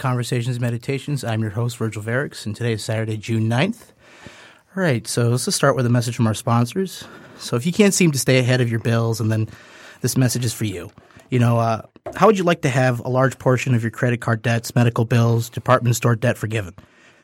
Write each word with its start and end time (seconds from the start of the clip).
Conversations 0.00 0.56
and 0.56 0.62
Meditations. 0.62 1.22
I'm 1.22 1.42
your 1.42 1.50
host, 1.50 1.76
Virgil 1.76 2.02
Verix, 2.02 2.46
and 2.46 2.56
today 2.56 2.72
is 2.72 2.82
Saturday, 2.82 3.18
June 3.18 3.48
9th. 3.50 3.92
All 4.74 4.82
right, 4.82 5.06
so 5.06 5.28
let's 5.28 5.44
just 5.44 5.58
start 5.58 5.76
with 5.76 5.84
a 5.84 5.90
message 5.90 6.16
from 6.16 6.26
our 6.26 6.34
sponsors. 6.34 7.04
So 7.38 7.54
if 7.54 7.66
you 7.66 7.72
can't 7.72 7.92
seem 7.92 8.10
to 8.12 8.18
stay 8.18 8.38
ahead 8.38 8.62
of 8.62 8.70
your 8.70 8.80
bills, 8.80 9.20
and 9.20 9.30
then 9.30 9.46
this 10.00 10.16
message 10.16 10.44
is 10.44 10.54
for 10.54 10.64
you. 10.64 10.90
You 11.28 11.38
know, 11.38 11.58
uh, 11.58 11.82
how 12.16 12.26
would 12.26 12.38
you 12.38 12.44
like 12.44 12.62
to 12.62 12.70
have 12.70 13.00
a 13.00 13.10
large 13.10 13.38
portion 13.38 13.74
of 13.74 13.82
your 13.82 13.90
credit 13.90 14.22
card 14.22 14.40
debts, 14.40 14.74
medical 14.74 15.04
bills, 15.04 15.50
department 15.50 15.94
store 15.96 16.16
debt 16.16 16.38
forgiven? 16.38 16.74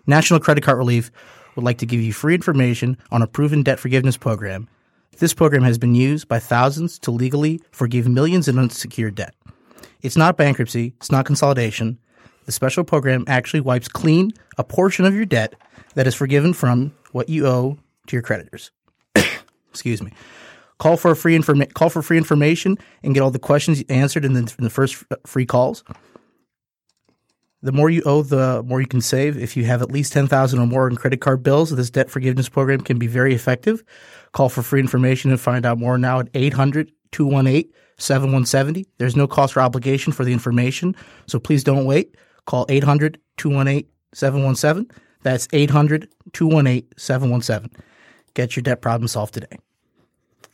National 0.06 0.38
Credit 0.38 0.62
Card 0.62 0.77
Relief 0.77 1.11
would 1.56 1.64
like 1.64 1.78
to 1.78 1.86
give 1.86 2.02
you 2.02 2.12
free 2.12 2.34
information 2.34 2.98
on 3.11 3.22
a 3.22 3.27
proven 3.27 3.62
debt 3.62 3.80
forgiveness 3.80 4.18
program. 4.18 4.68
This 5.16 5.33
program 5.33 5.62
has 5.62 5.78
been 5.78 5.94
used 5.94 6.28
by 6.28 6.40
thousands 6.40 6.98
to 7.00 7.11
legally 7.11 7.62
forgive 7.70 8.06
millions 8.06 8.48
in 8.48 8.58
unsecured 8.58 9.14
debt. 9.14 9.34
It's 10.02 10.16
not 10.16 10.36
bankruptcy, 10.36 10.92
it's 10.98 11.11
not 11.11 11.24
consolidation. 11.24 11.98
The 12.47 12.52
special 12.52 12.84
program 12.84 13.25
actually 13.27 13.61
wipes 13.61 13.89
clean 13.89 14.33
a 14.56 14.64
portion 14.64 15.05
of 15.05 15.14
your 15.14 15.27
debt 15.27 15.55
that 15.94 16.06
is 16.06 16.14
forgiven 16.14 16.52
from 16.55 16.94
what 17.12 17.28
you 17.28 17.47
owe 17.47 17.78
to 18.06 18.16
your 18.16 18.22
creditors. 18.22 18.70
Excuse 19.70 20.02
me. 20.02 20.12
Call 20.78 20.97
for 20.97 21.14
free 21.14 21.36
informa- 21.36 21.72
call 21.74 21.91
for 21.91 22.02
free 22.02 22.19
information 22.19 22.78
and 23.02 23.14
get 23.14 23.20
all 23.22 23.30
the 23.30 23.39
questions 23.39 23.83
answered 23.89 24.24
in 24.24 24.34
the, 24.34 24.55
in 24.58 24.64
the 24.64 24.70
first 24.70 25.05
uh, 25.11 25.17
free 25.27 25.47
calls. 25.47 25.83
The 27.62 27.72
more 27.72 27.91
you 27.91 28.02
owe, 28.06 28.22
the 28.22 28.62
more 28.62 28.80
you 28.80 28.86
can 28.86 29.00
save. 29.00 29.36
If 29.36 29.56
you 29.56 29.64
have 29.64 29.83
at 29.83 29.91
least 29.91 30.12
10,000 30.12 30.58
or 30.58 30.67
more 30.67 30.89
in 30.89 30.94
credit 30.94 31.20
card 31.20 31.42
bills, 31.42 31.70
this 31.70 31.91
debt 31.91 32.11
forgiveness 32.11 32.48
program 32.48 32.83
can 32.83 32.98
be 32.98 33.06
very 33.06 33.34
effective. 33.34 33.83
Call 34.33 34.48
for 34.48 34.62
free 34.62 34.80
information 34.80 35.30
and 35.30 35.41
find 35.41 35.67
out 35.67 35.78
more 35.78 35.98
now 35.98 36.20
at 36.20 36.28
800 36.34 36.92
218 37.11 37.73
7170. 37.98 38.86
There's 38.98 39.17
no 39.17 39.27
cost 39.27 39.57
or 39.57 39.63
obligation 39.63 40.13
for 40.13 40.24
the 40.24 40.33
information, 40.33 40.95
so 41.27 41.40
please 41.40 41.64
don't 41.64 41.86
wait. 41.86 42.14
Call 42.46 42.67
800 42.68 43.18
218 43.36 43.89
717. 44.12 44.90
That's 45.23 45.48
800 45.52 46.08
218 46.33 46.89
717. 46.96 47.70
Get 48.34 48.57
your 48.57 48.62
debt 48.62 48.80
problem 48.80 49.08
solved 49.08 49.34
today. 49.34 49.58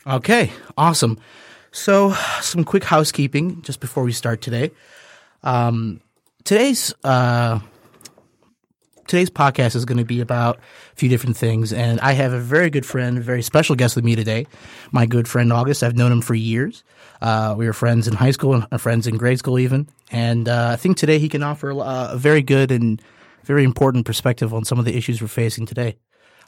Okay, 0.06 0.50
awesome. 0.76 1.18
So, 1.70 2.12
some 2.40 2.64
quick 2.64 2.84
housekeeping 2.84 3.62
just 3.62 3.80
before 3.80 4.02
we 4.02 4.12
start 4.12 4.40
today. 4.42 4.72
Um, 5.42 6.00
today's 6.44 6.94
uh, 7.04 7.60
today's 9.06 9.30
podcast 9.30 9.74
is 9.74 9.84
going 9.84 9.98
to 9.98 10.04
be 10.04 10.20
about 10.20 10.58
a 10.58 10.96
few 10.96 11.08
different 11.08 11.36
things, 11.36 11.72
and 11.72 12.00
I 12.00 12.12
have 12.12 12.32
a 12.32 12.38
very 12.38 12.70
good 12.70 12.86
friend, 12.86 13.18
a 13.18 13.20
very 13.20 13.42
special 13.42 13.76
guest 13.76 13.96
with 13.96 14.04
me 14.04 14.16
today. 14.16 14.46
My 14.90 15.06
good 15.06 15.28
friend 15.28 15.52
August. 15.52 15.82
I've 15.82 15.96
known 15.96 16.12
him 16.12 16.20
for 16.20 16.34
years. 16.34 16.84
Uh, 17.22 17.54
we 17.56 17.66
were 17.66 17.72
friends 17.72 18.08
in 18.08 18.14
high 18.14 18.32
school 18.32 18.64
and 18.68 18.80
friends 18.80 19.06
in 19.06 19.16
grade 19.16 19.38
school, 19.38 19.58
even. 19.58 19.88
And 20.10 20.48
uh, 20.48 20.70
I 20.72 20.76
think 20.76 20.96
today 20.96 21.18
he 21.20 21.28
can 21.28 21.42
offer 21.42 21.70
uh, 21.70 22.12
a 22.12 22.16
very 22.18 22.42
good 22.42 22.72
and 22.72 23.00
very 23.44 23.62
important 23.62 24.04
perspective 24.06 24.52
on 24.52 24.64
some 24.64 24.78
of 24.78 24.84
the 24.84 24.96
issues 24.96 25.22
we're 25.22 25.28
facing 25.28 25.64
today. 25.64 25.96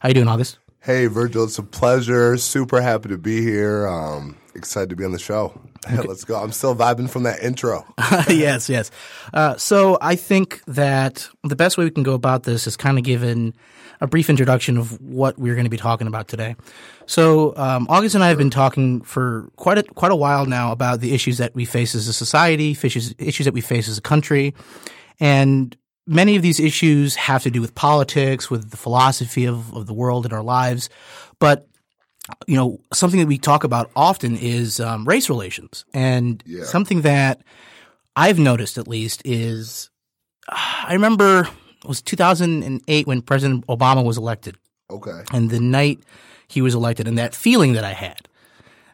How 0.01 0.09
you 0.09 0.15
doing, 0.15 0.29
August? 0.29 0.59
Hey, 0.81 1.07
Virgil, 1.07 1.45
it's 1.45 1.59
a 1.59 1.63
pleasure. 1.63 2.37
Super 2.37 2.83
happy 2.83 3.09
to 3.09 3.17
be 3.17 3.41
here. 3.41 3.87
Um, 3.87 4.37
excited 4.55 4.91
to 4.91 4.97
be 4.97 5.05
on 5.05 5.13
the 5.13 5.19
show. 5.19 5.59
Let's 5.91 6.25
go. 6.25 6.37
I'm 6.37 6.53
still 6.53 6.75
vibing 6.75 7.11
from 7.11 7.25
that 7.25 7.43
intro. 7.43 7.85
yes, 8.29 8.69
yes. 8.69 8.91
Uh, 9.33 9.57
so 9.57 9.99
I 10.01 10.17
think 10.17 10.63
that 10.67 11.29
the 11.43 11.57
best 11.57 11.79
way 11.79 11.85
we 11.85 11.91
can 11.91 12.03
go 12.03 12.15
about 12.15 12.45
this 12.45 12.67
is 12.67 12.77
kind 12.77 12.99
of 12.99 13.05
given 13.05 13.55
a 14.01 14.07
brief 14.07 14.29
introduction 14.29 14.77
of 14.77 15.01
what 15.01 15.39
we're 15.39 15.55
going 15.55 15.65
to 15.65 15.71
be 15.71 15.77
talking 15.77 16.07
about 16.07 16.29
today. 16.29 16.57
So 17.07 17.57
um, 17.57 17.87
August 17.89 18.15
and 18.15 18.25
I 18.25 18.29
have 18.29 18.39
been 18.39 18.51
talking 18.51 19.03
for 19.03 19.49
quite 19.57 19.79
a 19.79 19.83
quite 19.83 20.13
a 20.13 20.17
while 20.17 20.47
now 20.47 20.73
about 20.73 21.01
the 21.01 21.15
issues 21.15 21.39
that 21.39 21.55
we 21.55 21.65
face 21.65 21.95
as 21.95 22.09
a 22.09 22.13
society, 22.13 22.77
issues 22.83 23.15
issues 23.19 23.45
that 23.45 23.55
we 23.55 23.61
face 23.61 23.89
as 23.89 23.99
a 23.99 24.03
country, 24.03 24.55
and 25.21 25.77
many 26.07 26.37
of 26.37 26.43
these 26.43 26.61
issues 26.61 27.15
have 27.17 27.43
to 27.45 27.51
do 27.51 27.61
with 27.61 27.75
politics, 27.75 28.51
with 28.51 28.71
the 28.71 28.77
philosophy 28.77 29.47
of, 29.47 29.73
of 29.75 29.87
the 29.87 29.95
world 29.95 30.25
and 30.25 30.33
our 30.33 30.43
lives, 30.43 30.89
but 31.39 31.69
you 32.47 32.57
know, 32.57 32.81
something 32.93 33.21
that 33.21 33.27
we 33.27 33.39
talk 33.39 33.65
about 33.65 33.91
often 33.95 34.37
is 34.37 34.81
um, 34.81 35.05
race 35.07 35.29
relations. 35.29 35.85
And 35.93 36.43
Yeah. 36.47 36.65
something 36.65 37.03
that 37.03 37.43
I've 38.17 38.39
noticed 38.39 38.79
at 38.79 38.89
least 38.89 39.23
is 39.25 39.91
I 40.49 40.93
remember 40.93 41.43
it 41.83 41.89
was 41.89 42.01
2008 42.03 43.07
when 43.07 43.23
President 43.23 43.67
Obama 43.67 44.05
was 44.05 44.17
elected 44.17 44.57
Okay. 44.91 45.23
and 45.33 45.51
the 45.51 45.61
night 45.61 46.01
he 46.49 46.63
was 46.63 46.75
elected 46.75 47.09
and 47.09 47.19
that 47.19 47.35
feeling 47.35 47.73
that 47.75 47.85
I 47.85 47.93
had 47.93 48.29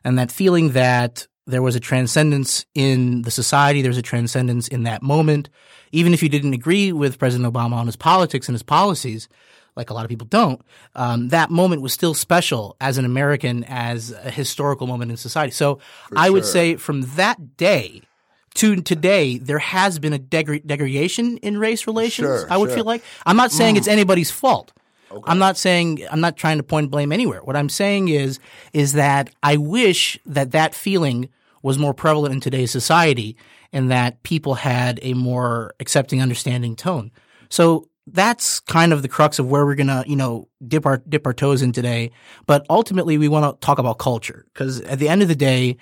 and 0.04 0.18
that 0.18 0.32
feeling 0.32 0.70
that 0.70 1.26
there 1.46 1.62
was 1.62 1.74
a 1.74 1.80
transcendence 1.80 2.64
in 2.74 3.22
the 3.22 3.30
society, 3.30 3.82
there 3.82 3.90
was 3.90 3.98
a 3.98 4.02
transcendence 4.02 4.68
in 4.68 4.84
that 4.84 5.02
moment. 5.02 5.48
Even 5.90 6.14
if 6.14 6.22
you 6.22 6.28
didn't 6.28 6.52
agree 6.54 6.92
with 6.92 7.18
President 7.18 7.52
Obama 7.52 7.72
on 7.74 7.86
his 7.86 7.96
politics 7.96 8.48
and 8.48 8.54
his 8.54 8.62
policies, 8.62 9.28
like 9.76 9.90
a 9.90 9.94
lot 9.94 10.04
of 10.04 10.08
people 10.08 10.26
don't, 10.26 10.60
um, 10.94 11.28
that 11.28 11.50
moment 11.50 11.82
was 11.82 11.92
still 11.92 12.14
special 12.14 12.76
as 12.80 12.98
an 12.98 13.04
American, 13.04 13.64
as 13.64 14.10
a 14.10 14.30
historical 14.30 14.86
moment 14.86 15.10
in 15.10 15.16
society. 15.16 15.52
So 15.52 15.78
I 16.16 16.30
would 16.30 16.44
say 16.44 16.76
from 16.76 17.02
that 17.16 17.56
day 17.56 18.02
to 18.54 18.76
today, 18.82 19.38
there 19.38 19.58
has 19.58 19.98
been 19.98 20.12
a 20.12 20.18
degra- 20.18 20.64
degradation 20.64 21.36
in 21.38 21.58
race 21.58 21.86
relations. 21.86 22.26
Sure, 22.26 22.46
I 22.50 22.56
would 22.56 22.70
sure. 22.70 22.78
feel 22.78 22.84
like 22.84 23.02
I'm 23.24 23.36
not 23.36 23.52
saying 23.52 23.76
it's 23.76 23.88
anybody's 23.88 24.30
fault. 24.30 24.72
I'm 25.24 25.38
not 25.38 25.56
saying 25.56 26.06
I'm 26.10 26.20
not 26.20 26.36
trying 26.36 26.58
to 26.58 26.62
point 26.62 26.90
blame 26.90 27.12
anywhere. 27.12 27.42
What 27.42 27.56
I'm 27.56 27.68
saying 27.68 28.08
is 28.08 28.38
is 28.72 28.92
that 28.94 29.30
I 29.42 29.56
wish 29.56 30.18
that 30.26 30.52
that 30.52 30.74
feeling 30.74 31.28
was 31.62 31.78
more 31.78 31.94
prevalent 31.94 32.34
in 32.34 32.40
today's 32.40 32.70
society 32.70 33.36
and 33.72 33.90
that 33.90 34.22
people 34.22 34.54
had 34.54 34.98
a 35.02 35.14
more 35.14 35.74
accepting 35.80 36.22
understanding 36.22 36.76
tone. 36.76 37.10
So 37.48 37.88
that's 38.12 38.60
kind 38.60 38.92
of 38.92 39.02
the 39.02 39.08
crux 39.08 39.38
of 39.38 39.50
where 39.50 39.64
we're 39.64 39.76
to, 39.76 40.04
you 40.06 40.16
know, 40.16 40.48
dip 40.66 40.86
our 40.86 40.98
dip 40.98 41.26
our 41.26 41.34
toes 41.34 41.62
in 41.62 41.72
today, 41.72 42.10
but 42.46 42.66
ultimately 42.68 43.18
we 43.18 43.28
want 43.28 43.60
to 43.60 43.64
talk 43.64 43.78
about 43.78 43.98
culture 43.98 44.46
because 44.52 44.80
at 44.82 44.98
the 44.98 45.08
end 45.08 45.22
of 45.22 45.28
the 45.28 45.34
day 45.36 45.76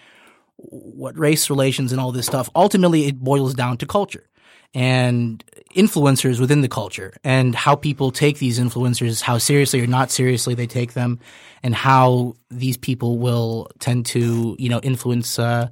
what 0.57 1.17
race 1.17 1.51
relations 1.51 1.93
and 1.93 2.01
all 2.01 2.11
this 2.11 2.27
stuff 2.27 2.51
ultimately 2.57 3.07
it 3.07 3.17
boils 3.21 3.55
down 3.55 3.77
to 3.77 3.87
culture 3.87 4.29
and 4.75 5.43
influencers 5.75 6.41
within 6.41 6.61
the 6.61 6.69
culture 6.69 7.15
and 7.25 7.55
how 7.55 7.75
people 7.75 8.11
take 8.11 8.39
these 8.39 8.59
influencers, 8.59 9.23
how 9.23 9.39
seriously 9.39 9.81
or 9.81 9.87
not 9.87 10.11
seriously 10.11 10.55
they 10.55 10.67
take 10.67 10.93
them, 10.93 11.19
and 11.63 11.75
how 11.75 12.35
these 12.51 12.77
people 12.77 13.19
will 13.19 13.71
tend 13.79 14.07
to, 14.07 14.57
you 14.59 14.69
know, 14.69 14.81
influence 14.81 15.39
uh, 15.39 15.69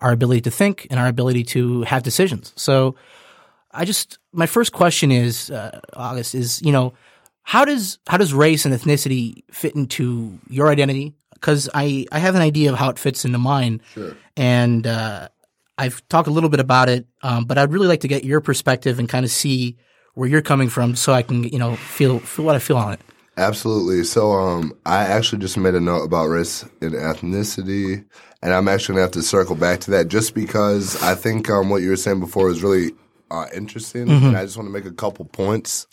our 0.00 0.12
ability 0.12 0.40
to 0.42 0.50
think 0.50 0.86
and 0.90 0.98
our 0.98 1.06
ability 1.06 1.44
to 1.44 1.82
have 1.82 2.02
decisions. 2.02 2.52
So, 2.56 2.96
I 3.72 3.84
just 3.84 4.18
my 4.32 4.46
first 4.46 4.72
question 4.72 5.10
is, 5.12 5.50
uh, 5.50 5.80
August, 5.94 6.34
is 6.34 6.60
you 6.62 6.72
know, 6.72 6.92
how 7.42 7.64
does 7.64 7.98
how 8.06 8.16
does 8.16 8.34
race 8.34 8.64
and 8.64 8.74
ethnicity 8.74 9.42
fit 9.50 9.74
into 9.74 10.38
your 10.48 10.68
identity? 10.68 11.14
Because 11.34 11.68
I 11.74 12.06
I 12.12 12.18
have 12.18 12.34
an 12.34 12.42
idea 12.42 12.72
of 12.72 12.78
how 12.78 12.90
it 12.90 12.98
fits 12.98 13.24
into 13.24 13.38
mine, 13.38 13.80
Sure. 13.94 14.16
and 14.36 14.86
uh, 14.86 15.28
I've 15.78 16.06
talked 16.08 16.28
a 16.28 16.30
little 16.32 16.50
bit 16.50 16.60
about 16.60 16.88
it, 16.88 17.06
um, 17.22 17.44
but 17.44 17.56
I'd 17.58 17.72
really 17.72 17.86
like 17.86 18.00
to 18.00 18.08
get 18.08 18.24
your 18.24 18.40
perspective 18.40 18.98
and 18.98 19.08
kind 19.08 19.24
of 19.24 19.30
see 19.30 19.76
where 20.14 20.28
you're 20.28 20.42
coming 20.42 20.68
from, 20.68 20.96
so 20.96 21.12
I 21.12 21.22
can 21.22 21.44
you 21.44 21.58
know 21.58 21.76
feel 21.76 22.18
feel 22.18 22.44
what 22.44 22.56
I 22.56 22.58
feel 22.58 22.76
on 22.76 22.92
it. 22.94 23.00
Absolutely. 23.36 24.04
So, 24.04 24.32
um, 24.32 24.74
I 24.84 25.04
actually 25.04 25.38
just 25.38 25.56
made 25.56 25.74
a 25.74 25.80
note 25.80 26.02
about 26.02 26.26
race 26.26 26.62
and 26.82 26.92
ethnicity, 26.92 28.04
and 28.42 28.52
I'm 28.52 28.68
actually 28.68 28.94
gonna 28.94 29.02
have 29.02 29.12
to 29.12 29.22
circle 29.22 29.54
back 29.56 29.80
to 29.80 29.90
that 29.92 30.08
just 30.08 30.34
because 30.34 31.00
I 31.02 31.14
think 31.14 31.48
um, 31.48 31.70
what 31.70 31.80
you 31.82 31.88
were 31.90 31.96
saying 31.96 32.20
before 32.20 32.50
is 32.50 32.62
really 32.62 32.90
uh, 33.30 33.46
interesting, 33.54 34.08
and 34.10 34.36
I 34.36 34.44
just 34.44 34.56
want 34.56 34.66
to 34.68 34.72
make 34.72 34.84
a 34.86 34.92
couple 34.92 35.24
points. 35.26 35.86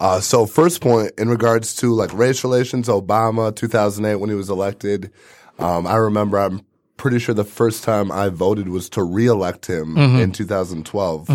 Uh, 0.00 0.20
so, 0.20 0.46
first 0.46 0.80
point 0.80 1.12
in 1.18 1.28
regards 1.28 1.76
to 1.76 1.94
like 1.94 2.12
race 2.12 2.42
relations, 2.44 2.88
Obama, 2.88 3.54
2008 3.54 4.16
when 4.16 4.30
he 4.30 4.36
was 4.36 4.50
elected, 4.50 5.10
um, 5.58 5.86
I 5.86 5.96
remember 5.96 6.38
I'm 6.38 6.62
pretty 6.96 7.18
sure 7.18 7.34
the 7.34 7.44
first 7.44 7.84
time 7.84 8.10
I 8.10 8.28
voted 8.28 8.68
was 8.68 8.88
to 8.90 9.02
reelect 9.02 9.66
him 9.66 9.96
in 10.20 10.32
2012. 10.32 11.28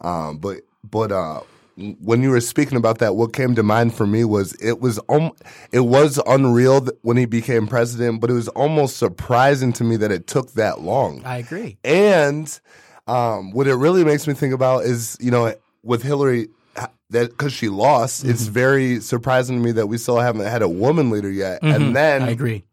Um, 0.00 0.38
but 0.38 0.58
but 0.88 1.10
uh, 1.12 1.40
when 1.76 2.22
you 2.22 2.30
were 2.30 2.40
speaking 2.40 2.76
about 2.76 2.98
that, 2.98 3.16
what 3.16 3.32
came 3.32 3.54
to 3.56 3.62
mind 3.62 3.94
for 3.94 4.06
me 4.06 4.24
was 4.24 4.52
it 4.54 4.80
was 4.80 5.00
um, 5.08 5.32
it 5.72 5.80
was 5.80 6.20
unreal 6.26 6.80
that 6.82 6.98
when 7.02 7.16
he 7.16 7.24
became 7.24 7.66
president, 7.66 8.20
but 8.20 8.30
it 8.30 8.34
was 8.34 8.48
almost 8.48 8.96
surprising 8.96 9.72
to 9.74 9.84
me 9.84 9.96
that 9.96 10.12
it 10.12 10.26
took 10.26 10.52
that 10.52 10.82
long. 10.82 11.22
I 11.24 11.38
agree. 11.38 11.78
And 11.82 12.60
um, 13.06 13.50
what 13.52 13.66
it 13.66 13.74
really 13.74 14.04
makes 14.04 14.26
me 14.26 14.34
think 14.34 14.54
about 14.54 14.84
is, 14.84 15.16
you 15.20 15.30
know, 15.30 15.54
with 15.82 16.02
Hillary, 16.02 16.48
that 17.10 17.30
because 17.30 17.52
she 17.52 17.68
lost, 17.68 18.22
Mm-hmm. 18.22 18.30
it's 18.30 18.42
very 18.46 19.00
surprising 19.00 19.58
to 19.58 19.62
me 19.64 19.72
that 19.72 19.86
we 19.86 19.98
still 19.98 20.18
haven't 20.18 20.46
had 20.46 20.62
a 20.62 20.68
woman 20.68 21.10
leader 21.10 21.30
yet. 21.30 21.62
And 21.62 21.94
then 21.94 22.22
Mm-hmm. 22.22 22.28
I 22.28 22.32
agree. 22.32 22.64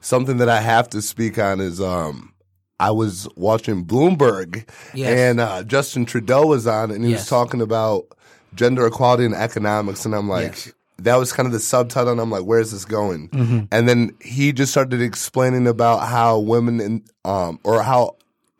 something 0.00 0.38
that 0.38 0.48
I 0.48 0.60
have 0.60 0.88
to 0.90 1.02
speak 1.02 1.38
on 1.38 1.60
is 1.60 1.80
um, 1.80 2.32
I 2.80 2.90
was 2.90 3.28
watching 3.36 3.84
Bloomberg 3.84 4.68
Yes. 4.94 5.10
and 5.18 5.40
uh, 5.40 5.62
Justin 5.64 6.04
Trudeau 6.06 6.46
was 6.46 6.66
on 6.66 6.90
and 6.90 7.04
he 7.04 7.10
Yes. 7.10 7.20
was 7.20 7.28
talking 7.28 7.60
about 7.60 8.06
gender 8.54 8.86
equality 8.86 9.24
and 9.24 9.34
economics, 9.34 10.04
and 10.04 10.14
I'm 10.14 10.28
like. 10.28 10.66
Yes. 10.66 10.72
That 10.98 11.16
was 11.16 11.32
kind 11.32 11.44
of 11.48 11.52
the 11.52 11.58
subtitle, 11.58 12.12
and 12.12 12.20
I'm 12.20 12.30
like, 12.30 12.44
"Where's 12.44 12.70
this 12.70 12.84
going?" 12.84 13.28
Mm-hmm. 13.30 13.64
And 13.72 13.88
then 13.88 14.12
he 14.20 14.52
just 14.52 14.70
started 14.70 15.02
explaining 15.02 15.66
about 15.66 16.06
how 16.06 16.38
women, 16.38 16.80
in, 16.80 17.02
um, 17.24 17.58
or 17.64 17.82
how 17.82 18.14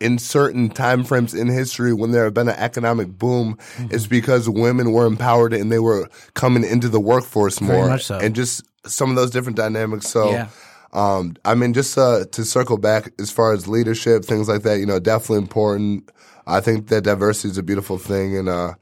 in 0.04 0.18
certain 0.18 0.68
time 0.68 1.02
frames 1.04 1.32
in 1.34 1.48
history 1.48 1.92
when 1.94 2.10
there 2.12 2.24
have 2.24 2.34
been 2.34 2.48
an 2.48 2.56
economic 2.56 3.08
boom, 3.18 3.56
Mm-hmm. 3.76 3.94
it's 3.94 4.06
because 4.06 4.48
women 4.48 4.92
were 4.92 5.06
empowered 5.06 5.52
and 5.54 5.72
they 5.72 5.78
were 5.78 6.08
coming 6.34 6.62
into 6.64 6.88
the 6.88 7.00
workforce 7.00 7.60
more, 7.60 7.88
much 7.88 8.04
so. 8.04 8.18
and 8.18 8.34
just 8.36 8.62
some 8.86 9.08
of 9.10 9.16
those 9.16 9.30
different 9.30 9.56
dynamics. 9.56 10.06
So, 10.08 10.32
Yeah. 10.32 10.48
um, 10.92 11.34
I 11.44 11.54
mean, 11.54 11.72
just 11.72 11.96
uh, 11.96 12.24
to 12.32 12.44
circle 12.44 12.78
back 12.78 13.12
as 13.18 13.30
far 13.30 13.52
as 13.54 13.66
leadership, 13.66 14.24
things 14.24 14.46
like 14.48 14.62
that, 14.62 14.78
you 14.78 14.86
know, 14.86 15.00
definitely 15.00 15.38
important. 15.38 16.10
I 16.46 16.60
think 16.60 16.88
that 16.88 17.02
diversity 17.04 17.48
is 17.48 17.58
a 17.58 17.62
beautiful 17.62 17.96
thing, 17.98 18.36
and 18.36 18.48
uh, 18.48 18.74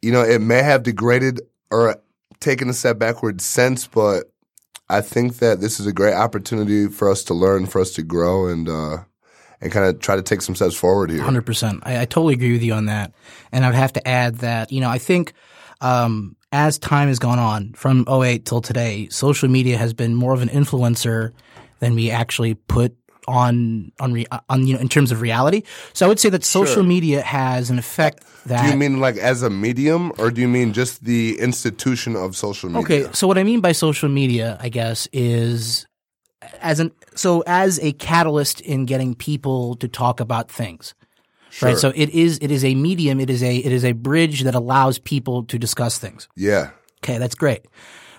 you 0.00 0.12
know, 0.12 0.22
it 0.22 0.40
may 0.40 0.62
have 0.62 0.84
degraded 0.84 1.40
or 1.70 1.96
taken 2.38 2.68
a 2.70 2.72
step 2.72 2.98
backward 2.98 3.40
since, 3.40 3.86
but 3.88 4.30
I 4.88 5.00
think 5.02 5.38
that 5.38 5.60
this 5.60 5.80
is 5.80 5.86
a 5.86 5.92
great 5.92 6.14
opportunity 6.14 6.86
for 6.88 7.10
us 7.10 7.24
to 7.24 7.34
learn, 7.34 7.66
for 7.66 7.80
us 7.80 7.90
to 7.94 8.02
grow, 8.02 8.46
and 8.46 8.68
uh, 8.68 8.98
and 9.60 9.72
kind 9.72 9.86
of 9.86 10.00
try 10.00 10.16
to 10.16 10.22
take 10.22 10.42
some 10.42 10.54
steps 10.54 10.74
forward 10.74 11.10
here. 11.10 11.22
Hundred 11.22 11.46
percent. 11.46 11.82
I, 11.84 12.00
I 12.02 12.04
totally 12.04 12.34
agree 12.34 12.52
with 12.52 12.62
you 12.62 12.72
on 12.72 12.86
that. 12.86 13.12
And 13.52 13.64
I'd 13.64 13.74
have 13.74 13.92
to 13.94 14.08
add 14.08 14.36
that 14.36 14.72
you 14.72 14.80
know 14.80 14.88
I 14.90 14.98
think 14.98 15.32
um, 15.80 16.36
as 16.52 16.78
time 16.78 17.08
has 17.08 17.18
gone 17.18 17.38
on 17.38 17.72
from 17.74 18.04
08 18.08 18.44
till 18.44 18.60
today, 18.60 19.08
social 19.08 19.48
media 19.48 19.76
has 19.78 19.94
been 19.94 20.14
more 20.14 20.32
of 20.32 20.42
an 20.42 20.48
influencer 20.48 21.32
than 21.78 21.94
we 21.94 22.10
actually 22.10 22.54
put 22.54 22.96
on 23.28 23.92
on 24.00 24.12
re, 24.12 24.26
on 24.48 24.66
you 24.66 24.74
know 24.74 24.80
in 24.80 24.88
terms 24.88 25.12
of 25.12 25.20
reality. 25.20 25.62
So 25.92 26.06
I 26.06 26.08
would 26.08 26.18
say 26.18 26.30
that 26.30 26.44
social 26.44 26.74
Sure. 26.74 26.82
media 26.82 27.22
has 27.22 27.70
an 27.70 27.78
effect 27.78 28.24
that 28.46 28.64
Do 28.64 28.70
you 28.70 28.76
mean 28.76 29.00
like 29.00 29.16
as 29.16 29.42
a 29.42 29.50
medium, 29.50 30.12
or 30.18 30.30
do 30.30 30.40
you 30.40 30.48
mean 30.48 30.72
just 30.72 31.04
the 31.04 31.38
institution 31.38 32.16
of 32.16 32.36
social 32.36 32.70
media? 32.70 32.82
Okay, 32.82 33.12
so 33.12 33.26
what 33.26 33.38
I 33.38 33.44
mean 33.44 33.60
by 33.60 33.72
social 33.72 34.08
media, 34.08 34.58
I 34.60 34.68
guess, 34.68 35.08
is 35.12 35.86
as 36.60 36.80
an 36.80 36.92
so 37.14 37.42
as 37.46 37.78
a 37.80 37.92
catalyst 37.92 38.60
in 38.60 38.86
getting 38.86 39.14
people 39.14 39.76
to 39.76 39.88
talk 39.88 40.20
about 40.20 40.50
things. 40.50 40.94
Right. 41.60 41.76
So 41.76 41.92
it 41.94 42.10
is 42.10 42.38
it 42.40 42.50
is 42.50 42.64
a 42.64 42.74
medium, 42.74 43.20
it 43.20 43.28
is 43.28 43.42
a 43.42 43.56
it 43.56 43.72
is 43.72 43.84
a 43.84 43.92
bridge 43.92 44.42
that 44.42 44.54
allows 44.54 44.98
people 44.98 45.44
to 45.44 45.58
discuss 45.58 45.98
things. 45.98 46.28
Yeah, 46.36 46.70
Okay, 47.02 47.18
that's 47.18 47.34
great. 47.34 47.64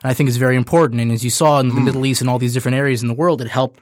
And 0.03 0.09
I 0.09 0.13
think 0.13 0.27
it's 0.29 0.37
very 0.37 0.55
important. 0.55 1.01
And 1.01 1.11
as 1.11 1.23
you 1.23 1.29
saw 1.29 1.59
in 1.59 1.69
the 1.69 1.81
Middle 1.81 2.05
East 2.05 2.21
and 2.21 2.29
all 2.29 2.39
these 2.39 2.53
different 2.53 2.77
areas 2.77 3.01
in 3.03 3.07
the 3.07 3.13
world, 3.13 3.41
it 3.41 3.47
helped, 3.47 3.79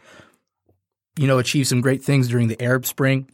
you 1.18 1.28
know, 1.28 1.40
achieve 1.40 1.68
some 1.68 1.80
great 1.82 2.04
things 2.04 2.28
during 2.28 2.50
the 2.50 2.62
Arab 2.62 2.86
Spring 2.86 3.30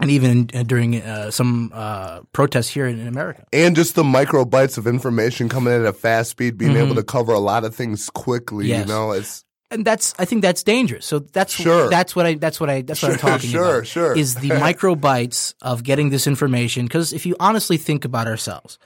and 0.00 0.10
even 0.10 0.50
uh, 0.52 0.64
during 0.64 1.00
uh, 1.00 1.30
some 1.30 1.70
uh, 1.72 2.22
protests 2.32 2.68
here 2.68 2.86
in, 2.86 3.06
America. 3.06 3.44
and 3.52 3.76
just 3.76 3.94
the 3.94 4.02
micro 4.02 4.44
bites 4.44 4.78
of 4.78 4.86
information 4.86 5.48
coming 5.48 5.72
in 5.72 5.82
at 5.82 5.86
a 5.86 5.92
fast 5.92 6.30
speed, 6.30 6.58
being 6.58 6.76
able 6.76 6.96
to 6.96 7.04
cover 7.04 7.32
a 7.32 7.38
lot 7.38 7.64
of 7.64 7.74
things 7.74 8.10
quickly. 8.10 8.64
Mm-hmm. 8.64 8.70
Yes. 8.70 8.88
You 8.88 8.92
know, 8.92 9.12
it's 9.12 9.44
and 9.70 9.84
that's 9.84 10.14
I 10.18 10.24
think 10.24 10.42
that's 10.42 10.62
dangerous. 10.62 11.06
So 11.06 11.20
that's 11.20 11.52
Sure. 11.52 11.88
that's 11.88 12.16
what 12.16 12.26
I 12.26 12.34
that's 12.34 12.58
what 12.60 12.70
I 12.70 12.82
that's 12.82 13.02
what 13.02 13.12
I'm 13.12 13.18
talking 13.18 13.50
sure, 13.50 13.76
about. 13.78 13.86
sure. 13.86 14.16
Is 14.16 14.34
the 14.36 14.48
micro 14.60 14.94
bites 14.94 15.54
of 15.62 15.82
getting 15.84 16.10
this 16.10 16.26
information 16.26 16.86
because 16.86 17.12
if 17.12 17.26
you 17.26 17.36
honestly 17.40 17.76
think 17.76 18.04
about 18.04 18.26
ourselves, 18.26 18.78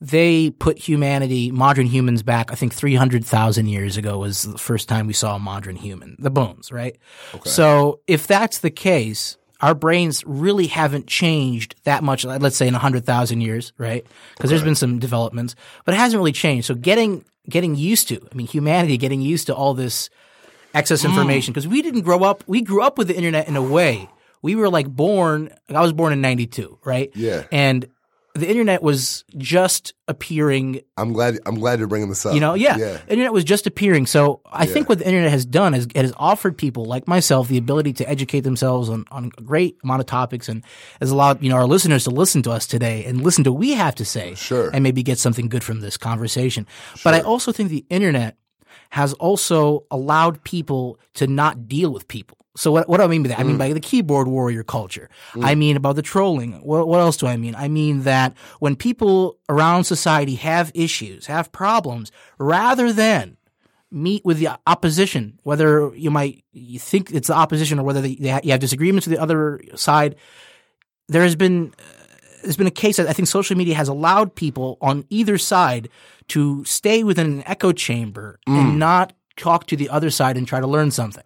they 0.00 0.50
put 0.50 0.78
humanity, 0.78 1.50
modern 1.50 1.86
humans 1.86 2.22
back. 2.22 2.52
I 2.52 2.54
think 2.54 2.74
three 2.74 2.94
hundred 2.94 3.24
thousand 3.24 3.68
years 3.68 3.96
ago 3.96 4.18
was 4.18 4.42
the 4.42 4.58
first 4.58 4.88
time 4.88 5.06
we 5.06 5.12
saw 5.14 5.36
a 5.36 5.38
modern 5.38 5.76
human, 5.76 6.16
the 6.18 6.30
bones, 6.30 6.70
right? 6.70 6.96
Okay. 7.34 7.48
So 7.50 8.00
if 8.06 8.26
that's 8.26 8.58
the 8.58 8.70
case. 8.70 9.36
Our 9.62 9.74
brains 9.74 10.22
really 10.26 10.66
haven't 10.66 11.06
changed 11.06 11.76
that 11.84 12.04
much. 12.04 12.26
Let's 12.26 12.56
say 12.58 12.68
in 12.68 12.74
hundred 12.74 13.06
thousand 13.06 13.40
years, 13.40 13.72
right? 13.78 14.06
Because 14.36 14.50
there's 14.50 14.62
been 14.62 14.74
some 14.74 14.98
developments, 14.98 15.54
but 15.86 15.94
it 15.94 15.96
hasn't 15.96 16.18
really 16.18 16.32
changed. 16.32 16.66
So 16.66 16.74
getting 16.74 17.24
getting 17.48 17.74
used 17.74 18.08
to, 18.08 18.20
I 18.30 18.34
mean, 18.34 18.46
humanity 18.46 18.96
getting 18.96 19.20
used 19.20 19.46
to 19.46 19.54
all 19.54 19.74
this 19.74 20.10
excess 20.74 21.02
Mm. 21.02 21.10
information 21.10 21.52
because 21.52 21.66
we 21.68 21.82
didn't 21.82 22.02
grow 22.02 22.22
up. 22.22 22.44
We 22.46 22.60
grew 22.62 22.82
up 22.82 22.98
with 22.98 23.08
the 23.08 23.16
internet 23.16 23.48
in 23.48 23.56
a 23.56 23.62
way. 23.62 24.08
We 24.42 24.54
were 24.54 24.68
like 24.68 24.88
born. 24.88 25.50
I 25.68 25.80
was 25.80 25.92
born 25.92 26.12
in 26.12 26.20
'92, 26.20 26.78
right? 26.84 27.10
Yeah. 27.14 27.44
And 27.50 27.86
the 28.36 28.48
internet 28.48 28.82
was 28.82 29.24
just 29.36 29.94
appearing. 30.08 30.80
I'm 30.96 31.12
glad 31.12 31.38
I'm 31.46 31.56
glad 31.56 31.78
you're 31.78 31.88
bringing 31.88 32.08
this 32.08 32.24
up. 32.24 32.34
You 32.34 32.40
know, 32.40 32.54
yeah, 32.54 32.76
yeah. 32.76 32.98
internet 33.08 33.32
was 33.32 33.44
just 33.44 33.66
appearing. 33.66 34.06
So 34.06 34.40
I 34.50 34.66
think 34.66 34.88
what 34.88 34.98
the 34.98 35.06
internet 35.06 35.30
has 35.30 35.44
done 35.44 35.74
is 35.74 35.86
it 35.86 35.96
has 35.96 36.12
offered 36.16 36.56
people 36.56 36.84
like 36.84 37.08
myself 37.08 37.48
the 37.48 37.58
ability 37.58 37.92
to 37.94 38.08
educate 38.08 38.40
themselves 38.40 38.88
on, 38.88 39.04
on 39.10 39.32
a 39.38 39.42
great 39.42 39.78
amount 39.82 40.00
of 40.00 40.06
topics 40.06 40.48
and 40.48 40.64
has 41.00 41.10
allowed 41.10 41.42
you 41.42 41.48
know 41.48 41.56
our 41.56 41.66
listeners 41.66 42.04
to 42.04 42.10
listen 42.10 42.42
to 42.42 42.50
us 42.50 42.66
today 42.66 43.04
and 43.04 43.22
listen 43.22 43.44
to 43.44 43.52
what 43.52 43.60
we 43.60 43.72
have 43.72 43.94
to 43.96 44.04
say, 44.04 44.34
Sure. 44.34 44.70
and 44.72 44.82
maybe 44.82 45.02
get 45.02 45.18
something 45.18 45.48
good 45.48 45.64
from 45.64 45.80
this 45.80 45.96
conversation. 45.96 46.66
But 47.02 47.14
I 47.14 47.20
also 47.20 47.52
think 47.52 47.70
the 47.70 47.84
internet 47.90 48.36
has 48.90 49.12
also 49.14 49.84
allowed 49.90 50.42
people 50.44 50.98
to 51.14 51.26
not 51.26 51.66
deal 51.68 51.92
with 51.92 52.06
people. 52.08 52.38
So 52.56 52.72
what, 52.72 52.88
what 52.88 52.96
do 52.98 53.02
I 53.02 53.06
mean 53.06 53.22
by 53.22 53.28
that? 53.28 53.38
I 53.38 53.42
Mm. 53.42 53.46
mean 53.48 53.58
by 53.58 53.72
the 53.72 53.80
keyboard 53.80 54.28
warrior 54.28 54.62
culture. 54.64 55.08
I 55.42 55.54
mean 55.54 55.76
about 55.76 55.96
the 55.96 56.02
trolling. 56.02 56.52
What, 56.62 56.88
what 56.88 57.00
else 57.00 57.16
do 57.18 57.26
I 57.26 57.36
mean? 57.36 57.54
I 57.54 57.68
mean 57.68 58.02
that 58.04 58.34
when 58.60 58.76
people 58.76 59.36
around 59.48 59.84
society 59.84 60.36
have 60.36 60.70
issues, 60.74 61.26
have 61.26 61.52
problems, 61.52 62.10
rather 62.38 62.92
than 62.92 63.36
meet 63.90 64.24
with 64.24 64.38
the 64.38 64.48
opposition, 64.66 65.38
whether 65.44 65.94
you 65.94 66.10
might 66.10 66.42
you 66.52 66.78
think 66.78 67.10
it's 67.12 67.28
the 67.28 67.34
opposition 67.34 67.78
or 67.78 67.82
whether 67.84 68.00
they, 68.00 68.14
they 68.16 68.28
ha- 68.30 68.40
you 68.42 68.50
have 68.52 68.60
disagreements 68.60 69.06
with 69.06 69.16
the 69.16 69.22
other 69.22 69.60
side, 69.74 70.16
there 71.08 71.22
has 71.22 71.36
been 71.36 71.72
there's 72.42 72.56
been 72.56 72.66
a 72.66 72.70
case 72.70 72.96
that 72.96 73.06
I 73.08 73.12
think 73.12 73.28
social 73.28 73.56
media 73.56 73.74
has 73.74 73.88
allowed 73.88 74.34
people 74.34 74.78
on 74.80 75.04
either 75.10 75.36
side 75.38 75.88
to 76.28 76.64
stay 76.64 77.04
within 77.04 77.26
an 77.26 77.42
echo 77.46 77.72
chamber 77.72 78.38
Mm. 78.48 78.58
and 78.60 78.78
not 78.78 79.12
talk 79.36 79.66
to 79.66 79.76
the 79.76 79.88
other 79.90 80.10
side 80.10 80.36
and 80.36 80.46
try 80.48 80.60
to 80.60 80.66
learn 80.66 80.90
something. 80.90 81.24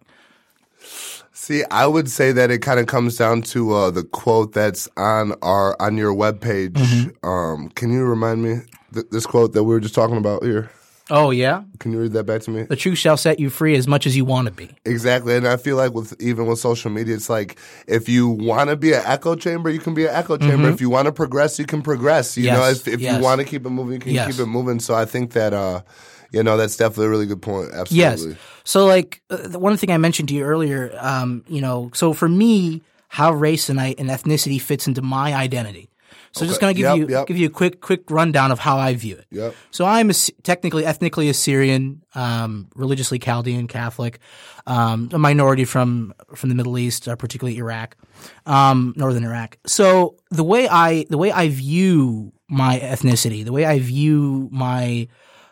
See, 1.33 1.63
I 1.71 1.87
would 1.87 2.09
say 2.09 2.31
that 2.33 2.51
it 2.51 2.59
kind 2.59 2.79
of 2.79 2.87
comes 2.87 3.15
down 3.17 3.41
to 3.43 3.73
uh, 3.73 3.91
the 3.91 4.03
quote 4.03 4.53
that's 4.53 4.89
on 4.97 5.33
our 5.41 5.75
on 5.81 5.97
your 5.97 6.13
webpage. 6.13 6.73
Mm-hmm. 6.73 7.25
Um, 7.27 7.69
can 7.69 7.91
you 7.91 8.03
remind 8.03 8.43
me 8.43 8.61
th- 8.93 9.05
this 9.11 9.25
quote 9.25 9.53
that 9.53 9.63
we 9.63 9.73
were 9.73 9.79
just 9.79 9.95
talking 9.95 10.17
about 10.17 10.43
here? 10.43 10.69
Oh 11.09 11.31
yeah, 11.31 11.63
Can 11.79 11.91
you 11.91 11.99
read 11.99 12.13
that 12.13 12.23
back 12.25 12.41
to 12.43 12.51
me? 12.51 12.63
the 12.63 12.75
truth 12.77 12.97
shall 12.97 13.17
set 13.17 13.37
you 13.37 13.49
free 13.49 13.75
as 13.75 13.85
much 13.85 14.07
as 14.07 14.15
you 14.15 14.23
want 14.23 14.47
to 14.47 14.53
be. 14.53 14.69
Exactly, 14.85 15.35
and 15.35 15.45
I 15.45 15.57
feel 15.57 15.75
like 15.75 15.93
with 15.93 16.13
even 16.21 16.45
with 16.45 16.59
social 16.59 16.89
media, 16.91 17.15
it's 17.15 17.29
like 17.29 17.57
if 17.87 18.07
you 18.07 18.29
want 18.29 18.69
to 18.69 18.77
be 18.77 18.93
an 18.93 19.01
echo 19.05 19.35
chamber, 19.35 19.69
you 19.69 19.79
can 19.79 19.93
be 19.93 20.05
an 20.05 20.13
echo 20.15 20.37
chamber. 20.37 20.69
If 20.69 20.79
you 20.79 20.89
want 20.89 21.07
to 21.07 21.11
progress, 21.11 21.59
you 21.59 21.65
can 21.65 21.81
progress. 21.81 22.37
You 22.37 22.43
Mm-hmm. 22.45 22.55
Yes, 22.55 22.57
know, 22.85 22.91
if, 22.91 22.95
if 22.95 23.01
yes. 23.01 23.17
you 23.17 23.23
want 23.23 23.39
to 23.41 23.45
keep 23.45 23.65
it 23.65 23.69
moving, 23.71 23.93
you 23.95 23.99
can 23.99 24.11
Yes. 24.13 24.31
keep 24.31 24.41
it 24.41 24.45
moving. 24.47 24.79
So 24.79 24.95
I 24.95 25.03
think 25.05 25.31
that 25.33 25.53
uh, 25.53 25.81
you 26.31 26.43
no, 26.43 26.57
that's 26.57 26.77
definitely 26.77 27.05
a 27.05 27.09
really 27.09 27.25
good 27.25 27.41
point. 27.41 27.71
Absolutely. 27.73 28.29
Yes. 28.31 28.39
So, 28.63 28.85
like, 28.85 29.21
uh, 29.29 29.47
the 29.47 29.59
one 29.59 29.77
thing 29.77 29.91
I 29.91 29.97
mentioned 29.97 30.29
to 30.29 30.35
you 30.35 30.43
earlier, 30.43 30.95
um, 30.99 31.43
you 31.47 31.61
know, 31.61 31.91
so 31.93 32.13
for 32.13 32.29
me, 32.29 32.81
how 33.07 33.33
race 33.33 33.69
and, 33.69 33.79
I, 33.79 33.95
and 33.97 34.09
ethnicity 34.09 34.59
fits 34.59 34.87
into 34.87 35.01
my 35.01 35.33
identity. 35.33 35.89
So 36.33 36.45
just 36.45 36.61
going 36.61 36.73
to 36.73 36.77
give 36.77 36.89
Yep, 36.89 36.97
you 36.97 37.13
yep. 37.13 37.27
give 37.27 37.37
you 37.37 37.47
a 37.47 37.49
quick 37.49 37.81
quick 37.81 38.09
rundown 38.09 38.51
of 38.51 38.59
how 38.59 38.77
I 38.77 38.93
view 38.95 39.17
it. 39.17 39.25
Yep. 39.31 39.53
So 39.71 39.83
I'm 39.85 40.09
a, 40.09 40.13
technically 40.43 40.85
ethnically 40.85 41.27
Assyrian, 41.27 42.03
um, 42.15 42.69
religiously 42.73 43.19
Chaldean 43.19 43.67
Catholic, 43.67 44.19
um, 44.65 45.09
a 45.11 45.19
minority 45.19 45.65
from 45.65 46.13
from 46.33 46.47
the 46.47 46.55
Middle 46.55 46.77
East, 46.77 47.07
uh, 47.07 47.17
particularly 47.17 47.57
Iraq, 47.57 47.97
um, 48.45 48.93
northern 48.95 49.25
Iraq. 49.25 49.57
So 49.65 50.15
the 50.29 50.45
way 50.45 50.69
I 50.69 51.05
the 51.09 51.17
way 51.17 51.33
I 51.33 51.49
view 51.49 52.31
my 52.47 52.79
ethnicity, 52.79 53.43
the 53.43 53.51
way 53.51 53.65
I 53.65 53.79
view 53.79 54.47
my 54.51 55.09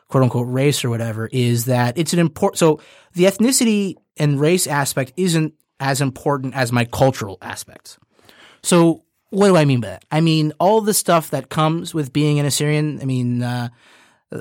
quote 0.09 0.23
unquote 0.23 0.47
race 0.47 0.83
or 0.83 0.89
whatever 0.89 1.29
is 1.31 1.65
that 1.65 1.97
it's 1.97 2.13
an 2.13 2.19
important. 2.19 2.59
So 2.59 2.81
the 3.13 3.23
ethnicity 3.23 3.95
and 4.17 4.39
race 4.39 4.67
aspect 4.67 5.13
isn't 5.15 5.53
as 5.79 6.01
important 6.01 6.55
as 6.55 6.71
my 6.71 6.83
cultural 6.85 7.37
aspects. 7.41 7.97
So 8.61 9.03
what 9.29 9.47
do 9.47 9.55
I 9.55 9.65
mean 9.65 9.79
by 9.79 9.89
that? 9.89 10.05
I 10.11 10.21
mean 10.21 10.51
all 10.59 10.81
the 10.81 10.93
stuff 10.93 11.29
that 11.29 11.49
comes 11.49 11.93
with 11.93 12.11
being 12.11 12.39
an 12.39 12.45
Assyrian. 12.45 12.99
I 13.01 13.05
mean 13.05 13.41
uh, 13.43 13.69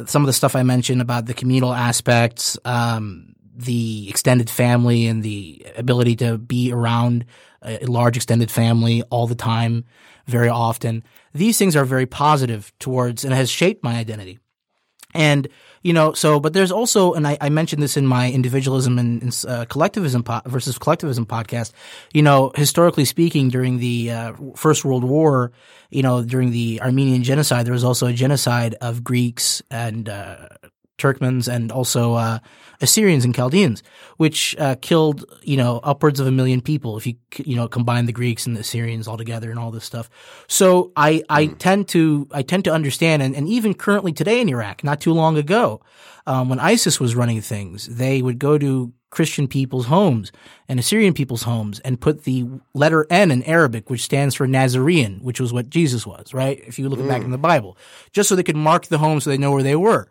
some 0.07 0.23
of 0.23 0.27
the 0.27 0.33
stuff 0.33 0.57
I 0.57 0.63
mentioned 0.63 1.01
about 1.01 1.27
the 1.27 1.35
communal 1.35 1.73
aspects, 1.73 2.59
um, 2.65 3.35
the 3.55 4.09
extended 4.09 4.51
family, 4.51 5.07
and 5.07 5.23
the 5.23 5.67
ability 5.77 6.17
to 6.17 6.39
be 6.39 6.73
around 6.73 7.27
a 7.63 7.87
large 7.87 8.17
extended 8.17 8.51
family 8.51 9.03
all 9.11 9.27
the 9.27 9.35
time, 9.35 9.85
very 10.27 10.49
often. 10.49 11.03
These 11.35 11.59
things 11.59 11.75
are 11.75 11.85
very 11.85 12.07
positive 12.07 12.73
towards 12.79 13.25
and 13.25 13.35
has 13.35 13.51
shaped 13.51 13.83
my 13.83 13.97
identity. 13.97 14.39
And 15.15 15.49
you 15.83 15.93
know, 15.93 16.12
so 16.12 16.41
but 16.41 16.53
there's 16.53 16.73
also, 16.73 17.15
and 17.15 17.27
I, 17.27 17.38
I 17.41 17.49
mentioned 17.49 17.83
this 17.83 17.97
in 17.97 18.07
my 18.07 18.31
individualism 18.31 18.99
and, 18.99 19.23
and 19.23 19.45
uh, 19.47 19.65
collectivism 19.67 20.23
po- 20.23 20.43
versus 20.45 20.77
collectivism 20.77 21.25
podcast. 21.25 21.73
You 22.12 22.23
know, 22.23 22.53
historically 22.55 23.05
speaking, 23.05 23.49
during 23.49 23.79
the 23.79 24.11
uh, 24.11 24.33
First 24.57 24.85
World 24.85 25.05
War, 25.05 25.53
you 25.91 26.03
know, 26.03 26.23
during 26.23 26.50
the 26.50 26.81
Armenian 26.83 27.23
genocide, 27.23 27.65
there 27.67 27.73
was 27.73 27.85
also 27.85 28.07
a 28.07 28.12
genocide 28.12 28.75
of 28.81 29.05
Greeks 29.05 29.62
and 29.71 30.09
uh, 30.09 30.49
Turkmens 30.99 31.52
and 31.52 31.73
also 31.73 32.14
uh, 32.14 32.38
Assyrians 32.81 33.25
and 33.25 33.35
Chaldeans, 33.35 33.83
which 34.17 34.57
uh, 34.59 34.75
killed 34.81 35.25
you 35.43 35.57
know 35.57 35.81
upwards 35.83 36.21
of 36.21 36.26
a 36.26 36.31
million 36.31 36.61
people 36.61 36.97
if 36.99 37.07
you 37.07 37.14
you 37.37 37.57
know 37.57 37.69
combine 37.69 38.07
the 38.07 38.12
Greeks 38.12 38.47
and 38.47 38.55
the 38.57 38.61
Assyrians 38.61 39.09
all 39.09 39.17
together 39.17 39.50
and 39.50 39.59
all 39.59 39.71
this 39.71 39.85
stuff. 39.85 40.11
So 40.49 40.93
I 40.97 41.23
I 41.28 41.47
tend 41.47 41.88
to 41.88 42.28
I 42.33 42.43
tend 42.43 42.64
to 42.64 42.73
understand 42.73 43.23
and, 43.23 43.35
and 43.35 43.49
even 43.49 43.75
currently 43.75 44.12
today 44.12 44.40
in 44.40 44.49
Iraq, 44.49 44.85
not 44.85 45.00
too 45.00 45.12
long 45.12 45.38
ago, 45.38 45.81
um, 46.26 46.49
when 46.49 46.59
ISIS 46.59 47.00
was 47.00 47.14
running 47.14 47.40
things, 47.40 47.87
they 47.87 48.21
would 48.21 48.38
go 48.38 48.59
to 48.59 48.93
Christian 49.11 49.49
people's 49.49 49.87
homes 49.87 50.31
and 50.69 50.78
Assyrian 50.78 51.14
people's 51.14 51.45
homes 51.45 51.81
and 51.81 52.00
put 52.00 52.25
the 52.25 52.47
letter 52.75 53.07
N 53.09 53.31
in 53.31 53.43
Arabic, 53.45 53.88
which 53.88 54.02
stands 54.02 54.35
for 54.35 54.47
Nazarene, 54.47 55.21
which 55.23 55.40
was 55.40 55.52
what 55.52 55.71
Jesus 55.71 56.07
was, 56.07 56.35
right? 56.35 56.61
If 56.67 56.78
you 56.78 56.88
look 56.88 57.07
back 57.09 57.23
in 57.23 57.31
the 57.31 57.38
Bible, 57.38 57.78
just 58.12 58.28
so 58.28 58.37
they 58.37 58.43
could 58.43 58.57
mark 58.57 58.87
the 58.87 58.99
home 58.99 59.21
so 59.21 59.31
they 59.31 59.38
know 59.38 59.52
where 59.52 59.62
they 59.62 59.76
were 59.76 60.09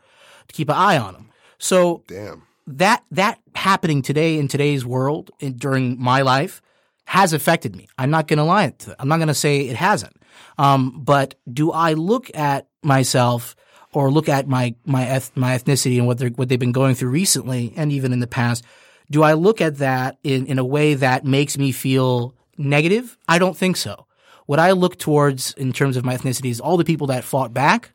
to 0.48 0.54
keep 0.54 0.70
an 0.70 0.76
eye 0.76 0.98
on 0.98 1.14
them. 1.14 1.30
So 1.58 2.04
Damn. 2.08 2.44
that 2.68 3.04
that 3.12 3.40
happening 3.56 4.02
today 4.02 4.38
in 4.38 4.48
today's 4.48 4.86
world 4.86 5.32
in, 5.40 5.54
during 5.54 6.00
my 6.02 6.22
life 6.22 6.62
has 7.06 7.34
affected 7.34 7.76
me. 7.76 7.88
I'm 7.98 8.10
not 8.10 8.28
going 8.28 8.38
to 8.38 8.44
lie. 8.44 8.70
To, 8.70 8.96
I'm 9.00 9.08
not 9.08 9.18
going 9.18 9.30
to 9.30 9.34
say 9.34 9.62
it 9.62 9.78
hasn't. 9.78 10.16
Um, 10.58 11.02
but 11.04 11.36
do 11.52 11.72
I 11.72 11.94
look 11.94 12.30
at 12.36 12.68
myself 12.84 13.56
or 13.94 14.12
look 14.12 14.30
at 14.30 14.48
my 14.48 14.76
my 14.86 15.08
eth- 15.08 15.36
my 15.36 15.58
ethnicity 15.58 15.98
and 15.98 16.06
what 16.06 16.18
they 16.18 16.28
what 16.28 16.50
they've 16.50 16.60
been 16.60 16.72
going 16.72 16.96
through 16.96 17.10
recently 17.10 17.74
and 17.76 17.92
even 17.92 18.14
in 18.14 18.20
the 18.20 18.28
past? 18.28 18.64
Do 19.10 19.24
I 19.24 19.34
look 19.34 19.62
at 19.62 19.78
that 19.78 20.18
in 20.24 20.46
in 20.48 20.60
a 20.60 20.66
way 20.66 20.94
that 20.96 21.26
makes 21.26 21.58
me 21.58 21.72
feel 21.72 22.36
negative? 22.58 23.18
I 23.28 23.40
don't 23.40 23.58
think 23.58 23.78
so. 23.78 24.06
What 24.46 24.60
I 24.60 24.72
look 24.72 24.98
towards 24.98 25.54
in 25.54 25.74
terms 25.74 25.98
of 25.98 26.06
my 26.06 26.16
ethnicity 26.16 26.50
is 26.50 26.60
all 26.60 26.78
the 26.78 26.86
people 26.86 27.08
that 27.08 27.24
fought 27.24 27.54
back 27.54 27.92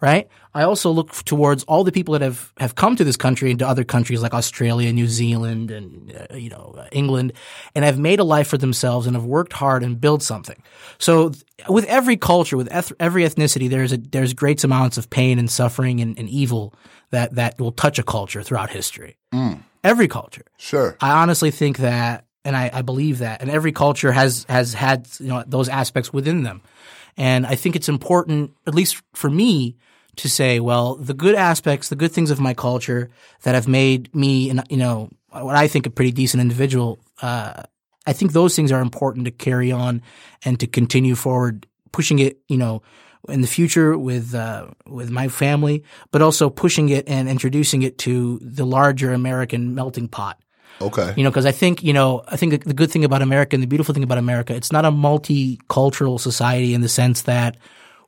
right? 0.00 0.28
I 0.54 0.62
also 0.62 0.90
look 0.90 1.12
towards 1.24 1.64
all 1.64 1.84
the 1.84 1.92
people 1.92 2.12
that 2.12 2.22
have, 2.22 2.52
have 2.58 2.74
come 2.74 2.96
to 2.96 3.04
this 3.04 3.16
country 3.16 3.50
and 3.50 3.58
to 3.58 3.68
other 3.68 3.84
countries 3.84 4.22
like 4.22 4.34
Australia, 4.34 4.92
New 4.92 5.06
Zealand, 5.06 5.70
and 5.70 6.14
uh, 6.30 6.34
you 6.34 6.50
know 6.50 6.74
uh, 6.78 6.86
England, 6.92 7.32
and 7.74 7.84
have 7.84 7.98
made 7.98 8.20
a 8.20 8.24
life 8.24 8.48
for 8.48 8.58
themselves 8.58 9.06
and 9.06 9.16
have 9.16 9.24
worked 9.24 9.52
hard 9.52 9.82
and 9.82 10.00
built 10.00 10.22
something. 10.22 10.62
So, 10.98 11.30
th- 11.30 11.44
with 11.68 11.84
every 11.86 12.16
culture, 12.16 12.56
with 12.56 12.68
eth- 12.70 12.92
every 13.00 13.24
ethnicity, 13.24 13.68
there's 13.68 13.92
a 13.92 13.98
there's 13.98 14.34
great 14.34 14.62
amounts 14.64 14.98
of 14.98 15.10
pain 15.10 15.38
and 15.38 15.50
suffering 15.50 16.00
and, 16.00 16.18
and 16.18 16.28
evil 16.28 16.74
that 17.10 17.34
that 17.34 17.58
will 17.60 17.72
touch 17.72 17.98
a 17.98 18.02
culture 18.02 18.42
throughout 18.42 18.70
history. 18.70 19.16
Every 19.84 20.08
culture. 20.08 20.44
Sure. 20.56 20.96
I 21.00 21.22
honestly 21.22 21.50
think 21.50 21.78
that, 21.78 22.24
and 22.44 22.56
I, 22.56 22.70
I 22.72 22.82
believe 22.82 23.18
that, 23.18 23.40
and 23.40 23.50
every 23.50 23.72
culture 23.72 24.10
has 24.12 24.44
has 24.48 24.74
had 24.74 25.08
you 25.20 25.28
know 25.28 25.44
those 25.46 25.68
aspects 25.68 26.12
within 26.12 26.42
them, 26.42 26.62
and 27.16 27.46
I 27.46 27.54
think 27.54 27.76
it's 27.76 27.88
important, 27.88 28.52
at 28.66 28.74
least 28.74 29.02
for 29.14 29.30
me, 29.30 29.76
to 30.16 30.28
say, 30.28 30.60
well, 30.60 30.96
the 30.96 31.14
good 31.14 31.34
aspects, 31.34 31.88
the 31.88 31.96
good 31.96 32.12
things 32.12 32.30
of 32.30 32.40
my 32.40 32.54
culture 32.54 33.10
that 33.42 33.54
have 33.54 33.68
made 33.68 34.14
me, 34.14 34.52
you 34.68 34.76
know, 34.76 35.10
what 35.30 35.56
I 35.56 35.68
think 35.68 35.86
a 35.86 35.90
pretty 35.90 36.12
decent 36.12 36.40
individual. 36.40 36.98
Uh, 37.20 37.62
I 38.06 38.12
think 38.12 38.32
those 38.32 38.56
things 38.56 38.72
are 38.72 38.80
important 38.80 39.26
to 39.26 39.30
carry 39.30 39.72
on 39.72 40.02
and 40.44 40.58
to 40.60 40.66
continue 40.66 41.14
forward, 41.14 41.66
pushing 41.92 42.18
it, 42.18 42.38
you 42.48 42.56
know, 42.56 42.82
in 43.28 43.40
the 43.40 43.46
future 43.46 43.98
with 43.98 44.34
uh, 44.34 44.68
with 44.86 45.10
my 45.10 45.28
family, 45.28 45.82
but 46.12 46.22
also 46.22 46.48
pushing 46.48 46.88
it 46.88 47.08
and 47.08 47.28
introducing 47.28 47.82
it 47.82 47.98
to 47.98 48.38
the 48.40 48.64
larger 48.64 49.12
American 49.12 49.74
melting 49.74 50.08
pot. 50.08 50.38
Okay. 50.80 51.14
You 51.16 51.24
know, 51.24 51.30
because 51.30 51.46
I 51.46 51.52
think 51.52 51.82
you 51.82 51.92
know, 51.92 52.22
I 52.28 52.36
think 52.36 52.64
the 52.64 52.74
good 52.74 52.90
thing 52.90 53.04
about 53.04 53.22
America 53.22 53.56
and 53.56 53.62
the 53.62 53.66
beautiful 53.66 53.94
thing 53.94 54.04
about 54.04 54.18
America, 54.18 54.54
it's 54.54 54.72
not 54.72 54.84
a 54.84 54.90
multicultural 54.90 56.20
society 56.20 56.74
in 56.74 56.82
the 56.82 56.88
sense 56.88 57.22
that 57.22 57.56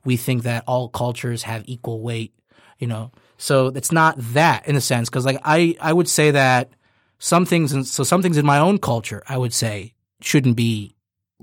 we 0.03 0.17
think 0.17 0.43
that 0.43 0.63
all 0.67 0.89
cultures 0.89 1.43
have 1.43 1.63
equal 1.65 2.01
weight. 2.01 2.33
You 2.77 2.87
know, 2.87 3.11
so 3.37 3.67
it's 3.67 3.91
not 3.91 4.15
that 4.33 4.67
in 4.67 4.75
a 4.75 4.81
sense. 4.81 5.09
Because 5.09 5.25
like 5.25 5.39
I, 5.43 5.75
I 5.81 5.91
would 5.91 6.07
say 6.07 6.31
that 6.31 6.71
some 7.17 7.45
things, 7.45 7.73
in, 7.73 7.83
so 7.83 8.03
some 8.03 8.21
things 8.21 8.37
in 8.37 8.45
my 8.45 8.59
own 8.59 8.77
culture, 8.77 9.21
I 9.27 9.37
would 9.37 9.53
say 9.53 9.93
shouldn't 10.21 10.55
be 10.55 10.95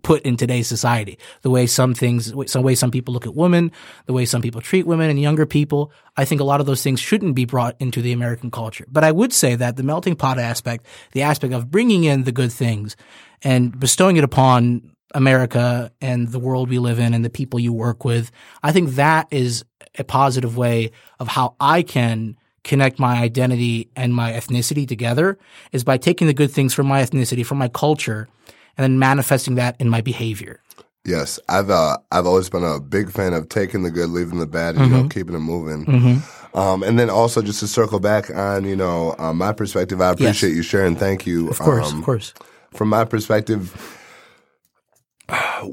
put 0.03 0.23
in 0.23 0.37
today's 0.37 0.69
society. 0.69 1.19
The 1.43 1.51
way 1.51 1.67
some 1.67 1.95
things, 1.95 2.33
some 2.47 2.63
way 2.63 2.75
some 2.75 2.91
people 2.91 3.15
look 3.15 3.27
at 3.27 3.35
women, 3.35 3.73
the 4.07 4.13
way 4.13 4.25
some 4.25 4.43
people 4.43 4.61
treat 4.61 4.87
women 4.87 5.11
and 5.11 5.21
younger 5.21 5.47
people. 5.47 5.93
I 6.17 6.25
think 6.25 6.41
a 6.41 6.45
lot 6.45 6.61
of 6.61 6.67
those 6.67 6.83
things 6.83 7.01
shouldn't 7.01 7.35
be 7.35 7.45
brought 7.45 7.77
into 7.81 8.03
the 8.03 8.13
American 8.13 8.51
culture. 8.51 8.85
But 8.89 9.05
I 9.05 9.13
would 9.13 9.33
say 9.33 9.55
that 9.55 9.77
the 9.77 9.83
melting 9.83 10.17
pot 10.17 10.39
aspect, 10.39 10.87
the 11.13 11.23
aspect 11.23 11.55
of 11.55 11.71
bringing 11.71 12.05
in 12.05 12.25
the 12.25 12.33
good 12.33 12.53
things 12.53 12.97
and 13.43 13.79
bestowing 13.79 14.17
it 14.17 14.25
upon 14.25 14.96
America 15.17 15.91
and 16.01 16.29
the 16.29 16.39
world 16.39 16.69
we 16.69 16.79
live 16.79 16.99
in 16.99 17.15
and 17.15 17.25
the 17.25 17.31
people 17.31 17.59
you 17.59 17.73
work 17.73 18.05
with, 18.05 18.31
I 18.63 18.71
think 18.73 18.91
that 18.97 19.27
is 19.31 19.65
a 19.99 20.05
positive 20.05 20.57
way 20.57 20.91
of 21.19 21.27
how 21.29 21.57
I 21.59 21.83
can 21.83 22.37
connect 22.65 22.99
my 22.99 23.15
identity 23.23 23.89
and 23.97 24.15
my 24.15 24.33
ethnicity 24.33 24.87
together 24.87 25.39
is 25.73 25.85
by 25.85 25.97
taking 25.97 26.27
the 26.27 26.35
good 26.35 26.51
things 26.51 26.75
from 26.75 26.87
my 26.87 27.01
ethnicity, 27.03 27.45
from 27.47 27.59
my 27.59 27.69
culture, 27.69 28.29
and 28.77 28.83
then 28.85 28.99
manifesting 28.99 29.55
that 29.55 29.81
in 29.81 29.89
my 29.89 30.01
behavior. 30.03 30.61
Yes, 31.05 31.39
I've 31.49 31.71
uh, 31.71 31.97
I've 32.11 32.27
always 32.27 32.51
been 32.51 32.65
a 32.65 32.81
big 32.81 33.13
fan 33.13 33.33
of 33.33 33.49
taking 33.49 33.85
the 33.85 33.93
good, 33.93 34.11
leaving 34.11 34.41
the 34.41 34.47
bad, 34.47 34.75
and 34.75 34.85
you 34.85 34.91
Mm-hmm. 34.91 35.03
know, 35.05 35.09
keeping 35.09 35.35
it 35.37 35.39
moving. 35.39 36.23
Um, 36.55 36.83
and 36.83 36.99
then 36.99 37.09
also 37.11 37.43
just 37.43 37.61
to 37.61 37.69
circle 37.69 38.01
back 38.01 38.29
on, 38.35 38.65
you 38.65 38.75
know, 38.75 39.15
um, 39.19 39.39
my 39.39 39.53
perspective. 39.53 40.01
I 40.01 40.11
appreciate 40.11 40.55
you 40.57 40.63
sharing. 40.63 40.97
Thank 40.97 41.25
you. 41.27 41.49
Of 41.49 41.59
course, 41.61 41.93
Um, 41.93 41.99
of 42.01 42.05
course. 42.05 42.35
From 42.73 42.89
my 42.89 43.05
perspective, 43.05 43.73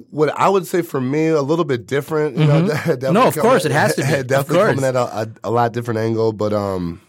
what 0.09 0.29
I 0.37 0.49
would 0.49 0.65
say 0.65 0.81
for 0.81 0.99
me 0.99 1.27
a 1.27 1.41
little 1.41 1.65
bit 1.65 1.85
different. 1.85 2.37
You 2.37 2.45
know, 2.45 2.61
Mm-hmm. 2.63 3.13
No, 3.13 3.27
of 3.27 3.37
course, 3.37 3.65
it 3.65 3.71
has 3.71 3.95
to 3.97 4.01
be. 4.03 4.13
Of 4.13 4.27
Definitely 4.27 4.55
course. 4.55 4.75
coming 4.75 4.85
at 4.85 4.95
a, 4.95 5.21
a, 5.21 5.27
a 5.45 5.51
lot 5.51 5.73
different 5.73 5.99
angle, 5.99 6.33
but 6.33 6.53
um, 6.53 7.01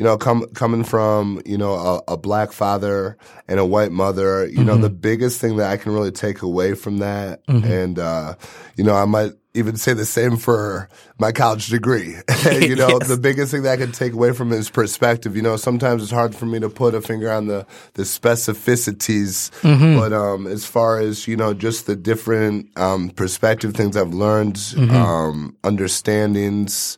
you 0.00 0.04
know, 0.04 0.16
come 0.16 0.46
coming 0.54 0.82
from 0.82 1.42
you 1.44 1.58
know 1.58 1.74
a, 1.74 2.14
a 2.14 2.16
black 2.16 2.52
father 2.52 3.18
and 3.48 3.60
a 3.60 3.66
white 3.66 3.92
mother. 3.92 4.46
You 4.46 4.64
know, 4.64 4.72
Mm-hmm. 4.72 4.82
the 4.82 4.88
biggest 5.10 5.38
thing 5.42 5.58
that 5.58 5.70
I 5.70 5.76
can 5.76 5.92
really 5.92 6.10
take 6.10 6.40
away 6.40 6.72
from 6.74 6.98
that, 6.98 7.42
and 7.46 7.98
uh, 7.98 8.34
you 8.76 8.84
know, 8.84 8.94
I 8.94 9.04
might 9.04 9.32
even 9.52 9.76
say 9.76 9.92
the 9.92 10.06
same 10.06 10.36
for 10.38 10.88
my 11.18 11.32
college 11.32 11.66
degree. 11.68 12.14
you 12.50 12.76
know, 12.76 12.88
Yes. 13.00 13.08
the 13.08 13.18
biggest 13.20 13.50
thing 13.52 13.64
that 13.64 13.72
I 13.72 13.76
can 13.76 13.92
take 13.92 14.12
away 14.14 14.32
from 14.32 14.52
it 14.52 14.56
is 14.58 14.70
perspective. 14.70 15.34
You 15.36 15.42
know, 15.42 15.56
sometimes 15.56 16.02
it's 16.04 16.12
hard 16.12 16.34
for 16.36 16.46
me 16.46 16.60
to 16.60 16.70
put 16.70 16.94
a 16.94 17.02
finger 17.02 17.30
on 17.30 17.48
the 17.48 17.66
the 17.94 18.04
specificities, 18.04 19.50
Mm-hmm. 19.60 19.98
but 19.98 20.12
um, 20.14 20.46
as 20.46 20.64
far 20.64 20.98
as 20.98 21.28
you 21.28 21.36
know, 21.36 21.52
just 21.52 21.86
the 21.86 21.96
different 21.96 22.68
um, 22.78 23.10
perspective 23.10 23.74
things 23.74 23.96
I've 23.98 24.14
learned, 24.14 24.54
Mm-hmm. 24.56 24.96
um, 24.96 25.56
understandings, 25.64 26.96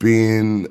being 0.00 0.66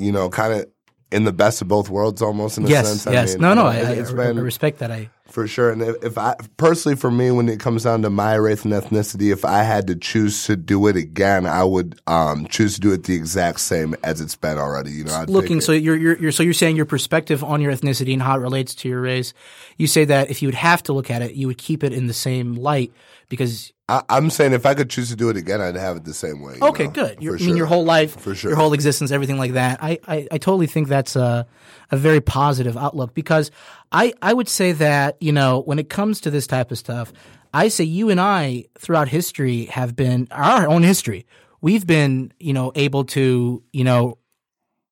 you 0.00 0.12
know, 0.12 0.28
kind 0.28 0.52
of 0.54 0.66
in 1.12 1.24
the 1.24 1.32
best 1.32 1.60
of 1.60 1.66
both 1.68 1.90
worlds, 1.90 2.22
almost 2.22 2.56
in 2.56 2.64
a 2.64 2.68
Yes, 2.68 2.86
sense. 2.86 3.06
yes. 3.12 3.30
I 3.30 3.32
mean, 3.34 3.40
no, 3.42 3.54
no, 3.54 3.66
I, 3.66 3.76
I, 3.76 3.90
it's 3.92 4.10
I 4.10 4.14
been- 4.14 4.38
respect 4.40 4.78
that. 4.78 4.90
I 4.90 5.10
for 5.26 5.46
sure. 5.46 5.70
And 5.70 5.80
if, 5.80 5.94
if 6.02 6.18
I 6.18 6.34
personally, 6.56 6.96
for 6.96 7.08
me, 7.10 7.30
when 7.30 7.48
it 7.48 7.60
comes 7.60 7.84
down 7.84 8.02
to 8.02 8.10
my 8.10 8.34
race 8.34 8.64
and 8.64 8.72
ethnicity, 8.72 9.32
if 9.32 9.44
I 9.44 9.62
had 9.62 9.86
to 9.86 9.94
choose 9.94 10.44
to 10.46 10.56
do 10.56 10.88
it 10.88 10.96
again, 10.96 11.46
I 11.46 11.62
would 11.62 12.00
um, 12.08 12.46
choose 12.48 12.74
to 12.74 12.80
do 12.80 12.92
it 12.92 13.04
the 13.04 13.14
exact 13.14 13.60
same 13.60 13.94
as 14.02 14.20
it's 14.20 14.34
been 14.34 14.58
already. 14.58 14.90
You 14.90 15.04
know, 15.04 15.14
I'd 15.14 15.30
looking. 15.30 15.60
So 15.60 15.70
you're, 15.70 15.96
you're 15.96 16.18
you're 16.18 16.32
so 16.32 16.42
you're 16.42 16.52
saying 16.52 16.74
your 16.76 16.84
perspective 16.86 17.44
on 17.44 17.60
your 17.60 17.72
ethnicity 17.72 18.12
and 18.12 18.22
how 18.22 18.34
it 18.36 18.40
relates 18.40 18.74
to 18.76 18.88
your 18.88 19.00
race. 19.00 19.32
You 19.76 19.86
say 19.86 20.04
that 20.04 20.30
if 20.30 20.42
you 20.42 20.48
would 20.48 20.54
have 20.56 20.82
to 20.84 20.92
look 20.92 21.10
at 21.10 21.22
it, 21.22 21.34
you 21.34 21.46
would 21.46 21.58
keep 21.58 21.84
it 21.84 21.92
in 21.92 22.08
the 22.08 22.14
same 22.14 22.54
light 22.56 22.92
because 23.28 23.72
I, 23.90 24.02
I'm 24.08 24.30
saying 24.30 24.52
if 24.52 24.64
I 24.66 24.74
could 24.74 24.88
choose 24.88 25.08
to 25.10 25.16
do 25.16 25.28
it 25.30 25.36
again, 25.36 25.60
I'd 25.60 25.74
have 25.74 25.96
it 25.96 26.04
the 26.04 26.14
same 26.14 26.40
way. 26.40 26.54
Okay, 26.62 26.84
know, 26.84 26.90
good. 26.90 27.22
For 27.22 27.34
I 27.34 27.38
mean, 27.38 27.56
your 27.56 27.66
whole 27.66 27.84
life, 27.84 28.18
For 28.20 28.34
sure. 28.34 28.50
your 28.50 28.58
whole 28.58 28.72
existence, 28.72 29.10
everything 29.10 29.36
like 29.36 29.52
that. 29.54 29.82
I, 29.82 29.98
I, 30.06 30.28
I 30.30 30.38
totally 30.38 30.66
think 30.68 30.88
that's 30.88 31.16
a, 31.16 31.46
a 31.90 31.96
very 31.96 32.20
positive 32.20 32.76
outlook 32.76 33.14
because 33.14 33.50
I, 33.90 34.12
I 34.22 34.32
would 34.32 34.48
say 34.48 34.72
that, 34.72 35.16
you 35.20 35.32
know, 35.32 35.60
when 35.62 35.78
it 35.78 35.88
comes 35.88 36.20
to 36.22 36.30
this 36.30 36.46
type 36.46 36.70
of 36.70 36.78
stuff, 36.78 37.12
I 37.52 37.66
say 37.68 37.82
you 37.84 38.10
and 38.10 38.20
I 38.20 38.66
throughout 38.78 39.08
history 39.08 39.64
have 39.66 39.96
been, 39.96 40.28
our 40.30 40.68
own 40.68 40.84
history, 40.84 41.26
we've 41.60 41.86
been, 41.86 42.32
you 42.38 42.52
know, 42.52 42.70
able 42.76 43.04
to, 43.06 43.62
you 43.72 43.84
know, 43.84 44.18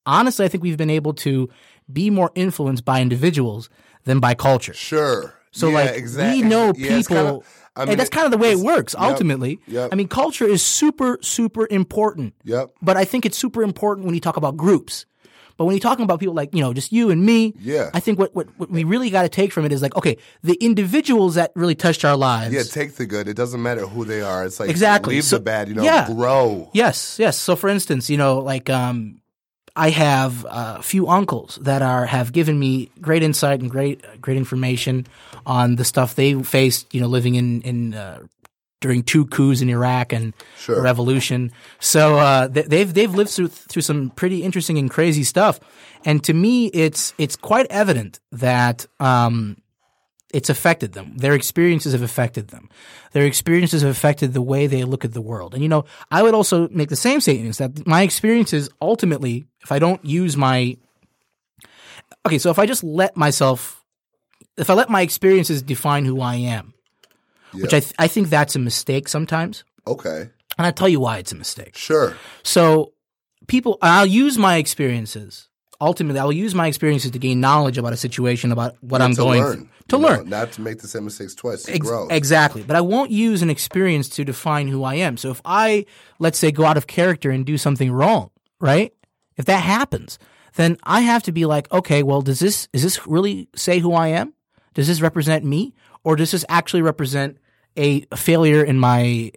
honestly, 0.06 0.44
I 0.44 0.48
think 0.48 0.62
we've 0.64 0.76
been 0.76 0.90
able 0.90 1.14
to 1.14 1.48
be 1.92 2.10
more 2.10 2.32
influenced 2.34 2.84
by 2.84 3.00
individuals 3.00 3.70
than 4.04 4.18
by 4.20 4.34
culture. 4.34 4.74
Sure. 4.74 5.34
So 5.50 5.68
Yeah, 5.68 5.74
like 5.74 5.90
exact- 5.96 6.34
we 6.36 6.42
know 6.42 6.72
people, 6.72 7.02
kinda- 7.16 7.40
I 7.78 7.84
and 7.84 7.98
that's 7.98 8.10
kind 8.10 8.26
of 8.26 8.32
the 8.32 8.38
way 8.38 8.50
it 8.52 8.58
works. 8.58 8.94
yep, 8.98 9.02
ultimately, 9.10 9.60
yep. 9.66 9.90
I 9.92 9.94
mean, 9.94 10.08
culture 10.08 10.46
is 10.46 10.62
super, 10.62 11.18
super 11.22 11.66
important. 11.70 12.34
Yep. 12.44 12.72
But 12.82 12.96
I 12.96 13.04
think 13.04 13.24
it's 13.24 13.38
super 13.38 13.62
important 13.62 14.04
when 14.06 14.14
you 14.14 14.20
talk 14.20 14.36
about 14.36 14.56
groups. 14.56 15.06
But 15.56 15.64
when 15.64 15.74
you're 15.74 15.80
talking 15.80 16.04
about 16.04 16.20
people 16.20 16.36
like 16.36 16.54
you 16.54 16.60
know 16.60 16.72
just 16.72 16.92
you 16.92 17.10
and 17.10 17.26
me, 17.26 17.52
Yeah. 17.58 17.90
I 17.92 17.98
think 17.98 18.16
what 18.18 18.32
what, 18.34 18.46
what 18.58 18.70
we 18.70 18.84
really 18.84 19.10
got 19.10 19.22
to 19.22 19.28
take 19.28 19.52
from 19.52 19.64
it 19.64 19.72
is 19.72 19.82
like 19.82 19.96
okay, 19.96 20.16
the 20.44 20.54
individuals 20.60 21.34
that 21.34 21.50
really 21.56 21.74
touched 21.74 22.04
our 22.04 22.16
lives. 22.16 22.54
Yeah, 22.54 22.62
take 22.62 22.94
the 22.94 23.06
good. 23.06 23.26
It 23.26 23.34
doesn't 23.34 23.60
matter 23.60 23.84
who 23.86 24.04
they 24.04 24.22
are. 24.22 24.44
It's 24.44 24.60
like 24.60 24.70
Exactly. 24.70 25.16
leave 25.16 25.24
So- 25.24 25.38
the 25.38 25.42
bad. 25.42 25.68
You 25.68 25.74
know, 25.74 25.82
yeah. 25.82 26.06
grow. 26.06 26.70
Yes, 26.74 27.16
yes. 27.18 27.36
So 27.36 27.56
for 27.56 27.68
instance, 27.68 28.08
you 28.08 28.16
know, 28.16 28.38
like 28.38 28.70
um, 28.70 29.20
I 29.86 29.90
have 29.90 30.44
a 30.50 30.82
few 30.82 31.06
uncles 31.08 31.58
that 31.62 31.82
are 31.82 32.06
have 32.06 32.32
given 32.32 32.58
me 32.58 32.90
great 33.00 33.22
insight 33.22 33.60
and 33.60 33.70
great 33.70 34.02
great 34.20 34.36
information 34.36 35.06
on 35.46 35.76
the 35.76 35.84
stuff 35.84 36.14
they 36.14 36.34
faced. 36.42 36.92
You 36.94 37.00
know, 37.00 37.06
living 37.08 37.34
in 37.36 37.62
in 37.62 37.94
uh, 37.94 38.18
during 38.80 39.02
two 39.02 39.24
coups 39.26 39.60
in 39.60 39.68
Iraq 39.70 40.12
and 40.12 40.34
Sure. 40.58 40.76
the 40.76 40.82
revolution. 40.82 41.50
So 41.80 42.18
uh, 42.18 42.46
they- 42.48 42.62
they've 42.68 42.92
they've 42.94 43.14
lived 43.14 43.30
through 43.30 43.48
through 43.48 43.82
some 43.82 44.10
pretty 44.10 44.42
interesting 44.42 44.78
and 44.78 44.90
crazy 44.90 45.24
stuff. 45.24 45.58
And 46.04 46.22
to 46.24 46.32
me, 46.34 46.66
it's 46.74 47.12
it's 47.18 47.36
quite 47.36 47.66
evident 47.70 48.20
that 48.32 48.86
um, 49.00 49.56
it's 50.32 50.50
affected 50.50 50.92
them. 50.92 51.16
Their 51.16 51.34
experiences 51.34 51.92
have 51.92 52.02
affected 52.02 52.48
them. 52.48 52.68
Their 53.12 53.24
experiences 53.24 53.82
have 53.82 53.90
affected 53.90 54.34
the 54.34 54.42
way 54.42 54.66
they 54.66 54.84
look 54.84 55.04
at 55.04 55.14
the 55.14 55.22
world. 55.22 55.54
And 55.54 55.62
you 55.62 55.68
know, 55.68 55.84
I 56.10 56.22
would 56.22 56.34
also 56.34 56.68
make 56.68 56.90
the 56.90 56.96
same 56.96 57.20
statement 57.20 57.50
is 57.50 57.58
that 57.58 57.86
my 57.86 58.02
experiences 58.02 58.68
ultimately, 58.82 59.46
if 59.62 59.72
I 59.72 59.78
don't 59.78 60.04
use 60.04 60.36
my 60.36 60.76
okay, 62.26 62.38
so 62.38 62.50
if 62.50 62.58
I 62.58 62.66
just 62.66 62.84
let 62.84 63.16
myself, 63.16 63.82
if 64.56 64.70
I 64.70 64.74
let 64.74 64.90
my 64.90 65.00
experiences 65.02 65.62
define 65.62 66.04
who 66.04 66.20
I 66.20 66.34
am, 66.36 66.74
which 67.54 67.72
I 67.72 67.80
th- 67.80 67.94
I 67.98 68.08
think 68.08 68.28
that's 68.28 68.56
a 68.56 68.58
mistake 68.58 69.08
sometimes, 69.08 69.64
Okay. 69.86 70.28
and 70.58 70.66
I'll 70.66 70.72
tell 70.72 70.88
you 70.88 71.00
why 71.00 71.18
it's 71.18 71.32
a 71.32 71.36
mistake. 71.36 71.76
Sure. 71.76 72.16
So 72.42 72.92
people, 73.46 73.78
I'll 73.80 74.04
use 74.06 74.36
my 74.36 74.56
experiences. 74.56 75.48
Ultimately, 75.80 76.18
I'll 76.20 76.32
use 76.32 76.54
my 76.54 76.66
experiences 76.66 77.12
to 77.12 77.18
gain 77.20 77.40
knowledge 77.40 77.78
about 77.78 77.92
a 77.92 77.96
situation, 77.96 78.50
about 78.52 78.76
what 78.80 79.00
I'm 79.00 79.12
going 79.14 79.42
through, 79.44 79.68
to 79.88 79.96
you 79.96 80.02
know, 80.02 80.08
learn. 80.08 80.28
not 80.28 80.52
to 80.52 80.60
make 80.60 80.78
the 80.78 80.88
same 80.88 81.04
mistakes 81.04 81.34
twice. 81.34 81.64
To 81.64 81.74
Ex- 81.74 81.86
grow. 81.86 82.08
Exactly. 82.08 82.62
But 82.62 82.76
I 82.76 82.80
won't 82.80 83.10
use 83.10 83.42
an 83.42 83.50
experience 83.50 84.08
to 84.10 84.24
define 84.24 84.68
who 84.68 84.84
I 84.84 84.96
am. 84.96 85.16
So 85.16 85.30
if 85.30 85.40
I, 85.44 85.86
let's 86.18 86.38
say, 86.38 86.50
go 86.50 86.64
out 86.64 86.76
of 86.76 86.86
character 86.86 87.30
and 87.30 87.44
do 87.44 87.58
something 87.58 87.90
wrong, 87.90 88.30
right? 88.60 88.92
If 89.36 89.46
that 89.46 89.62
happens, 89.62 90.18
then 90.56 90.76
I 90.82 91.00
have 91.00 91.22
to 91.24 91.32
be 91.32 91.46
like, 91.46 91.70
okay, 91.72 92.02
well, 92.02 92.22
does 92.22 92.40
this, 92.40 92.68
is 92.72 92.82
this 92.82 93.06
really 93.06 93.48
say 93.54 93.78
who 93.78 93.92
I 93.92 94.08
am? 94.08 94.34
Does 94.74 94.88
this 94.88 95.00
represent 95.00 95.44
me? 95.44 95.74
Or 96.04 96.16
does 96.16 96.30
this 96.30 96.44
actually 96.48 96.82
represent 96.82 97.38
a 97.76 98.02
failure 98.16 98.64
in 98.64 98.78
my, 98.78 99.32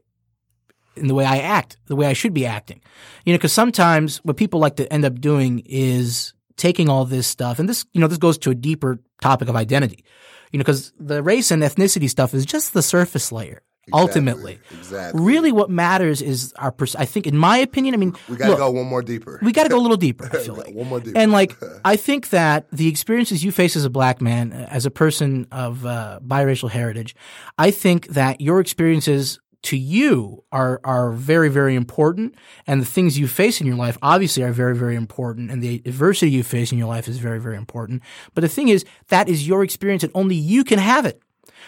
in 0.95 1.07
the 1.07 1.15
way 1.15 1.25
I 1.25 1.37
act, 1.39 1.77
the 1.85 1.95
way 1.95 2.07
I 2.07 2.13
should 2.13 2.33
be 2.33 2.45
acting? 2.45 2.81
You 3.25 3.33
know, 3.33 3.37
because 3.37 3.53
sometimes 3.53 4.17
what 4.17 4.37
people 4.37 4.59
like 4.59 4.75
to 4.77 4.91
end 4.91 5.05
up 5.05 5.19
doing 5.19 5.63
is 5.65 6.33
taking 6.57 6.89
all 6.89 7.05
this 7.05 7.27
stuff, 7.27 7.59
and 7.59 7.67
this, 7.67 7.85
you 7.93 8.01
know, 8.01 8.07
this 8.07 8.19
goes 8.19 8.37
to 8.39 8.51
a 8.51 8.55
deeper 8.55 8.99
topic 9.21 9.49
of 9.49 9.55
identity. 9.55 10.03
You 10.51 10.57
know, 10.59 10.63
because 10.63 10.91
the 10.99 11.23
race 11.23 11.51
and 11.51 11.63
ethnicity 11.63 12.09
stuff 12.09 12.33
is 12.33 12.45
just 12.45 12.73
the 12.73 12.81
surface 12.81 13.31
layer. 13.31 13.61
Ultimately, 13.93 14.59
Exactly. 14.71 15.21
really, 15.21 15.51
what 15.51 15.69
matters 15.69 16.21
is 16.21 16.53
our. 16.57 16.71
Pers- 16.71 16.95
I 16.95 17.05
think, 17.05 17.25
in 17.27 17.35
my 17.35 17.57
opinion, 17.57 17.93
I 17.95 17.97
mean, 17.97 18.15
We 18.29 18.37
got 18.37 18.49
to 18.51 18.55
go 18.55 18.69
one 18.71 18.85
more 18.85 19.01
deeper. 19.01 19.39
we 19.41 19.51
got 19.51 19.63
to 19.63 19.69
go 19.69 19.77
a 19.79 19.81
little 19.81 19.97
deeper. 19.97 20.29
I 20.31 20.37
feel 20.43 20.53
like 20.55 20.73
One 20.73 20.87
more 20.87 20.99
deeper. 20.99 21.17
and 21.17 21.31
like 21.31 21.57
I 21.85 21.95
think 21.95 22.29
that 22.29 22.67
the 22.71 22.87
experiences 22.87 23.43
you 23.43 23.51
face 23.51 23.75
as 23.75 23.83
a 23.83 23.89
black 23.89 24.21
man, 24.21 24.51
as 24.53 24.85
a 24.85 24.91
person 24.91 25.47
of 25.51 25.85
uh, 25.85 26.19
biracial 26.25 26.69
heritage, 26.69 27.15
I 27.57 27.71
think 27.71 28.07
that 28.09 28.39
your 28.39 28.59
experiences 28.59 29.39
to 29.63 29.77
you 29.77 30.43
are 30.51 30.81
are 30.83 31.11
very 31.11 31.49
very 31.49 31.75
important, 31.75 32.35
and 32.67 32.81
the 32.81 32.85
things 32.85 33.17
you 33.17 33.27
face 33.27 33.61
in 33.61 33.67
your 33.67 33.75
life 33.75 33.97
obviously 34.01 34.43
are 34.43 34.51
very 34.51 34.75
very 34.75 34.95
important, 34.95 35.51
and 35.51 35.61
the 35.61 35.81
adversity 35.85 36.31
you 36.31 36.43
face 36.43 36.71
in 36.71 36.77
your 36.77 36.87
life 36.87 37.07
is 37.07 37.17
very 37.17 37.39
very 37.39 37.57
important. 37.57 38.01
But 38.33 38.41
the 38.41 38.49
thing 38.49 38.69
is, 38.69 38.85
that 39.09 39.29
is 39.29 39.47
your 39.47 39.63
experience, 39.63 40.03
and 40.03 40.11
only 40.15 40.35
you 40.35 40.63
can 40.63 40.79
have 40.79 41.05
it. 41.05 41.21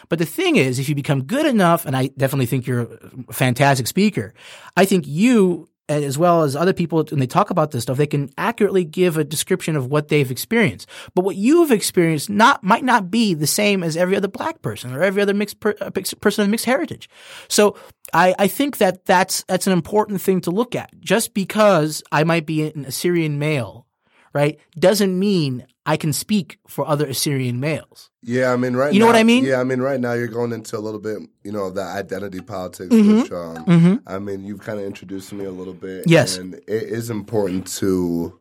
But 0.09 0.19
the 0.19 0.25
thing 0.25 0.55
is, 0.55 0.79
if 0.79 0.89
you 0.89 0.95
become 0.95 1.23
good 1.23 1.45
enough, 1.45 1.85
and 1.85 1.95
I 1.95 2.07
definitely 2.17 2.47
think 2.47 2.67
you're 2.67 2.87
a 3.29 3.33
fantastic 3.33 3.87
speaker, 3.87 4.33
I 4.75 4.85
think 4.85 5.07
you, 5.07 5.69
as 5.89 6.17
well 6.17 6.43
as 6.43 6.55
other 6.55 6.73
people, 6.73 7.03
when 7.03 7.19
they 7.19 7.27
talk 7.27 7.49
about 7.49 7.71
this 7.71 7.83
stuff, 7.83 7.97
they 7.97 8.07
can 8.07 8.29
accurately 8.37 8.85
give 8.85 9.17
a 9.17 9.23
description 9.23 9.75
of 9.75 9.87
what 9.87 10.07
they've 10.07 10.31
experienced. 10.31 10.87
But 11.13 11.25
what 11.25 11.35
you've 11.35 11.71
experienced 11.71 12.29
not 12.29 12.63
might 12.63 12.83
not 12.83 13.11
be 13.11 13.33
the 13.33 13.47
same 13.47 13.83
as 13.83 13.97
every 13.97 14.15
other 14.15 14.29
black 14.29 14.61
person 14.61 14.93
or 14.93 15.03
every 15.03 15.21
other 15.21 15.33
mixed 15.33 15.59
per, 15.59 15.75
uh, 15.81 15.91
person 15.91 16.43
of 16.43 16.49
mixed 16.49 16.65
heritage. 16.65 17.09
So 17.49 17.75
I, 18.13 18.33
I 18.39 18.47
think 18.47 18.77
that 18.77 19.05
that's 19.05 19.43
that's 19.43 19.67
an 19.67 19.73
important 19.73 20.21
thing 20.21 20.41
to 20.41 20.51
look 20.51 20.75
at. 20.75 20.91
Just 20.99 21.33
because 21.33 22.01
I 22.11 22.23
might 22.23 22.45
be 22.45 22.67
an 22.67 22.85
Assyrian 22.85 23.37
male, 23.37 23.85
right, 24.33 24.59
doesn't 24.77 25.17
mean 25.17 25.65
I 25.85 25.97
can 25.97 26.13
speak 26.13 26.59
for 26.67 26.87
other 26.87 27.05
Assyrian 27.07 27.59
males. 27.59 28.09
Yeah, 28.21 28.53
I 28.53 28.55
mean, 28.57 28.75
right. 28.75 28.93
You 28.93 28.99
know 28.99 29.05
now, 29.07 29.11
what 29.13 29.19
I 29.19 29.23
mean? 29.23 29.43
Yeah, 29.43 29.59
I 29.59 29.63
mean, 29.65 29.81
right 29.81 29.99
now 29.99 30.13
you're 30.13 30.27
going 30.29 30.53
into 30.53 30.77
a 30.77 30.79
little 30.79 30.99
bit, 30.99 31.19
you 31.43 31.51
know, 31.51 31.69
the 31.69 31.81
identity 31.83 32.39
politics, 32.39 32.89
Mm-hmm. 32.95 33.21
which, 33.23 33.31
um, 33.31 34.01
I 34.07 34.17
mean, 34.19 34.43
you've 34.45 34.61
kind 34.61 34.79
of 34.79 34.85
introduced 34.85 35.33
me 35.33 35.43
a 35.45 35.51
little 35.51 35.73
bit. 35.73 36.05
Yes. 36.07 36.37
and 36.37 36.53
it 36.55 36.63
is 36.67 37.09
important 37.09 37.67
to 37.79 38.39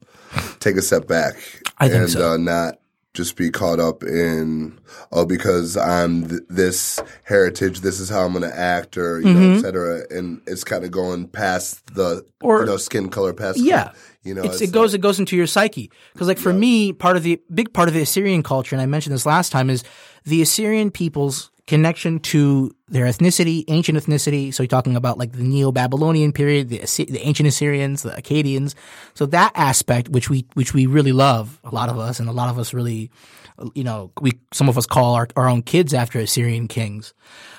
take 0.61 0.77
a 0.77 0.83
step 0.83 1.07
back 1.09 1.35
I 1.79 1.89
think 1.89 2.03
and 2.03 2.11
so. 2.11 2.33
uh, 2.33 2.37
not 2.37 2.79
just 3.15 3.37
be 3.37 3.51
caught 3.51 3.79
up 3.79 4.03
in 4.03 4.79
oh 5.13 5.27
because 5.27 5.77
I'm 5.77 6.29
th- 6.29 6.41
this 6.49 6.99
heritage, 7.25 7.81
this 7.81 8.01
is 8.01 8.09
how 8.09 8.25
I'm 8.25 8.33
going 8.33 8.49
to 8.51 8.59
act, 8.59 8.97
or 8.97 9.21
you 9.21 9.33
know, 9.33 9.53
etc. 9.55 10.05
And 10.11 10.41
it's 10.47 10.65
kind 10.65 10.83
of 10.85 10.91
going 10.91 11.29
past 11.29 11.95
the 11.95 12.25
Mm-hmm. 12.43 12.47
Or- 12.49 12.61
you 12.61 12.67
know 12.67 12.77
skin 12.77 13.09
color, 13.09 13.33
past 13.33 13.59
Yeah. 13.59 13.93
you 14.25 14.35
know, 14.35 14.43
it 14.43 14.73
goes 14.73 14.95
it 14.95 15.01
goes 15.01 15.21
into 15.21 15.37
your 15.37 15.47
psyche 15.47 15.93
because 16.13 16.27
like 16.27 16.39
for 16.39 16.53
me 16.53 16.93
part 16.93 17.17
of 17.17 17.23
the 17.23 17.41
big 17.55 17.73
part 17.73 17.87
of 17.89 17.95
the 17.95 18.03
assyrian 18.03 18.43
culture 18.43 18.75
and 18.75 18.83
i 18.83 18.87
mentioned 18.87 19.15
this 19.15 19.25
last 19.27 19.53
time 19.53 19.71
is 19.71 19.85
the 20.25 20.43
assyrian 20.43 20.91
people's 20.91 21.52
connection 21.73 22.19
to 22.19 22.71
their 22.89 23.07
ethnicity 23.07 23.65
ancient 23.69 23.97
ethnicity 23.97 24.53
so 24.53 24.63
you're 24.63 24.69
talking 24.69 24.95
about 24.95 25.17
like 25.17 25.33
the 25.33 25.43
neo-babylonian 25.43 26.31
period 26.31 26.69
the, 26.69 26.77
the 27.05 27.21
ancient 27.27 27.49
assyrians 27.49 28.03
the 28.03 28.11
akkadians 28.11 28.75
so 29.15 29.25
that 29.25 29.51
aspect 29.55 30.11
which 30.11 30.29
we 30.29 30.45
which 30.53 30.75
we 30.75 30.85
really 30.85 31.13
love 31.13 31.59
a 31.65 31.75
lot 31.75 31.89
of 31.89 31.99
us 31.99 32.21
and 32.21 32.29
a 32.29 32.33
lot 32.33 32.51
of 32.51 32.59
us 32.59 32.75
really 32.75 33.11
you 33.75 33.83
know 33.83 34.13
we 34.21 34.33
some 34.53 34.69
of 34.69 34.77
us 34.77 34.85
call 34.85 35.15
our, 35.15 35.27
our 35.35 35.49
own 35.49 35.63
kids 35.63 35.95
after 35.95 36.19
assyrian 36.19 36.69
kings 36.69 37.15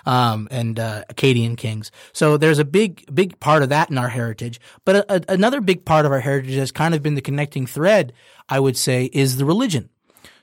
um, 0.05 0.47
and 0.51 0.79
uh, 0.79 1.05
Akkadian 1.09 1.57
kings. 1.57 1.89
So 2.11 2.35
there's 2.35 2.59
a 2.59 2.65
big, 2.65 3.05
big 3.15 3.39
part 3.39 3.63
of 3.63 3.69
that 3.69 3.89
in 3.89 3.97
our 3.97 4.09
heritage. 4.09 4.59
But 4.83 4.95
a, 4.97 5.15
a, 5.15 5.21
another 5.29 5.61
big 5.61 5.85
part 5.85 6.05
of 6.05 6.11
our 6.11 6.19
heritage 6.19 6.55
has 6.55 6.73
kind 6.73 6.93
of 6.93 7.01
been 7.01 7.15
the 7.15 7.21
connecting 7.21 7.65
thread, 7.65 8.11
I 8.49 8.59
would 8.59 8.75
say, 8.75 9.09
is 9.13 9.37
the 9.37 9.45
religion. 9.45 9.89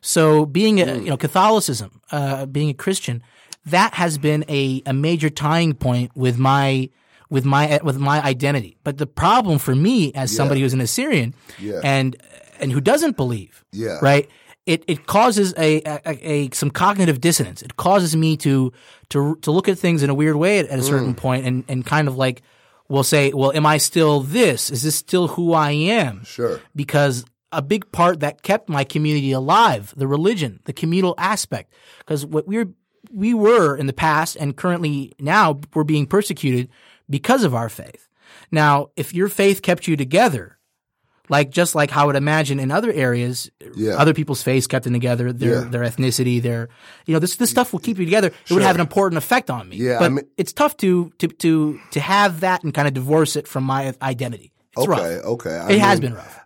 So 0.00 0.46
being 0.46 0.80
a, 0.80 0.94
you 0.94 1.11
know, 1.11 1.18
Catholicism, 1.18 2.00
uh, 2.11 2.46
being 2.46 2.70
a 2.70 2.74
Christian, 2.74 3.22
that 3.66 3.94
has 3.94 4.18
been 4.18 4.44
a, 4.49 4.83
a 4.87 4.92
major 4.92 5.31
tying 5.31 5.75
point 5.75 6.11
with 6.16 6.38
my, 6.38 6.90
with 7.29 7.44
my, 7.44 7.81
with 7.83 7.99
my 7.99 8.23
identity. 8.23 8.77
But 8.85 8.99
the 8.99 9.07
problem 9.07 9.59
for 9.59 9.75
me 9.75 10.12
as 10.14 10.35
somebody 10.35 10.61
who's 10.61 10.75
an 10.75 10.81
Assyrian 10.81 11.35
Yeah. 11.59 11.81
and, 11.85 12.16
and 12.59 12.73
who 12.73 12.81
doesn't 12.81 13.16
believe, 13.16 13.64
Yeah. 13.73 13.99
right? 14.03 14.29
It, 14.66 14.85
it 14.87 15.07
causes 15.07 15.55
a, 15.57 15.81
a, 15.85 16.01
a 16.07 16.51
some 16.53 16.70
cognitive 16.70 17.20
dissonance. 17.20 17.62
It 17.62 17.77
causes 17.77 18.14
me 18.14 18.37
to 18.38 18.73
to 19.09 19.37
to 19.37 19.51
look 19.51 19.68
at 19.68 19.79
things 19.79 20.03
in 20.03 20.11
a 20.11 20.14
weird 20.14 20.37
way 20.37 20.59
at, 20.59 20.66
at 20.66 20.79
a 20.79 20.83
certain 20.83 21.14
mm. 21.14 21.16
point 21.16 21.46
and, 21.46 21.64
and 21.66 21.85
kind 21.85 22.07
of 22.09 22.16
like 22.16 22.42
will 22.88 23.03
say, 23.03 23.33
well, 23.33 23.53
am 23.53 23.64
I 23.64 23.79
still 23.79 24.20
this? 24.20 24.70
Is 24.70 24.83
this 24.83 24.94
still 24.94 25.29
who 25.29 25.55
I 25.55 25.70
am? 25.70 26.25
Sure. 26.25 26.61
Because 26.77 27.25
a 27.51 27.62
big 27.62 27.90
part 27.90 28.20
that 28.20 28.42
kept 28.42 28.68
my 28.68 28.85
community 28.85 29.33
alive, 29.33 29.94
the 29.96 30.07
religion, 30.07 30.61
the 30.64 30.73
communal 30.73 31.14
aspect, 31.16 31.73
because 32.01 32.27
what 32.27 32.46
we're 32.46 32.68
we 33.10 33.34
were 33.34 33.76
in 33.76 33.86
the 33.86 33.92
past 33.92 34.36
and 34.36 34.56
currently 34.56 35.12
now 35.18 35.60
we're 35.74 35.84
being 35.84 36.06
persecuted 36.06 36.68
because 37.08 37.44
of 37.44 37.54
our 37.54 37.68
faith. 37.68 38.08
Now, 38.52 38.88
if 38.96 39.14
your 39.14 39.28
faith 39.28 39.62
kept 39.62 39.86
you 39.88 39.96
together, 39.96 40.56
Like 41.28 41.50
just 41.50 41.76
like 41.76 41.92
how 41.92 42.02
I 42.02 42.06
would 42.06 42.16
imagine 42.16 42.58
in 42.58 42.72
other 42.72 42.90
areas, 42.92 43.48
Yeah. 43.76 43.92
other 43.94 44.12
people's 44.12 44.42
faiths 44.42 44.66
kept 44.66 44.82
them 44.82 44.92
together, 44.94 45.32
their 45.32 45.62
Yeah. 45.62 45.68
their 45.70 45.82
ethnicity, 45.82 46.42
their 46.42 46.68
you 47.06 47.12
know 47.14 47.20
this 47.20 47.36
this 47.36 47.50
stuff 47.50 47.72
will 47.72 47.78
keep 47.78 47.98
you 48.00 48.04
together. 48.04 48.32
It 48.48 48.52
would 48.52 48.64
have 48.64 48.74
an 48.74 48.80
important 48.80 49.16
effect 49.18 49.48
on 49.48 49.68
me. 49.68 49.76
Yeah, 49.76 49.96
I 49.96 49.98
but 50.00 50.12
mean- 50.12 50.26
it's 50.36 50.52
tough 50.52 50.76
to 50.78 51.12
to 51.18 51.28
to 51.28 51.78
to 51.92 52.00
have 52.00 52.40
that 52.40 52.64
and 52.64 52.74
kind 52.74 52.88
of 52.88 52.94
divorce 52.94 53.36
it 53.36 53.46
from 53.46 53.62
my 53.62 53.94
identity. 54.02 54.50
It's 54.76 54.82
okay, 54.88 54.90
rough. 54.90 55.24
okay. 55.34 55.56
I 55.56 55.70
It 55.70 55.78
has 55.78 56.00
been 56.00 56.14
rough. 56.14 56.40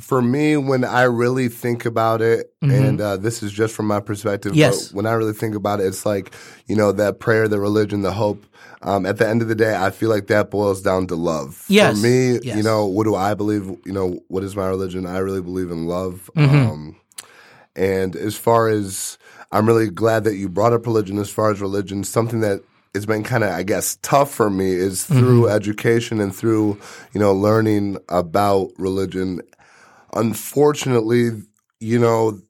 For 0.00 0.20
me 0.20 0.56
when 0.56 0.84
I 0.84 1.02
really 1.04 1.48
think 1.48 1.86
about 1.86 2.20
it, 2.20 2.52
and 2.60 3.00
uh, 3.00 3.16
this 3.16 3.42
is 3.42 3.50
just 3.52 3.74
from 3.74 3.86
my 3.86 4.00
perspective. 4.00 4.52
Mm-hmm. 4.52 4.58
Yes. 4.58 4.88
But 4.88 4.96
when 4.96 5.06
I 5.06 5.12
really 5.12 5.32
think 5.32 5.54
about 5.54 5.80
it, 5.80 5.86
it's 5.86 6.04
like 6.04 6.32
you 6.66 6.76
know 6.76 6.92
that 6.92 7.18
prayer, 7.20 7.48
the 7.48 7.58
religion, 7.60 8.02
the 8.02 8.12
hope. 8.12 8.44
Um, 8.82 9.06
at 9.06 9.16
the 9.16 9.26
end 9.26 9.42
of 9.42 9.48
the 9.48 9.54
day, 9.54 9.74
I 9.74 9.90
feel 9.90 10.10
like 10.10 10.26
that 10.28 10.50
boils 10.50 10.82
down 10.82 11.06
to 11.08 11.16
love. 11.16 11.64
Yes, 11.66 11.96
For 11.96 12.02
me, 12.06 12.38
yes. 12.42 12.56
you 12.56 12.62
know, 12.62 12.84
what 12.86 13.04
do 13.04 13.14
I 13.16 13.34
believe? 13.34 13.64
You 13.84 13.92
know, 13.92 14.20
what 14.28 14.44
is 14.44 14.54
my 14.54 14.66
religion? 14.68 15.06
I 15.06 15.18
really 15.18 15.42
believe 15.42 15.70
in 15.70 15.86
love. 15.86 16.30
Mm-hmm. 16.36 16.70
Um, 16.70 16.96
and 17.74 18.14
as 18.16 18.36
far 18.36 18.68
as 18.68 19.18
I'm 19.52 19.66
really 19.66 19.90
glad 19.90 20.24
that 20.24 20.36
you 20.36 20.48
brought 20.48 20.72
up 20.72 20.86
religion. 20.86 21.18
As 21.18 21.30
far 21.30 21.50
as 21.50 21.60
religion, 21.60 22.04
something 22.04 22.40
that 22.40 22.62
has 22.94 23.06
been 23.06 23.24
kind 23.24 23.44
of, 23.44 23.50
I 23.50 23.62
guess, 23.62 23.96
tough 24.02 24.30
for 24.32 24.50
me 24.50 24.70
is 24.72 25.04
through 25.04 25.42
Mm-hmm. 25.44 25.56
education 25.56 26.20
and 26.20 26.34
through 26.34 26.78
you 27.12 27.20
know 27.20 27.32
learning 27.32 27.98
about 28.08 28.70
religion 28.78 29.40
unfortunately, 30.14 31.30
you 31.80 31.98
know, 31.98 32.40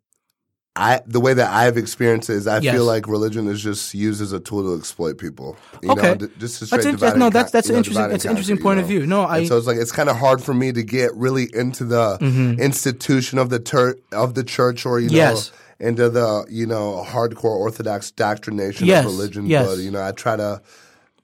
I 0.78 1.00
the 1.06 1.20
way 1.20 1.32
that 1.32 1.50
I've 1.50 1.78
experienced 1.78 2.28
it 2.28 2.34
is 2.34 2.46
I 2.46 2.58
Yes. 2.58 2.74
feel 2.74 2.84
like 2.84 3.08
religion 3.08 3.48
is 3.48 3.62
just 3.62 3.94
used 3.94 4.20
as 4.20 4.32
a 4.32 4.40
tool 4.40 4.62
to 4.64 4.78
exploit 4.78 5.16
people. 5.16 5.56
You 5.82 5.92
Okay. 5.92 6.02
know, 6.08 6.14
d- 6.16 6.26
just 6.38 6.58
to 6.58 6.66
straight 6.66 6.82
That's 6.84 7.14
in- 7.14 7.18
no, 7.18 7.30
that's- 7.30 7.50
that's 7.50 7.70
an 7.70 7.76
interesting- 7.76 8.10
that's 8.10 8.24
an 8.26 8.30
interesting 8.32 8.58
point 8.58 8.76
you 8.76 8.82
of 8.82 8.88
view. 8.88 9.06
No, 9.06 9.22
And 9.22 9.32
I- 9.32 9.44
so 9.46 9.56
it's 9.56 9.66
like 9.66 9.78
it's 9.78 9.92
kind 9.92 10.10
of 10.10 10.16
hard 10.18 10.42
for 10.42 10.52
me 10.52 10.72
to 10.72 10.82
get 10.82 11.16
really 11.16 11.48
into 11.54 11.84
the 11.84 12.18
mm-hmm. 12.20 12.60
institution 12.60 13.38
of 13.38 13.48
the 13.48 13.58
tur- 13.58 13.96
of 14.12 14.34
the 14.34 14.44
church 14.44 14.84
or 14.84 15.00
you 15.00 15.08
know 15.08 15.14
Yes. 15.16 15.50
into 15.80 16.10
the 16.10 16.44
you 16.50 16.66
know 16.66 17.02
hardcore 17.08 17.56
orthodox 17.56 18.10
doctrination 18.10 18.86
Yes, 18.86 19.06
of 19.06 19.12
religion. 19.12 19.46
yes. 19.46 19.66
But 19.66 19.78
you 19.78 19.90
know, 19.90 20.02
I 20.02 20.12
try 20.12 20.36
to 20.36 20.60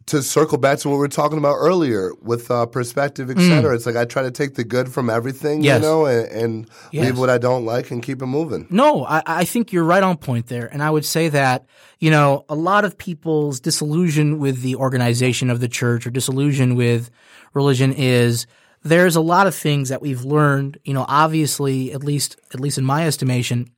to 0.07 0.23
circle 0.23 0.59
back 0.59 0.79
to 0.81 0.89
what 0.89 0.95
we 0.97 1.01
were 1.01 1.09
talking 1.09 1.39
about 1.39 1.55
earlier 1.59 2.13
with 2.21 2.51
uh, 2.51 2.67
perspective, 2.67 3.31
et 3.31 3.39
cetera. 3.39 3.75
It's 3.75 3.87
like 3.87 3.95
I 3.97 4.05
try 4.05 4.23
to 4.23 4.31
take 4.31 4.55
the 4.57 4.65
good 4.65 4.89
from 4.93 5.09
everything, 5.09 5.61
Mm. 5.61 5.65
Yes. 5.65 5.81
you 5.83 5.89
know, 5.89 6.07
and, 6.07 6.29
and 6.31 6.71
Yes. 6.91 7.05
leave 7.07 7.19
what 7.19 7.31
I 7.31 7.39
don't 7.39 7.65
like 7.65 7.91
and 7.91 8.03
keep 8.03 8.21
it 8.21 8.27
moving. 8.27 8.67
No, 8.71 9.05
I, 9.05 9.23
I 9.27 9.45
think 9.45 9.73
you're 9.73 9.85
right 9.85 10.03
on 10.03 10.17
point 10.17 10.47
there. 10.49 10.67
And 10.73 10.83
I 10.83 10.91
would 10.91 11.05
say 11.05 11.29
that, 11.29 11.67
you 12.01 12.11
know, 12.11 12.45
a 12.49 12.55
lot 12.55 12.85
of 12.85 12.99
people's 12.99 13.61
disillusion 13.61 14.39
with 14.39 14.63
the 14.63 14.75
organization 14.77 15.51
of 15.51 15.61
the 15.61 15.69
church 15.69 16.07
or 16.07 16.11
disillusion 16.11 16.75
with 16.75 17.11
religion 17.55 17.93
is 17.93 18.47
there's 18.83 19.15
a 19.15 19.21
lot 19.21 19.47
of 19.47 19.55
things 19.55 19.89
that 19.91 20.03
we've 20.03 20.25
learned, 20.25 20.79
you 20.85 20.95
know, 20.95 21.05
obviously, 21.07 21.93
at 21.93 22.03
least, 22.03 22.37
at 22.53 22.59
least 22.59 22.79
in 22.79 22.85
my 22.85 23.07
estimation, 23.07 23.71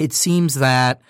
it 0.00 0.14
seems 0.14 0.54
that 0.54 1.02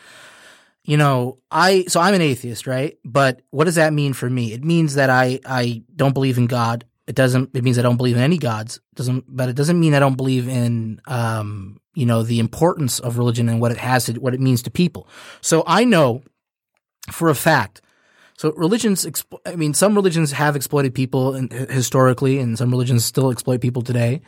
you 0.85 0.97
know, 0.97 1.38
I 1.51 1.85
so 1.88 2.01
I'm 2.01 2.14
an 2.14 2.23
atheist, 2.23 2.66
right? 2.66 2.99
But 3.05 3.42
what 3.51 3.64
does 3.64 3.77
that 3.77 3.92
mean 3.92 4.12
for 4.12 4.29
me? 4.29 4.53
It 4.53 4.64
means 4.64 4.95
that 4.95 5.11
I 5.11 5.40
I 5.47 5.83
don't 5.95 6.14
believe 6.14 6.38
in 6.38 6.47
God. 6.47 6.85
It 7.07 7.14
doesn't. 7.14 7.51
It 7.55 7.64
means 7.64 7.79
I 7.79 7.83
don't 7.83 7.97
believe 7.97 8.16
in 8.16 8.23
any 8.23 8.38
gods. 8.38 8.77
It 8.77 8.97
doesn't. 8.97 9.25
But 9.29 9.49
it 9.49 9.57
doesn't 9.57 9.79
mean 9.79 9.95
I 9.95 10.01
don't 10.01 10.16
believe 10.16 10.49
in 10.49 11.01
um 11.07 11.81
you 11.95 12.07
know 12.07 12.23
the 12.23 12.40
importance 12.40 12.99
of 12.99 13.18
religion 13.18 13.49
and 13.49 13.61
what 13.61 13.71
it 13.73 13.79
has 13.79 14.07
to 14.07 14.14
what 14.14 14.35
it 14.35 14.40
means 14.40 14.62
to 14.62 14.71
people. 14.71 15.09
So 15.40 15.62
I 15.66 15.85
know 15.85 16.23
for 17.11 17.29
a 17.29 17.35
fact. 17.35 17.81
So 18.42 18.52
religions, 18.57 19.07
I 19.46 19.55
mean, 19.55 19.72
some 19.72 19.94
religions 19.94 20.33
have 20.33 20.57
exploited 20.57 20.96
people 20.96 21.37
in, 21.37 21.48
historically, 21.48 22.40
and 22.40 22.59
some 22.59 22.72
religions 22.72 23.05
still 23.05 23.31
exploit 23.31 23.61
people 23.61 23.83
today. 23.83 24.20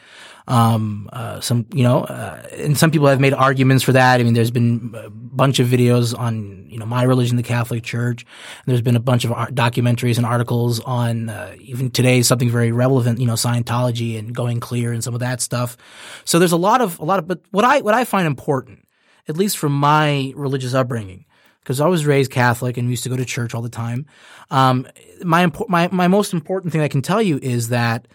Um, 0.47 1.11
uh, 1.13 1.41
some, 1.41 1.67
you 1.75 1.83
know, 1.83 2.05
uh, 2.05 2.47
and 2.53 2.79
some 2.79 2.93
people 2.93 3.09
have 3.09 3.19
made 3.19 3.35
arguments 3.35 3.83
for 3.83 3.91
that. 3.91 4.21
I 4.21 4.23
mean, 4.23 4.35
there's 4.35 4.53
been 4.53 4.95
a 4.95 5.11
bunch 5.11 5.59
of 5.59 5.67
videos 5.67 6.17
on, 6.17 6.65
you 6.69 6.79
know, 6.79 6.87
my 6.87 7.03
religion, 7.03 7.37
the 7.37 7.43
Catholic 7.43 7.83
Church. 7.83 8.25
There's 8.67 8.83
been 8.83 8.95
a 8.95 9.01
bunch 9.01 9.25
of 9.25 9.33
art- 9.33 9.53
documentaries 9.53 10.17
and 10.17 10.25
articles 10.25 10.79
on, 10.79 11.29
uh, 11.29 11.57
even 11.59 11.91
today, 11.91 12.23
something 12.23 12.51
very 12.51 12.71
relevant, 12.71 13.19
you 13.19 13.27
know, 13.27 13.33
Scientology 13.33 14.17
and 14.17 14.33
going 14.33 14.61
clear 14.61 14.93
and 14.93 15.03
some 15.03 15.15
of 15.15 15.21
that 15.21 15.41
stuff. 15.41 15.77
So 16.25 16.39
there's 16.39 16.53
a 16.53 16.57
lot 16.57 16.81
of, 16.81 17.01
a 17.01 17.05
lot 17.05 17.19
of, 17.19 17.27
but 17.27 17.41
what 17.51 17.65
I, 17.65 17.81
what 17.81 17.95
I 17.95 18.05
find 18.05 18.29
important, 18.29 18.87
at 19.27 19.37
least 19.37 19.59
from 19.59 19.73
my 19.73 20.33
religious 20.37 20.73
upbringing, 20.73 21.25
because 21.65 21.81
I 21.81 21.87
was 21.87 22.05
raised 22.05 22.31
Catholic 22.31 22.77
and 22.77 22.91
used 22.91 23.05
to 23.05 23.09
go 23.09 23.17
to 23.17 23.25
church 23.25 23.55
all 23.55 23.63
the 23.63 23.71
time. 23.71 24.05
Um, 24.51 24.87
my, 25.23 25.51
my, 25.69 25.89
my 25.91 26.09
most 26.09 26.35
important 26.35 26.73
thing 26.73 26.83
I 26.83 26.89
can 26.89 27.01
tell 27.01 27.23
you 27.23 27.39
is 27.43 27.71
that, 27.71 28.07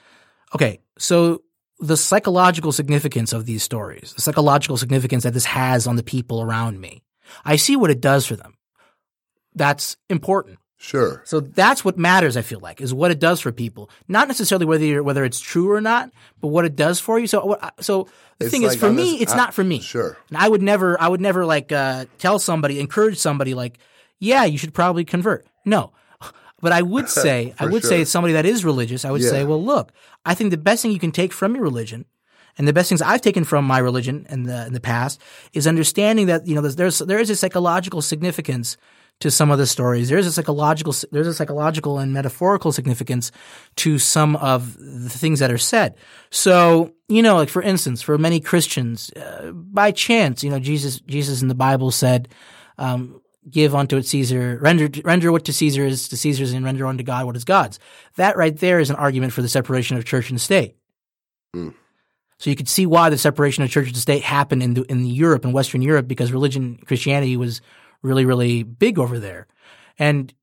okay, 0.53 0.79
so 0.99 1.41
the 1.79 1.97
psychological 1.97 2.71
significance 2.71 3.33
of 3.33 3.47
these 3.47 3.63
stories, 3.63 4.13
the 4.13 4.21
psychological 4.21 4.77
significance 4.77 5.23
that 5.23 5.33
this 5.33 5.45
has 5.45 5.87
on 5.87 5.95
the 5.95 6.03
people 6.03 6.41
around 6.41 6.79
me, 6.79 7.01
I 7.43 7.55
see 7.55 7.75
what 7.75 7.89
it 7.89 8.01
does 8.01 8.27
for 8.27 8.35
them. 8.35 8.55
That's 9.55 9.97
important. 10.09 10.59
Sure. 10.77 11.21
So 11.25 11.41
that's 11.41 11.83
what 11.83 11.97
matters. 11.97 12.37
I 12.37 12.41
feel 12.41 12.59
like 12.61 12.79
is 12.79 12.93
what 12.93 13.11
it 13.11 13.19
does 13.19 13.41
for 13.41 13.51
people, 13.51 13.89
not 14.07 14.29
necessarily 14.29 14.65
whether 14.65 14.85
you're, 14.85 15.03
whether 15.03 15.25
it's 15.25 15.39
true 15.39 15.71
or 15.71 15.81
not, 15.81 16.09
but 16.39 16.47
what 16.49 16.63
it 16.63 16.75
does 16.75 17.01
for 17.01 17.19
you. 17.19 17.27
So, 17.27 17.59
so 17.81 18.07
the 18.39 18.45
It's 18.45 18.51
thing 18.51 18.63
like 18.63 18.73
is, 18.75 18.79
for 18.79 18.91
me, 18.91 19.11
this- 19.13 19.21
it's 19.23 19.33
I- 19.33 19.37
not 19.37 19.53
for 19.53 19.63
me. 19.63 19.79
Sure. 19.81 20.17
And 20.29 20.37
I 20.37 20.47
would 20.47 20.61
never, 20.61 20.99
I 21.01 21.07
would 21.07 21.21
never 21.21 21.45
like 21.45 21.71
uh, 21.71 22.05
tell 22.17 22.39
somebody, 22.39 22.79
encourage 22.79 23.17
somebody, 23.17 23.53
like, 23.53 23.77
yeah, 24.19 24.45
you 24.45 24.57
should 24.57 24.73
probably 24.73 25.05
convert. 25.05 25.45
No, 25.65 25.91
but 26.61 26.71
I 26.71 26.81
would 26.81 27.09
say, 27.23 27.53
I 27.59 27.65
would 27.65 27.81
sure. 27.83 27.89
say, 27.89 28.03
somebody 28.05 28.33
that 28.33 28.45
is 28.45 28.65
religious, 28.65 29.05
I 29.05 29.11
would 29.11 29.23
say, 29.23 29.43
well, 29.43 29.63
look, 29.63 29.91
I 30.25 30.33
think 30.35 30.51
the 30.51 30.57
best 30.57 30.81
thing 30.81 30.91
you 30.91 30.99
can 30.99 31.11
take 31.11 31.33
from 31.33 31.53
your 31.55 31.63
religion. 31.63 32.05
And 32.57 32.67
the 32.67 32.73
best 32.73 32.89
things 32.89 33.01
I've 33.01 33.21
taken 33.21 33.45
from 33.45 33.63
my 33.63 33.77
religion 33.77 34.25
in 34.29 34.43
the 34.43 34.65
in 34.67 34.73
the 34.73 34.81
past 34.81 35.21
is 35.53 35.65
understanding 35.65 36.25
that 36.27 36.45
you 36.45 36.55
know 36.55 36.61
there's, 36.61 36.75
there's 36.75 36.99
there 36.99 37.19
is 37.19 37.29
a 37.29 37.35
psychological 37.37 38.01
significance 38.01 38.75
to 39.19 39.29
some 39.29 39.51
of 39.51 39.57
the 39.57 39.67
stories. 39.67 40.09
There's 40.09 40.27
a 40.27 40.31
psychological 40.31 40.93
there's 41.11 41.27
a 41.27 41.33
psychological 41.33 41.99
and 41.99 42.13
metaphorical 42.13 42.71
significance 42.71 43.31
to 43.77 43.97
some 43.97 44.35
of 44.37 44.77
the 44.77 45.09
things 45.09 45.39
that 45.39 45.51
are 45.51 45.57
said. 45.57 45.95
So 46.29 46.93
you 47.07 47.21
know, 47.21 47.35
like 47.35 47.49
for 47.49 47.61
instance, 47.61 48.01
for 48.01 48.17
many 48.17 48.39
Christians, 48.39 49.11
uh, 49.13 49.51
by 49.51 49.91
chance, 49.91 50.43
you 50.43 50.49
know, 50.49 50.59
Jesus 50.59 50.99
Jesus 51.01 51.41
in 51.41 51.47
the 51.47 51.55
Bible 51.55 51.91
said. 51.91 52.29
Um, 52.77 53.21
Give 53.49 53.73
unto 53.73 53.97
it 53.97 54.05
Caesar, 54.05 54.59
render 54.61 54.89
render 55.03 55.31
what 55.31 55.45
to 55.45 55.53
Caesar 55.53 55.85
is 55.85 56.09
to 56.09 56.17
Caesar's, 56.17 56.51
and 56.51 56.63
render 56.63 56.85
unto 56.85 57.03
God 57.03 57.25
what 57.25 57.37
is 57.37 57.45
God's. 57.45 57.79
That 58.15 58.37
right 58.37 58.55
there 58.55 58.79
is 58.79 58.91
an 58.91 58.97
argument 58.97 59.33
for 59.33 59.41
the 59.41 59.47
separation 59.47 59.97
of 59.97 60.05
church 60.05 60.29
and 60.29 60.39
state. 60.39 60.75
So 62.39 62.49
you 62.49 62.55
could 62.55 62.69
see 62.69 62.85
why 62.85 63.09
the 63.09 63.17
separation 63.17 63.63
of 63.63 63.69
church 63.69 63.87
and 63.87 63.97
state 63.97 64.23
happened 64.23 64.61
in 64.61 64.73
the, 64.73 64.83
in 64.83 65.05
Europe 65.05 65.43
and 65.43 65.53
Western 65.53 65.81
Europe 65.81 66.07
because 66.07 66.31
religion, 66.31 66.79
Christianity 66.85 67.35
was 67.37 67.61
really, 68.01 68.25
really 68.25 68.63
big 68.63 68.99
over 68.99 69.19
there. 69.19 69.47
And 69.97 70.33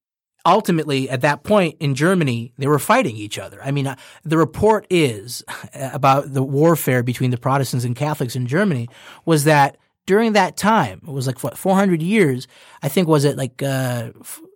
ultimately, 0.45 1.11
at 1.11 1.23
that 1.23 1.43
point 1.43 1.77
in 1.81 1.95
Germany, 1.95 2.53
they 2.57 2.67
were 2.67 2.79
fighting 2.79 3.17
each 3.17 3.39
other. 3.39 3.61
I 3.63 3.71
mean, 3.73 3.87
uh, 3.87 3.97
the 4.25 4.39
report 4.39 4.87
is 4.89 5.43
about 5.75 6.33
the 6.33 6.43
warfare 6.43 7.03
between 7.03 7.31
the 7.31 7.39
Protestants 7.39 7.85
and 7.85 7.97
Catholics 7.97 8.37
in 8.37 8.47
Germany 8.47 8.89
was 9.25 9.45
that 9.45 9.77
during 10.07 10.35
that 10.35 10.57
time, 10.57 11.01
it 11.07 11.11
was 11.11 11.27
like 11.27 11.43
what, 11.43 11.59
400 11.59 12.01
years, 12.01 12.47
I 12.83 12.89
think 12.89 13.09
was 13.09 13.25
it 13.25 13.37
like, 13.37 13.63
uh, 13.63 14.13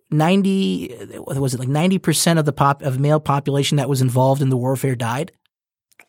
90, 0.09 1.17
was 1.27 1.53
it 1.53 1.59
like 1.59 1.69
90% 1.69 2.39
of 2.39 2.45
the 2.45 2.53
pop, 2.53 2.81
of 2.81 2.99
male 2.99 3.19
population 3.19 3.77
that 3.77 3.89
was 3.89 4.01
involved 4.01 4.41
in 4.41 4.49
the 4.49 4.57
warfare 4.57 4.95
died? 4.95 5.33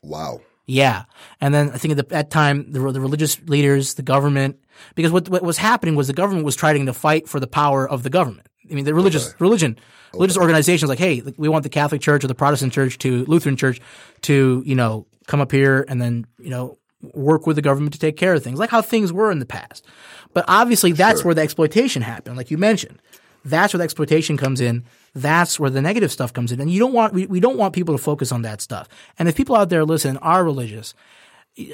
Wow. 0.02 0.40
Yeah, 0.72 1.04
and 1.38 1.52
then 1.52 1.70
I 1.70 1.76
think 1.76 1.98
at 1.98 2.08
that 2.08 2.30
time 2.30 2.72
the, 2.72 2.80
the 2.92 3.00
religious 3.00 3.38
leaders, 3.42 3.92
the 3.92 4.02
government, 4.02 4.58
because 4.94 5.12
what 5.12 5.28
what 5.28 5.42
was 5.42 5.58
happening 5.58 5.96
was 5.96 6.06
the 6.06 6.14
government 6.14 6.46
was 6.46 6.56
trying 6.56 6.87
to 6.87 6.94
fight 6.94 7.28
for 7.28 7.38
the 7.38 7.46
power 7.46 7.87
of 7.87 8.04
the 8.04 8.08
government. 8.08 8.48
I 8.70 8.72
mean, 8.72 8.87
the 8.87 8.94
religious 8.94 9.35
religion, 9.38 9.78
religious 10.14 10.38
organizations 10.38 10.88
like, 10.88 10.98
hey, 10.98 11.22
we 11.37 11.46
want 11.50 11.64
the 11.64 11.68
Catholic 11.68 12.00
Church 12.00 12.24
or 12.24 12.26
the 12.26 12.35
Protestant 12.35 12.72
Church 12.72 12.96
to 12.98 13.26
Lutheran 13.26 13.54
Church 13.54 13.82
to 14.22 14.62
you 14.64 14.74
know 14.74 15.06
come 15.26 15.42
up 15.42 15.52
here 15.52 15.85
and 15.88 16.00
then 16.00 16.26
you 16.38 16.48
know 16.48 16.78
work 17.12 17.46
with 17.46 17.56
the 17.56 17.62
government 17.62 17.92
to 17.92 17.98
take 17.98 18.16
care 18.16 18.32
of 18.32 18.42
things, 18.42 18.58
like 18.58 18.70
how 18.70 18.80
things 18.80 19.12
were 19.12 19.30
in 19.30 19.40
the 19.40 19.46
past. 19.46 19.85
But 20.32 20.46
obviously, 20.48 20.92
that's 20.92 21.22
where 21.22 21.35
the 21.35 21.42
exploitation 21.42 22.00
happened, 22.00 22.38
like 22.38 22.50
you 22.50 22.56
mentioned. 22.56 23.02
That's 23.44 23.74
where 23.74 23.78
the 23.78 23.85
exploitation 23.85 24.38
comes 24.38 24.62
in. 24.62 24.85
That's 25.14 25.61
where 25.61 25.70
the 25.70 25.83
negative 25.83 26.11
stuff 26.11 26.33
comes 26.33 26.53
in. 26.53 26.61
And 26.61 26.70
you 26.70 26.79
don't 26.79 26.92
want, 26.92 27.12
we, 27.12 27.27
we 27.27 27.40
don't 27.40 27.59
want 27.59 27.75
people 27.75 27.96
to 27.96 28.03
focus 28.03 28.33
on 28.33 28.42
that 28.42 28.61
stuff. 28.61 28.88
And 29.18 29.29
if 29.29 29.37
people 29.37 29.57
out 29.57 29.68
there 29.68 29.85
listen 29.85 30.16
are 30.18 30.44
religious, 30.44 30.94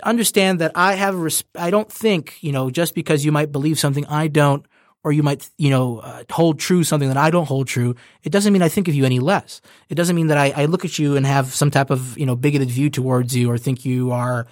understand 0.03 0.61
that 0.61 0.73
I 0.75 0.95
have 0.95 1.15
res- 1.15 1.45
I 1.55 1.71
don't 1.71 1.91
think, 1.91 2.37
you 2.41 2.51
know, 2.51 2.69
just 2.71 2.95
because 2.95 3.25
you 3.25 3.31
might 3.31 3.53
believe 3.53 3.79
something 3.79 4.05
I 4.07 4.27
don't, 4.27 4.67
or 5.05 5.13
you 5.13 5.23
might, 5.23 5.49
you 5.57 5.71
know, 5.71 6.01
uh, 6.01 6.25
hold 6.31 6.59
true 6.59 6.83
something 6.83 7.09
that 7.09 7.17
I 7.17 7.31
don't 7.31 7.47
hold 7.47 7.69
true, 7.69 7.95
it 8.25 8.33
doesn't 8.33 8.53
mean 8.53 8.63
I 8.63 8.69
think 8.69 8.89
of 8.89 8.95
you 8.97 9.05
any 9.05 9.21
less. 9.21 9.61
It 9.89 9.95
doesn't 9.95 10.17
mean 10.17 10.27
that 10.27 10.37
I, 10.37 10.51
I 10.51 10.65
look 10.65 10.85
at 10.85 10.99
you 10.99 11.17
and 11.17 11.25
have 11.25 11.55
some 11.55 11.71
type 11.71 11.91
of, 11.91 12.19
you 12.19 12.27
know, 12.27 12.35
bigoted 12.35 12.69
view 12.69 12.91
towards 12.91 13.37
you 13.37 13.49
or 13.49 13.57
think 13.57 13.85
you 13.85 14.11
are, 14.11 14.49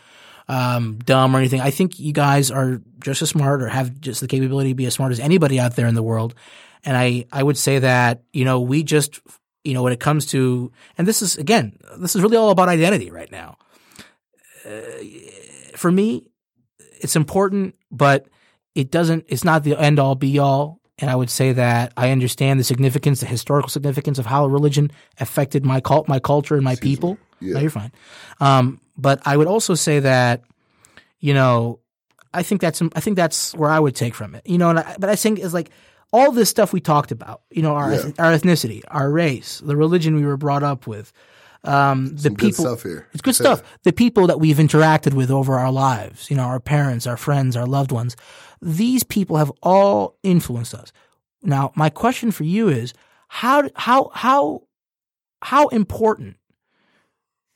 um, 0.48 0.98
dumb 1.04 1.34
or 1.34 1.40
anything. 1.40 1.60
I 1.60 1.72
think 1.72 1.98
you 1.98 2.12
guys 2.12 2.52
are 2.52 2.80
just 3.00 3.20
as 3.22 3.30
smart 3.30 3.60
or 3.60 3.68
have 3.68 4.00
just 4.00 4.20
the 4.20 4.28
capability 4.28 4.70
to 4.70 4.74
be 4.76 4.86
as 4.86 4.94
smart 4.94 5.10
as 5.10 5.18
anybody 5.18 5.58
out 5.58 5.74
there 5.74 5.88
in 5.88 5.96
the 5.96 6.02
world. 6.04 6.36
And 6.86 6.96
I, 6.96 7.26
I 7.32 7.42
would 7.42 7.58
say 7.58 7.80
that, 7.80 8.22
you 8.32 8.46
know, 8.46 8.60
we 8.60 8.82
just, 8.82 9.20
you 9.64 9.74
know, 9.74 9.82
when 9.82 9.92
it 9.92 10.00
comes 10.00 10.26
to, 10.26 10.72
and 10.96 11.06
this 11.06 11.20
is, 11.20 11.36
again, 11.36 11.78
this 11.98 12.16
is 12.16 12.22
really 12.22 12.38
all 12.38 12.50
about 12.50 12.68
identity 12.68 13.10
right 13.10 13.30
now. 13.30 13.58
for 15.74 15.90
me, 15.92 16.28
it's 17.00 17.16
important, 17.16 17.74
but 17.90 18.26
it 18.74 18.90
doesn't. 18.90 19.26
It's 19.28 19.44
not 19.44 19.64
the 19.64 19.76
end 19.78 19.98
all 19.98 20.14
be 20.14 20.38
all. 20.38 20.80
And 20.98 21.10
I 21.10 21.16
would 21.16 21.28
say 21.28 21.52
that 21.52 21.92
I 21.96 22.10
understand 22.10 22.58
the 22.58 22.64
significance, 22.64 23.20
the 23.20 23.26
historical 23.26 23.68
significance 23.68 24.18
of 24.18 24.24
how 24.24 24.46
religion 24.46 24.90
affected 25.20 25.64
my 25.64 25.80
cult, 25.80 26.08
my 26.08 26.18
culture, 26.18 26.54
and 26.54 26.64
my 26.64 26.76
people. 26.76 27.18
Yeah. 27.40 27.54
No, 27.54 27.60
you're 27.60 27.70
fine. 27.70 27.92
Um, 28.40 28.80
but 28.96 29.20
I 29.26 29.36
would 29.36 29.46
also 29.46 29.74
say 29.74 30.00
that, 30.00 30.42
you 31.20 31.34
know, 31.34 31.80
I 32.32 32.42
think 32.42 32.62
that's 32.62 32.80
I 32.94 33.00
think 33.00 33.16
that's 33.16 33.54
where 33.54 33.70
I 33.70 33.78
would 33.78 33.94
take 33.94 34.14
from 34.14 34.34
it. 34.34 34.46
You 34.46 34.56
know, 34.56 34.70
and 34.70 34.78
I, 34.78 34.96
but 34.98 35.10
I 35.10 35.16
think 35.16 35.38
it's 35.38 35.52
like 35.52 35.70
all 36.12 36.32
this 36.32 36.48
stuff 36.48 36.72
we 36.72 36.80
talked 36.80 37.10
about. 37.12 37.42
You 37.50 37.62
know, 37.62 37.74
our 37.74 37.92
Yeah. 37.92 38.10
our 38.18 38.32
ethnicity, 38.32 38.82
our 38.88 39.10
race, 39.10 39.60
the 39.64 39.76
religion 39.76 40.16
we 40.16 40.24
were 40.24 40.36
brought 40.36 40.62
up 40.62 40.86
with, 40.86 41.12
um, 41.64 42.14
the 42.16 42.22
Some 42.22 42.34
good 42.34 42.46
people. 42.50 42.64
stuff 42.64 42.82
here. 42.82 43.06
It's 43.12 43.22
good 43.22 43.34
stuff. 43.34 43.62
The 43.82 43.92
people 43.92 44.26
that 44.28 44.38
we've 44.40 44.56
interacted 44.58 45.14
with 45.14 45.30
over 45.30 45.58
our 45.58 45.72
lives, 45.72 46.30
you 46.30 46.36
know, 46.36 46.44
our 46.44 46.60
parents, 46.60 47.06
our 47.06 47.16
friends, 47.16 47.56
our 47.56 47.66
loved 47.66 47.92
ones, 47.92 48.16
these 48.62 49.02
people 49.04 49.36
have 49.36 49.50
all 49.62 50.16
influenced 50.22 50.74
us. 50.74 50.92
Now, 51.42 51.72
my 51.74 51.90
question 51.90 52.30
for 52.30 52.44
you 52.44 52.68
is 52.68 52.92
how 53.28 53.68
how 53.74 54.10
how 54.14 54.62
how 55.42 55.68
important 55.68 56.36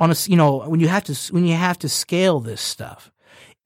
on 0.01 0.11
a 0.11 0.15
you 0.27 0.37
know 0.37 0.69
when 0.69 0.81
you 0.81 0.89
have 0.89 1.05
to 1.05 1.15
when 1.33 1.45
you 1.47 1.55
have 1.55 1.79
to 1.79 1.89
scale 1.89 2.41
this 2.41 2.61
stuff. 2.61 3.11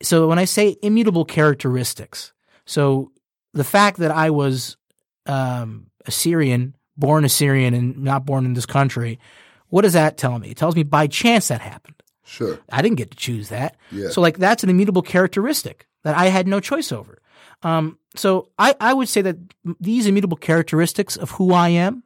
So 0.03 0.29
when 0.29 0.38
I 0.38 0.44
say 0.44 0.77
immutable 0.83 1.25
characteristics, 1.25 2.33
so 2.66 3.11
the 3.55 3.64
fact 3.64 3.99
that 3.99 4.11
I 4.11 4.31
was 4.31 4.77
um, 5.27 5.87
Syrian, 6.09 6.77
born 6.97 7.25
a 7.25 7.29
Syrian 7.29 7.75
and 7.75 7.99
not 7.99 8.27
born 8.27 8.45
in 8.45 8.55
this 8.55 8.67
country, 8.67 9.19
what 9.69 9.83
does 9.83 9.95
that 9.95 10.19
tell 10.19 10.38
me? 10.38 10.51
It 10.51 10.57
tells 10.57 10.77
me 10.77 10.83
by 10.83 11.07
chance 11.07 11.49
that 11.49 11.61
happened. 11.61 11.95
Sure. 12.25 12.59
I 12.71 12.83
didn't 12.83 12.97
get 12.97 13.11
to 13.11 13.17
choose 13.17 13.49
that. 13.49 13.77
Yeah. 13.90 14.09
So 14.11 14.21
like 14.21 14.38
that's 14.38 14.64
an 14.64 14.71
immutable 14.71 15.03
characteristic 15.03 15.87
that 16.03 16.17
I 16.17 16.27
had 16.27 16.47
no 16.47 16.61
choice 16.61 16.93
over. 16.93 17.21
Um, 17.62 17.99
so 18.14 18.51
I, 18.59 18.75
I 18.81 18.93
would 18.93 19.09
say 19.09 19.23
that 19.23 19.37
these 19.81 20.07
immutable 20.07 20.37
characteristics 20.37 21.17
of 21.17 21.31
who 21.33 21.53
I 21.53 21.71
am 21.71 22.03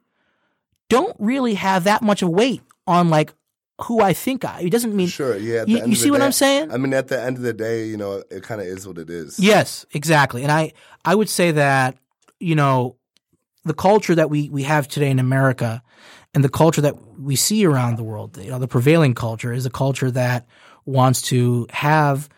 don't 0.89 1.15
really 1.19 1.55
have 1.55 1.83
that 1.83 2.01
much 2.01 2.21
of 2.21 2.29
weight 2.29 2.61
on 2.87 3.09
like 3.09 3.33
who 3.83 4.01
I 4.01 4.13
think 4.13 4.45
I. 4.45 4.61
It 4.61 4.69
doesn't 4.71 4.95
mean 4.95 5.07
Sure. 5.07 5.37
Yeah. 5.37 5.63
You- 5.67 5.85
you 5.87 5.95
see 5.95 6.11
what 6.11 6.19
day- 6.19 6.25
I'm 6.25 6.31
saying? 6.31 6.71
I 6.71 6.77
mean, 6.77 6.93
at 6.93 7.07
the 7.07 7.21
end 7.21 7.37
of 7.37 7.43
the 7.43 7.53
day, 7.53 7.85
you 7.85 7.97
know, 7.97 8.23
it 8.29 8.43
kind 8.43 8.59
of 8.61 8.67
is 8.67 8.87
what 8.87 8.97
it 8.97 9.09
is. 9.09 9.39
Yes, 9.39 9.85
exactly. 9.93 10.43
And 10.43 10.51
I, 10.51 10.73
I 11.05 11.15
would 11.15 11.29
say 11.29 11.51
that, 11.51 11.97
you 12.39 12.55
know, 12.55 12.95
the 13.65 13.73
culture 13.73 14.15
that 14.15 14.29
we, 14.29 14.49
we 14.49 14.63
have 14.63 14.87
today 14.87 15.09
in 15.09 15.19
America 15.19 15.81
and 16.33 16.43
the 16.43 16.49
culture 16.49 16.81
that 16.81 16.95
we 17.19 17.35
see 17.35 17.65
around 17.65 17.97
the 17.97 18.03
world, 18.03 18.37
you 18.37 18.49
know, 18.49 18.59
the 18.59 18.67
prevailing 18.67 19.13
culture 19.13 19.51
is 19.53 19.65
a 19.65 19.69
culture 19.69 20.11
that 20.11 20.47
wants 20.85 21.21
to 21.23 21.67
have 21.71 22.29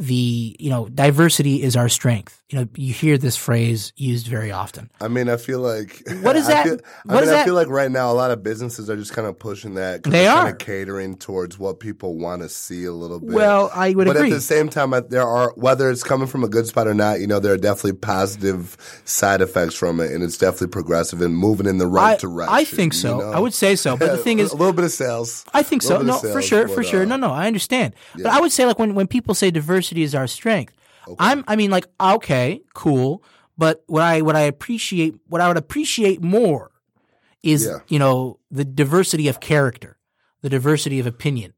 the, 0.00 0.56
you 0.60 0.70
know, 0.70 0.88
diversity 0.88 1.60
is 1.60 1.74
our 1.76 1.88
strength. 1.88 2.40
You 2.50 2.60
know, 2.60 2.68
you 2.76 2.94
hear 2.94 3.18
this 3.18 3.36
phrase 3.36 3.92
used 3.96 4.28
very 4.28 4.52
often. 4.52 4.90
I 5.00 5.08
mean, 5.08 5.28
I 5.28 5.36
feel 5.36 5.58
like 5.58 6.02
What 6.22 6.36
is 6.36 6.46
I 6.48 6.52
that- 6.52 6.64
Feel, 6.66 6.78
I 7.08 7.14
mean, 7.14 7.24
is 7.24 7.28
I 7.30 7.44
feel 7.44 7.54
like 7.54 7.68
right 7.68 7.90
now 7.90 8.10
a 8.10 8.14
lot 8.14 8.30
of 8.30 8.42
businesses 8.44 8.88
are 8.88 8.96
just 8.96 9.12
kind 9.12 9.26
of 9.26 9.38
pushing 9.38 9.74
that 9.74 10.04
They 10.04 10.24
kind 10.26 10.48
of 10.48 10.58
catering 10.58 11.16
towards 11.16 11.58
what 11.58 11.80
people 11.80 12.16
want 12.16 12.42
to 12.42 12.48
see 12.48 12.84
a 12.84 12.92
little 12.92 13.18
bit. 13.18 13.30
Well, 13.30 13.70
I 13.74 13.88
would 13.90 14.06
agree 14.06 14.12
but 14.12 14.16
agree. 14.16 14.30
at 14.30 14.34
the 14.34 14.40
same 14.40 14.68
time, 14.68 14.94
there 15.10 15.26
are 15.26 15.52
whether 15.56 15.90
it's 15.90 16.04
coming 16.04 16.28
from 16.28 16.44
a 16.44 16.48
good 16.48 16.66
spot 16.68 16.86
or 16.86 16.94
not. 16.94 17.18
You 17.20 17.26
know, 17.26 17.40
there 17.40 17.52
are 17.52 17.58
definitely 17.58 17.94
positive 17.94 18.76
side 19.04 19.40
effects 19.40 19.74
from 19.74 20.00
it, 20.00 20.12
and 20.12 20.22
it's 20.22 20.38
definitely 20.38 20.68
progressive 20.68 21.20
and 21.22 21.36
moving 21.36 21.66
in 21.66 21.78
the 21.78 21.86
right 21.88 22.12
I, 22.12 22.16
direction. 22.16 22.54
I 22.54 22.64
think 22.64 22.92
you 22.94 22.98
so. 23.00 23.18
know? 23.18 23.30
I 23.32 23.40
would 23.40 23.52
say 23.54 23.74
so. 23.76 23.96
But 23.96 24.12
the 24.12 24.18
thing 24.22 24.38
is, 24.38 24.52
a 24.52 24.56
little 24.56 24.72
bit 24.72 24.84
of 24.84 24.92
sales. 24.92 25.44
I 25.52 25.62
think 25.64 25.82
so. 25.82 26.02
No, 26.02 26.18
for 26.18 26.40
sure, 26.40 26.68
for 26.68 26.82
sure. 26.84 27.02
uh, 27.02 27.06
No, 27.06 27.16
no, 27.16 27.30
I 27.32 27.46
understand. 27.48 27.94
But 28.14 28.26
I 28.26 28.40
would 28.40 28.52
say 28.52 28.64
like 28.64 28.78
when, 28.78 28.94
when 28.94 29.06
people 29.08 29.34
say 29.34 29.50
diversity 29.50 29.87
is 29.96 30.14
our 30.14 30.26
strength, 30.26 30.74
I'm 31.18 31.42
I 31.48 31.56
mean 31.56 31.70
like 31.70 31.86
okay, 31.98 32.60
cool. 32.74 33.22
But 33.56 33.82
what 33.86 34.02
I 34.02 34.20
what 34.22 34.36
I 34.36 34.42
appreciate 34.42 35.14
what 35.28 35.40
I 35.40 35.48
would 35.48 35.56
appreciate 35.56 36.22
more 36.22 36.70
is 37.42 37.64
Yeah. 37.66 37.78
you 37.88 37.98
know 37.98 38.38
the 38.50 38.64
diversity 38.64 39.28
of 39.28 39.40
character, 39.40 39.96
the 40.42 40.48
diversity 40.50 40.98
of 41.00 41.06
opinion. 41.06 41.54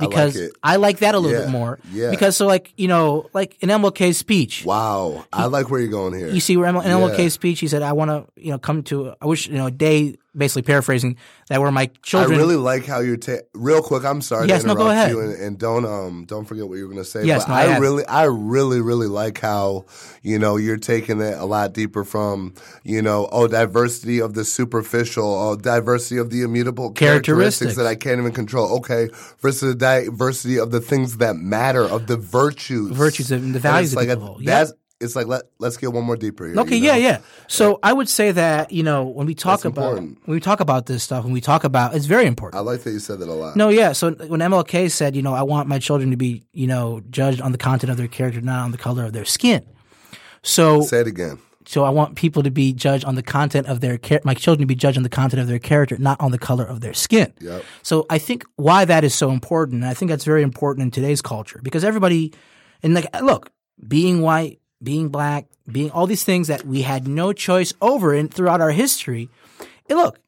like 0.00 0.08
Because 0.10 0.36
it. 0.36 0.52
I 0.62 0.76
like 0.76 0.98
that 1.00 1.14
a 1.14 1.18
little 1.18 1.36
Yeah, 1.38 1.44
bit 1.46 1.50
more. 1.52 1.78
yeah. 1.92 2.10
Because 2.10 2.36
so 2.36 2.46
like 2.46 2.72
you 2.76 2.88
know 2.88 3.28
like 3.34 3.56
in 3.60 3.68
MLK's 3.68 4.16
speech, 4.18 4.64
Wow, 4.64 5.24
I 5.32 5.46
like 5.46 5.70
where 5.70 5.80
you're 5.80 5.90
going 5.90 6.14
here. 6.14 6.28
you 6.28 6.40
see 6.40 6.56
where 6.56 6.66
ML, 6.72 6.82
in 6.84 6.90
Yeah. 6.90 6.96
MLK's 6.98 7.34
speech 7.34 7.60
he 7.60 7.68
said 7.68 7.82
I 7.82 7.92
want 7.92 8.10
to 8.10 8.26
you 8.40 8.50
know 8.50 8.58
come 8.58 8.82
to 8.84 9.14
I 9.20 9.26
wish 9.26 9.48
you 9.48 9.54
know 9.58 9.66
a 9.66 9.70
day 9.70 10.16
basically 10.34 10.62
paraphrasing 10.62 11.16
that 11.48 11.60
were 11.60 11.70
my 11.70 11.90
children. 12.02 12.34
I 12.34 12.36
really 12.42 12.56
like 12.56 12.86
how 12.86 13.00
you're 13.00 13.16
ta- 13.18 13.40
real 13.54 13.82
quick. 13.82 14.04
I'm 14.04 14.22
sorry 14.22 14.48
Yes, 14.48 14.62
to 14.62 14.68
no, 14.68 14.74
go 14.74 14.88
ahead. 14.88 15.10
you, 15.10 15.20
and, 15.20 15.32
and 15.40 15.58
don't 15.58 15.84
um 15.84 16.24
don't 16.24 16.44
forget 16.46 16.66
what 16.68 16.76
you 16.76 16.82
were 16.88 16.92
going 16.92 17.04
to 17.04 17.08
say. 17.08 17.24
Yes, 17.24 17.44
but 17.44 17.50
no, 17.50 17.54
I 17.54 17.74
I 17.74 17.78
really, 17.78 18.06
I 18.06 18.24
really, 18.24 18.80
really 18.80 19.08
like 19.08 19.38
how 19.40 19.84
you 20.22 20.38
know 20.38 20.56
you're 20.56 20.78
taking 20.78 21.20
it 21.20 21.36
a 21.38 21.44
lot 21.44 21.72
deeper 21.74 22.04
from 22.04 22.54
you 22.82 23.02
know 23.02 23.28
oh 23.32 23.46
diversity 23.46 24.20
of 24.20 24.34
the 24.34 24.44
superficial, 24.44 25.24
oh 25.24 25.56
diversity 25.56 26.18
of 26.18 26.30
the 26.30 26.42
immutable 26.42 26.90
Characteristics. 26.92 27.74
characteristics 27.74 27.76
that 27.76 27.86
I 27.86 27.94
can't 27.94 28.18
even 28.20 28.32
control. 28.32 28.76
Okay, 28.78 29.08
versus 29.40 29.74
the 29.74 29.74
diversity 29.74 30.58
of 30.58 30.70
the 30.70 30.80
things 30.80 31.18
that 31.18 31.36
matter, 31.36 31.82
of 31.82 32.06
the 32.06 32.16
virtues, 32.16 32.90
Virtues 32.96 33.30
and 33.30 33.54
the 33.54 33.58
values 33.60 33.90
that 33.92 33.96
like 33.96 34.08
people 34.08 34.38
a-. 34.40 34.44
That's 34.44 34.72
it's 35.02 35.16
like 35.16 35.26
let 35.26 35.42
let's 35.58 35.76
get 35.76 35.92
one 35.92 36.04
more 36.04 36.16
deeper 36.16 36.46
here. 36.46 36.58
Okay, 36.60 36.76
you 36.76 36.84
yeah, 36.84 36.92
know? 36.92 36.98
yeah. 36.98 37.18
So 37.48 37.78
I 37.82 37.92
would 37.92 38.08
say 38.08 38.32
that 38.32 38.72
you 38.72 38.82
know 38.82 39.04
when 39.04 39.26
we 39.26 39.34
talk 39.34 39.60
That's 39.60 39.64
about 39.66 39.84
important. 39.98 40.18
when 40.26 40.34
we 40.36 40.40
talk 40.40 40.60
about 40.60 40.86
this 40.86 41.02
stuff, 41.02 41.24
when 41.24 41.32
we 41.32 41.40
talk 41.40 41.64
about 41.64 41.94
it's 41.94 42.06
very 42.06 42.26
important. 42.26 42.58
I 42.58 42.62
like 42.62 42.82
that 42.82 42.92
you 42.92 42.98
said 43.00 43.18
that 43.18 43.28
a 43.28 43.32
lot. 43.32 43.56
No, 43.56 43.68
yeah. 43.68 43.92
So 43.92 44.12
when 44.12 44.40
MLK 44.40 44.90
said, 44.90 45.14
you 45.16 45.22
know, 45.22 45.34
I 45.34 45.42
want 45.42 45.68
my 45.68 45.78
children 45.78 46.10
to 46.12 46.16
be, 46.16 46.44
you 46.52 46.66
know, 46.66 47.02
judged 47.10 47.40
on 47.40 47.52
the 47.52 47.58
content 47.58 47.90
of 47.90 47.96
their 47.96 48.08
character, 48.08 48.40
not 48.40 48.60
on 48.64 48.70
the 48.70 48.78
color 48.78 49.04
of 49.04 49.12
their 49.12 49.24
skin. 49.24 49.66
So, 50.42 50.82
Say 50.82 51.00
it 51.00 51.06
again. 51.06 51.38
so 51.66 51.84
I 51.84 51.90
want 51.90 52.16
people 52.16 52.42
to 52.42 52.50
be 52.50 52.72
judged 52.72 53.04
on 53.04 53.14
the 53.14 53.22
content 53.22 53.68
of 53.68 53.80
their 53.80 53.96
char- 53.98 54.20
my 54.24 54.34
children 54.34 54.62
to 54.62 54.66
be 54.66 54.74
judged 54.74 54.96
on 54.96 55.04
the 55.04 55.08
content 55.08 55.40
of 55.40 55.46
their 55.48 55.60
character, 55.60 55.96
not 55.98 56.20
on 56.20 56.32
the 56.32 56.38
color 56.38 56.64
of 56.64 56.80
their 56.80 56.94
skin. 56.94 57.32
Yep. 57.40 57.64
So 57.82 58.06
I 58.10 58.18
think 58.18 58.44
why 58.56 58.84
that 58.84 59.04
is 59.04 59.14
so 59.14 59.30
important, 59.30 59.82
and 59.82 59.90
I 59.90 59.94
think 59.94 60.10
that's 60.10 60.24
very 60.24 60.42
important 60.42 60.84
in 60.84 60.90
today's 60.90 61.22
culture 61.22 61.60
because 61.62 61.84
everybody, 61.84 62.32
and 62.82 62.94
like, 62.94 63.06
look, 63.22 63.52
being 63.86 64.20
white, 64.20 64.58
being 64.82 65.08
black, 65.08 65.46
being 65.70 65.90
all 65.90 66.06
these 66.06 66.24
things 66.24 66.48
that 66.48 66.64
we 66.64 66.82
had 66.82 67.06
no 67.06 67.32
choice 67.32 67.72
over 67.80 68.12
in 68.12 68.28
throughout 68.28 68.60
our 68.60 68.72
history. 68.72 69.28
And 69.88 69.98
look, 69.98 70.18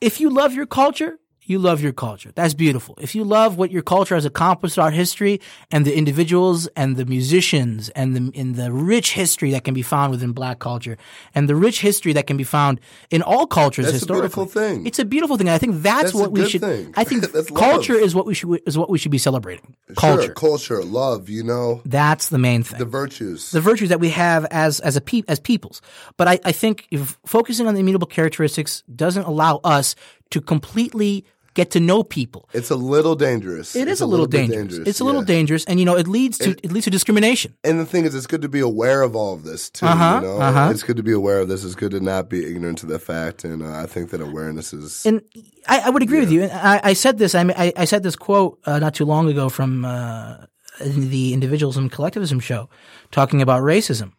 if 0.00 0.20
you 0.20 0.30
love 0.30 0.52
your 0.52 0.66
culture, 0.66 1.18
you 1.50 1.58
love 1.58 1.82
your 1.82 1.92
culture. 1.92 2.30
That's 2.34 2.54
beautiful. 2.54 2.96
If 3.00 3.14
you 3.14 3.24
love 3.24 3.58
what 3.58 3.70
your 3.72 3.82
culture 3.82 4.14
has 4.14 4.24
accomplished 4.24 4.76
throughout 4.76 4.92
history 4.92 5.40
and 5.70 5.84
the 5.84 5.96
individuals 5.96 6.68
and 6.76 6.96
the 6.96 7.04
musicians 7.04 7.88
and 7.90 8.14
the, 8.16 8.38
in 8.38 8.52
the 8.52 8.72
rich 8.72 9.14
history 9.14 9.50
that 9.50 9.64
can 9.64 9.74
be 9.74 9.82
found 9.82 10.12
within 10.12 10.32
black 10.32 10.60
culture 10.60 10.96
and 11.34 11.48
the 11.48 11.56
rich 11.56 11.80
history 11.80 12.12
that 12.12 12.26
can 12.28 12.36
be 12.36 12.44
found 12.44 12.80
in 13.10 13.20
all 13.22 13.46
cultures 13.46 13.90
That's 13.90 14.04
a 14.04 14.06
beautiful 14.06 14.46
thing. 14.46 14.86
It's 14.86 15.00
a 15.00 15.04
beautiful 15.04 15.36
thing. 15.36 15.48
I 15.48 15.58
think 15.58 15.82
that's, 15.82 16.12
That's 16.12 16.14
what 16.14 16.30
we 16.32 16.48
should, 16.48 16.60
thing. 16.60 16.94
I 16.96 17.04
think 17.04 17.22
That's 17.32 17.50
love. 17.50 17.58
culture 17.58 17.94
is 17.94 18.14
what 18.14 18.26
we 18.26 18.34
should, 18.34 18.60
is 18.66 18.78
what 18.78 18.88
we 18.88 18.98
should 18.98 19.10
be 19.10 19.18
celebrating. 19.18 19.74
Culture. 19.96 20.22
Sure, 20.22 20.34
culture, 20.34 20.84
love. 20.84 21.28
You 21.28 21.42
know 21.42 21.82
That's 21.84 22.28
the 22.28 22.38
main 22.38 22.62
thing 22.62 22.78
the 22.78 22.84
virtues. 22.84 23.50
the 23.50 23.60
virtues 23.60 23.88
that 23.88 23.98
we 23.98 24.10
have 24.10 24.44
as 24.46 24.78
as 24.80 24.96
a 24.96 25.00
pe- 25.00 25.24
as 25.26 25.40
peoples. 25.40 25.82
But 26.16 26.28
I, 26.28 26.38
I 26.44 26.52
think 26.52 26.86
if 26.92 27.18
focusing 27.26 27.66
on 27.66 27.74
the 27.74 27.80
immutable 27.80 28.06
characteristics 28.06 28.82
doesn't 28.94 29.24
allow 29.24 29.60
us 29.64 29.96
to 30.30 30.40
completely 30.40 31.24
get 31.60 31.70
to 31.72 31.80
know 31.80 32.02
people. 32.02 32.48
It's 32.52 32.70
a 32.70 32.76
little 32.76 33.14
dangerous. 33.14 33.76
It 33.76 33.88
is 33.88 33.92
It's 33.92 34.00
a 34.00 34.06
little, 34.06 34.26
bit 34.26 34.48
dangerous. 34.48 34.88
It's 34.88 35.00
a 35.00 35.04
little 35.04 35.22
yeah. 35.22 35.36
dangerous, 35.36 35.64
and 35.66 35.78
you 35.78 35.84
know 35.84 35.96
it 35.96 36.08
leads 36.08 36.38
to 36.38 36.50
it, 36.50 36.72
leads 36.72 36.84
to 36.84 36.90
discrimination. 36.90 37.54
And 37.62 37.78
the 37.78 37.86
thing 37.86 38.04
is, 38.04 38.14
it's 38.14 38.26
good 38.26 38.42
to 38.42 38.48
be 38.48 38.60
aware 38.60 39.02
of 39.02 39.14
all 39.14 39.34
of 39.34 39.42
this 39.44 39.68
too. 39.70 39.86
Uh-huh, 39.86 40.20
you 40.22 40.26
know, 40.26 40.40
uh-huh. 40.40 40.70
it's 40.72 40.82
good 40.82 40.96
to 40.96 41.02
be 41.02 41.12
aware 41.12 41.40
of 41.40 41.48
this. 41.48 41.64
It's 41.64 41.74
good 41.74 41.92
to 41.92 42.00
not 42.00 42.30
be 42.30 42.44
ignorant 42.50 42.78
to 42.78 42.86
the 42.86 42.98
fact, 42.98 43.44
and 43.44 43.62
uh, 43.62 43.72
I 43.72 43.86
think 43.86 44.10
that 44.10 44.20
awareness 44.20 44.72
is. 44.72 45.04
And 45.04 45.20
I, 45.68 45.80
I 45.80 45.90
would 45.90 46.02
agree 46.02 46.20
with 46.20 46.30
you. 46.30 46.44
And 46.44 46.52
I, 46.52 46.80
I 46.82 46.92
said 46.94 47.18
this. 47.18 47.34
I, 47.34 47.44
mean, 47.44 47.56
I, 47.58 47.72
I 47.76 47.84
said 47.84 48.02
this 48.02 48.16
quote 48.16 48.58
uh, 48.64 48.78
not 48.78 48.94
too 48.94 49.04
long 49.04 49.28
ago 49.28 49.48
from 49.48 49.84
uh, 49.84 50.46
the 50.80 51.34
Individualism 51.34 51.88
Collectivism 51.90 52.40
show, 52.40 52.68
talking 53.10 53.42
about 53.42 53.62
racism. 53.62 54.12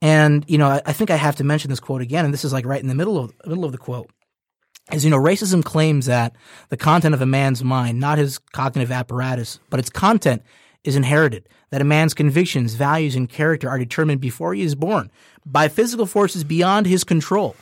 And 0.00 0.44
you 0.48 0.58
know, 0.58 0.68
I, 0.68 0.80
I 0.86 0.92
think 0.92 1.10
I 1.10 1.16
have 1.16 1.36
to 1.36 1.44
mention 1.44 1.70
this 1.70 1.80
quote 1.80 2.02
again. 2.02 2.24
And 2.24 2.32
this 2.32 2.44
is 2.44 2.52
like 2.52 2.64
right 2.64 2.80
in 2.80 2.88
the 2.88 2.94
middle 2.94 3.18
of 3.18 3.32
middle 3.44 3.64
of 3.64 3.72
the 3.72 3.78
quote. 3.78 4.10
Is 4.92 5.04
you 5.04 5.10
know, 5.10 5.18
racism 5.18 5.62
claims 5.62 6.06
that 6.06 6.34
the 6.70 6.76
content 6.76 7.14
of 7.14 7.20
a 7.20 7.26
man's 7.26 7.62
mind, 7.62 8.00
not 8.00 8.18
his 8.18 8.38
cognitive 8.38 8.90
apparatus, 8.90 9.60
but 9.68 9.78
its 9.78 9.90
content, 9.90 10.42
is 10.82 10.96
inherited. 10.96 11.48
That 11.70 11.82
a 11.82 11.84
man's 11.84 12.14
convictions, 12.14 12.74
values, 12.74 13.14
and 13.14 13.28
character 13.28 13.68
are 13.68 13.78
determined 13.78 14.22
before 14.22 14.54
he 14.54 14.62
is 14.62 14.74
born 14.74 15.10
by 15.44 15.68
physical 15.68 16.06
forces 16.06 16.44
beyond 16.44 16.86
his 16.86 17.04
control. 17.04 17.54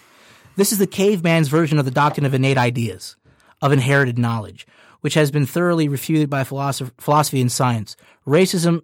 This 0.56 0.72
is 0.72 0.78
the 0.78 0.86
caveman's 0.86 1.48
version 1.48 1.78
of 1.78 1.84
the 1.84 1.90
doctrine 1.90 2.24
of 2.24 2.32
innate 2.32 2.58
ideas, 2.58 3.16
of 3.60 3.72
inherited 3.72 4.18
knowledge, 4.18 4.66
which 5.00 5.14
has 5.14 5.30
been 5.30 5.46
thoroughly 5.46 5.88
refuted 5.88 6.30
by 6.30 6.44
philosoph- 6.44 6.92
philosophy 6.98 7.40
and 7.40 7.50
science. 7.50 7.96
Racism, 8.26 8.82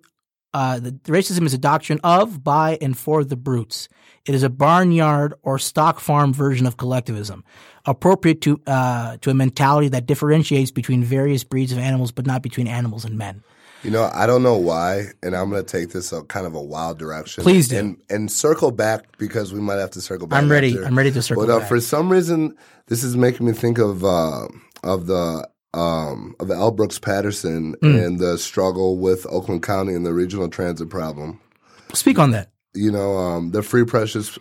uh, 0.52 0.80
the, 0.80 0.92
racism 1.04 1.46
is 1.46 1.54
a 1.54 1.58
doctrine 1.58 2.00
of, 2.02 2.42
by, 2.42 2.78
and 2.80 2.98
for 2.98 3.24
the 3.24 3.36
brutes. 3.36 3.88
It 4.24 4.34
is 4.34 4.42
a 4.44 4.48
barnyard 4.50 5.34
or 5.42 5.58
stock 5.58 5.98
farm 5.98 6.32
version 6.32 6.66
of 6.66 6.76
collectivism, 6.76 7.44
appropriate 7.86 8.40
to 8.42 8.60
uh, 8.66 9.16
to 9.22 9.30
a 9.30 9.34
mentality 9.34 9.88
that 9.88 10.06
differentiates 10.06 10.70
between 10.70 11.02
various 11.02 11.42
breeds 11.44 11.72
of 11.72 11.78
animals, 11.78 12.12
but 12.12 12.24
not 12.26 12.40
between 12.42 12.68
animals 12.68 13.04
and 13.04 13.18
men. 13.18 13.42
You 13.82 13.90
know, 13.90 14.08
I 14.14 14.26
don't 14.28 14.44
know 14.44 14.56
why, 14.58 15.06
and 15.24 15.34
I'm 15.34 15.50
going 15.50 15.64
to 15.64 15.68
take 15.68 15.90
this 15.90 16.12
a 16.12 16.22
kind 16.22 16.46
of 16.46 16.54
a 16.54 16.62
wild 16.62 17.00
direction. 17.00 17.42
Please 17.42 17.66
do. 17.66 17.78
and, 17.78 17.96
and 18.08 18.30
circle 18.30 18.70
back 18.70 19.18
because 19.18 19.52
we 19.52 19.58
might 19.60 19.78
have 19.80 19.90
to 19.90 20.00
circle 20.00 20.28
back. 20.28 20.40
I'm 20.40 20.48
ready. 20.48 20.68
after. 20.74 20.84
I'm 20.84 20.96
ready 20.96 21.10
to 21.10 21.20
circle 21.20 21.44
But 21.44 21.52
uh, 21.52 21.58
back. 21.58 21.68
for 21.68 21.80
some 21.80 22.08
reason, 22.08 22.56
this 22.86 23.02
is 23.02 23.16
making 23.16 23.44
me 23.44 23.52
think 23.52 23.78
of 23.78 24.04
uh, 24.04 24.46
of 24.84 25.06
the 25.06 25.48
um, 25.74 26.36
of 26.38 26.48
L. 26.52 26.70
Brooks 26.70 27.00
Patterson 27.00 27.74
Hmm. 27.82 27.96
and 27.96 28.18
the 28.20 28.38
struggle 28.38 28.98
with 28.98 29.26
Oakland 29.28 29.64
County 29.64 29.94
and 29.94 30.06
the 30.06 30.12
regional 30.14 30.48
transit 30.48 30.88
problem. 30.88 31.40
Speak 31.92 32.20
on 32.20 32.30
that. 32.30 32.51
You 32.74 32.90
know, 32.90 33.16
um, 33.16 33.50
the 33.50 33.62
Free 33.62 33.84
Press 33.84 34.12
just, 34.12 34.38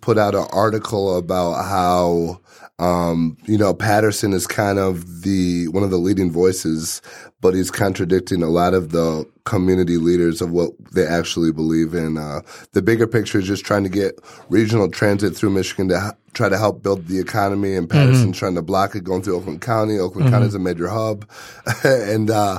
put 0.00 0.16
out 0.16 0.34
an 0.34 0.46
article 0.50 1.18
about 1.18 1.62
how, 1.64 2.40
um, 2.78 3.36
you 3.44 3.58
know, 3.58 3.74
Patterson 3.74 4.32
is 4.32 4.46
kind 4.46 4.78
of 4.78 5.22
the 5.22 5.68
one 5.68 5.82
of 5.82 5.90
the 5.90 5.98
leading 5.98 6.30
voices, 6.30 7.02
but 7.42 7.52
he's 7.52 7.70
contradicting 7.70 8.42
a 8.42 8.48
lot 8.48 8.72
of 8.72 8.92
the 8.92 9.28
community 9.44 9.98
leaders 9.98 10.40
of 10.40 10.52
what 10.52 10.70
they 10.92 11.06
actually 11.06 11.52
believe 11.52 11.94
in. 11.94 12.16
Uh, 12.16 12.40
the 12.72 12.80
bigger 12.80 13.06
picture 13.06 13.38
is 13.38 13.46
just 13.46 13.64
trying 13.64 13.82
to 13.82 13.90
get 13.90 14.18
regional 14.48 14.90
transit 14.90 15.36
through 15.36 15.50
Michigan 15.50 15.88
to 15.88 16.06
h- 16.08 16.14
try 16.32 16.48
to 16.48 16.56
help 16.56 16.82
build 16.82 17.06
the 17.06 17.18
economy, 17.18 17.74
and 17.74 17.90
Patterson's 17.90 18.38
trying 18.38 18.54
to 18.54 18.62
block 18.62 18.94
it 18.94 19.04
going 19.04 19.22
through 19.22 19.36
Oakland 19.36 19.60
County. 19.60 19.98
Oakland 19.98 20.30
County 20.30 20.46
is 20.46 20.54
a 20.54 20.58
major 20.58 20.88
hub, 20.88 21.28
and 21.84 22.30
uh, 22.30 22.58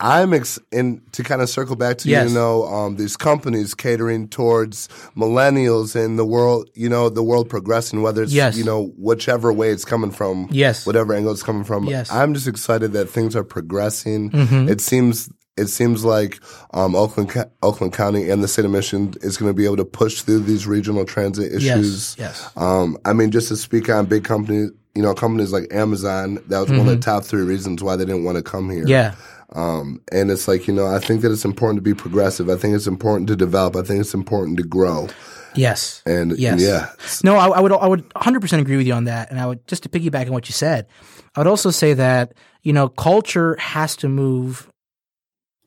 I'm 0.00 0.32
ex- 0.32 0.60
and 0.70 1.00
to 1.12 1.24
kind 1.24 1.42
of 1.42 1.48
circle 1.48 1.74
back 1.74 1.98
to 1.98 2.08
Yes. 2.08 2.28
you 2.28 2.34
know 2.34 2.64
um, 2.66 2.96
these 2.96 3.16
companies 3.16 3.74
catering 3.74 4.28
towards 4.28 4.88
millennials 5.16 5.96
and 5.96 6.18
the 6.18 6.24
world, 6.24 6.70
you 6.74 6.88
know, 6.88 7.08
the 7.08 7.22
world 7.22 7.48
progressing, 7.48 8.02
whether 8.02 8.22
it's 8.22 8.32
Yes. 8.32 8.56
you 8.56 8.64
know 8.64 8.92
whichever 8.96 9.52
way 9.52 9.70
it's 9.70 9.84
coming 9.84 10.10
from, 10.10 10.48
Yes. 10.50 10.86
whatever 10.86 11.14
angle 11.14 11.32
it's 11.32 11.42
coming 11.42 11.64
from. 11.64 11.84
Yes. 11.86 12.12
I'm 12.12 12.32
just 12.34 12.46
excited 12.46 12.92
that 12.92 13.06
things 13.10 13.34
are 13.36 13.44
progressing. 13.44 14.30
Mm-hmm. 14.30 14.68
It 14.68 14.80
seems. 14.80 15.28
It 15.56 15.66
seems 15.66 16.04
like 16.04 16.38
um, 16.72 16.94
Oakland, 16.94 17.34
Oakland 17.64 17.92
County 17.92 18.30
and 18.30 18.44
the 18.44 18.46
state 18.46 18.64
of 18.64 18.70
Michigan 18.70 19.14
is 19.22 19.36
going 19.36 19.50
to 19.50 19.54
be 19.56 19.64
able 19.64 19.78
to 19.78 19.84
push 19.84 20.22
through 20.22 20.44
these 20.44 20.68
regional 20.68 21.04
transit 21.04 21.52
issues. 21.52 22.14
Yes. 22.16 22.48
Um, 22.56 22.96
I 23.04 23.12
mean, 23.12 23.32
just 23.32 23.48
to 23.48 23.56
speak 23.56 23.88
on 23.88 24.06
big 24.06 24.22
companies, 24.22 24.70
you 24.94 25.02
know, 25.02 25.14
companies 25.14 25.50
like 25.52 25.66
Amazon, 25.72 26.38
that 26.46 26.60
was 26.60 26.70
one 26.70 26.78
of 26.78 26.86
the 26.86 26.98
top 26.98 27.24
three 27.24 27.42
reasons 27.42 27.82
why 27.82 27.96
they 27.96 28.04
didn't 28.04 28.22
want 28.22 28.36
to 28.36 28.42
come 28.44 28.70
here. 28.70 28.82
Mm-hmm. 28.82 28.88
Yeah. 28.88 29.14
Um, 29.54 30.02
and 30.12 30.30
it's 30.30 30.46
like, 30.46 30.68
you 30.68 30.74
know, 30.74 30.86
I 30.86 30.98
think 30.98 31.22
that 31.22 31.32
it's 31.32 31.44
important 31.44 31.78
to 31.78 31.82
be 31.82 31.94
progressive. 31.94 32.50
I 32.50 32.56
think 32.56 32.74
it's 32.74 32.86
important 32.86 33.28
to 33.28 33.36
develop. 33.36 33.76
I 33.76 33.82
think 33.82 34.00
it's 34.00 34.14
important 34.14 34.58
to 34.58 34.62
grow. 34.62 35.08
Yes. 35.54 36.02
And 36.04 36.38
Yes. 36.38 36.60
yeah, 36.60 36.90
No, 37.24 37.36
I, 37.36 37.48
I 37.48 37.60
would 37.60 37.72
I 37.72 37.86
would 37.86 38.08
100% 38.10 38.60
agree 38.60 38.76
with 38.76 38.86
you 38.86 38.92
on 38.92 39.04
that. 39.04 39.30
And 39.30 39.40
I 39.40 39.46
would 39.46 39.66
just 39.66 39.82
to 39.84 39.88
piggyback 39.88 40.26
on 40.26 40.32
what 40.32 40.48
you 40.48 40.52
said, 40.52 40.86
I 41.34 41.40
would 41.40 41.46
also 41.46 41.70
say 41.70 41.94
that, 41.94 42.34
you 42.62 42.72
know, 42.72 42.88
culture 42.88 43.56
has 43.58 43.96
to 43.96 44.08
move. 44.08 44.70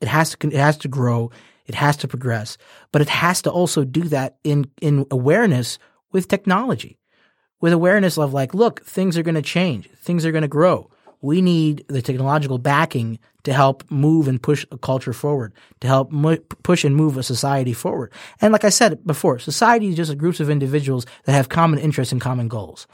It 0.00 0.08
has 0.08 0.34
to 0.34 0.46
it 0.46 0.54
has 0.54 0.78
to 0.78 0.88
grow. 0.88 1.30
It 1.66 1.74
has 1.76 1.96
to 1.98 2.08
progress, 2.08 2.58
but 2.90 3.02
it 3.02 3.08
has 3.08 3.42
to 3.42 3.50
also 3.50 3.84
do 3.84 4.02
that 4.04 4.36
in 4.44 4.70
in 4.80 5.06
awareness 5.10 5.78
with 6.10 6.28
technology, 6.28 6.98
with 7.60 7.72
awareness 7.72 8.18
of 8.18 8.32
like, 8.32 8.52
look, 8.52 8.84
things 8.84 9.16
are 9.16 9.22
going 9.22 9.36
to 9.36 9.42
change, 9.42 9.88
things 9.96 10.26
are 10.26 10.32
going 10.32 10.42
to 10.42 10.48
grow. 10.48 10.90
We 11.22 11.40
need 11.40 11.84
the 11.88 12.02
technological 12.02 12.58
backing 12.58 13.18
to 13.44 13.52
help 13.52 13.90
move 13.90 14.28
and 14.28 14.42
push 14.42 14.66
a 14.70 14.78
culture 14.78 15.12
forward, 15.12 15.52
to 15.80 15.86
help 15.86 16.12
push 16.62 16.84
and 16.84 16.94
move 16.94 17.16
a 17.16 17.22
society 17.22 17.72
forward. 17.72 18.12
And 18.40 18.52
like 18.52 18.64
I 18.64 18.68
said 18.68 19.04
before, 19.06 19.38
society 19.38 19.88
is 19.88 19.96
just 19.96 20.16
groups 20.18 20.40
of 20.40 20.50
individuals 20.50 21.06
that 21.24 21.32
have 21.32 21.48
common 21.48 21.78
interests 21.78 22.12
and 22.12 22.20
common 22.20 22.48
goals. 22.48 22.86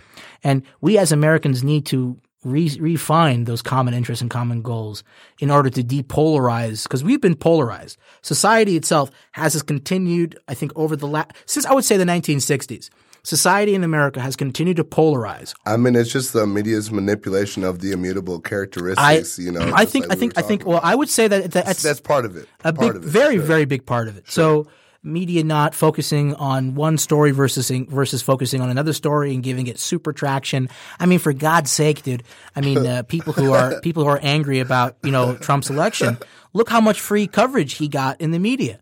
And 0.45 0.63
we 0.81 0.97
as 0.97 1.13
Americans 1.13 1.65
need 1.65 1.85
to 1.87 2.19
re- 2.45 2.77
refine 2.81 3.45
those 3.45 3.63
common 3.63 3.95
interests 3.95 4.23
and 4.23 4.31
common 4.31 4.63
goals 4.63 5.05
in 5.39 5.51
order 5.51 5.71
to 5.71 5.83
depolarize, 5.83 6.85
because 6.85 7.05
we've 7.05 7.21
been 7.21 7.35
polarized. 7.35 7.99
Society 8.23 8.77
itself 8.77 9.11
has 9.33 9.53
this 9.53 9.63
continued, 9.63 10.39
I 10.49 10.55
think, 10.55 10.73
over 10.77 10.97
the 10.97 11.09
last, 11.09 11.33
since 11.47 11.67
I 11.67 11.75
would 11.75 11.85
say 11.85 11.97
the 11.97 12.05
1960s, 12.05 12.91
society 13.23 13.75
in 13.75 13.85
America 13.85 14.21
has 14.21 14.37
continued 14.37 14.77
to 14.77 14.85
polarize. 14.85 15.55
I 15.67 15.77
mean, 15.77 15.97
it's 15.97 16.13
just 16.13 16.33
the 16.33 16.47
media's 16.47 16.91
manipulation 16.91 17.65
of 17.65 17.81
the 17.81 17.93
immutable 17.93 18.41
characteristics. 18.41 19.39
I, 19.39 19.43
you 19.43 19.53
know, 19.53 19.73
I 19.75 19.85
think, 19.85 20.09
like 20.09 20.17
I 20.17 20.21
think, 20.21 20.39
I 20.39 20.43
think. 20.43 20.67
Well. 20.67 20.81
I 20.83 20.95
would 20.95 21.09
say 21.09 21.29
that 21.29 21.51
that's 21.51 21.83
that's 21.83 22.01
part 22.01 22.25
of 22.25 22.37
it. 22.37 22.49
a 22.61 22.73
part 22.73 22.79
big, 22.79 22.97
of 22.97 23.05
it, 23.05 23.09
very, 23.09 23.37
sure. 23.37 23.45
very 23.45 23.65
big 23.65 23.87
part 23.87 24.09
of 24.09 24.17
it. 24.17 24.31
So 24.31 24.67
media 25.03 25.45
not 25.45 25.75
focusing 25.75 26.35
on 26.35 26.75
one 26.75 26.99
story 26.99 27.31
versus 27.31 27.71
versus 27.89 28.23
focusing 28.23 28.61
on 28.61 28.71
another 28.71 28.93
story 28.93 29.35
and 29.35 29.43
giving 29.43 29.67
it 29.67 29.79
super 29.79 30.13
traction. 30.13 30.69
I 30.99 31.07
mean, 31.07 31.19
for 31.19 31.33
God's 31.33 31.71
sake, 31.71 32.03
dude. 32.03 32.23
I 32.57 32.61
mean, 32.61 32.87
uh, 32.87 33.03
people 33.09 33.33
who 33.33 33.53
are 33.53 33.81
people 33.81 34.05
who 34.05 34.09
are 34.09 34.21
angry 34.23 34.61
about 34.61 34.97
you 35.03 35.11
know 35.11 35.37
Trump's 35.37 35.71
election. 35.71 36.19
Look 36.55 36.71
how 36.71 36.81
much 36.81 37.01
free 37.01 37.27
coverage 37.27 37.75
he 37.75 37.89
got 37.89 38.21
in 38.21 38.31
the 38.31 38.39
media. 38.39 38.81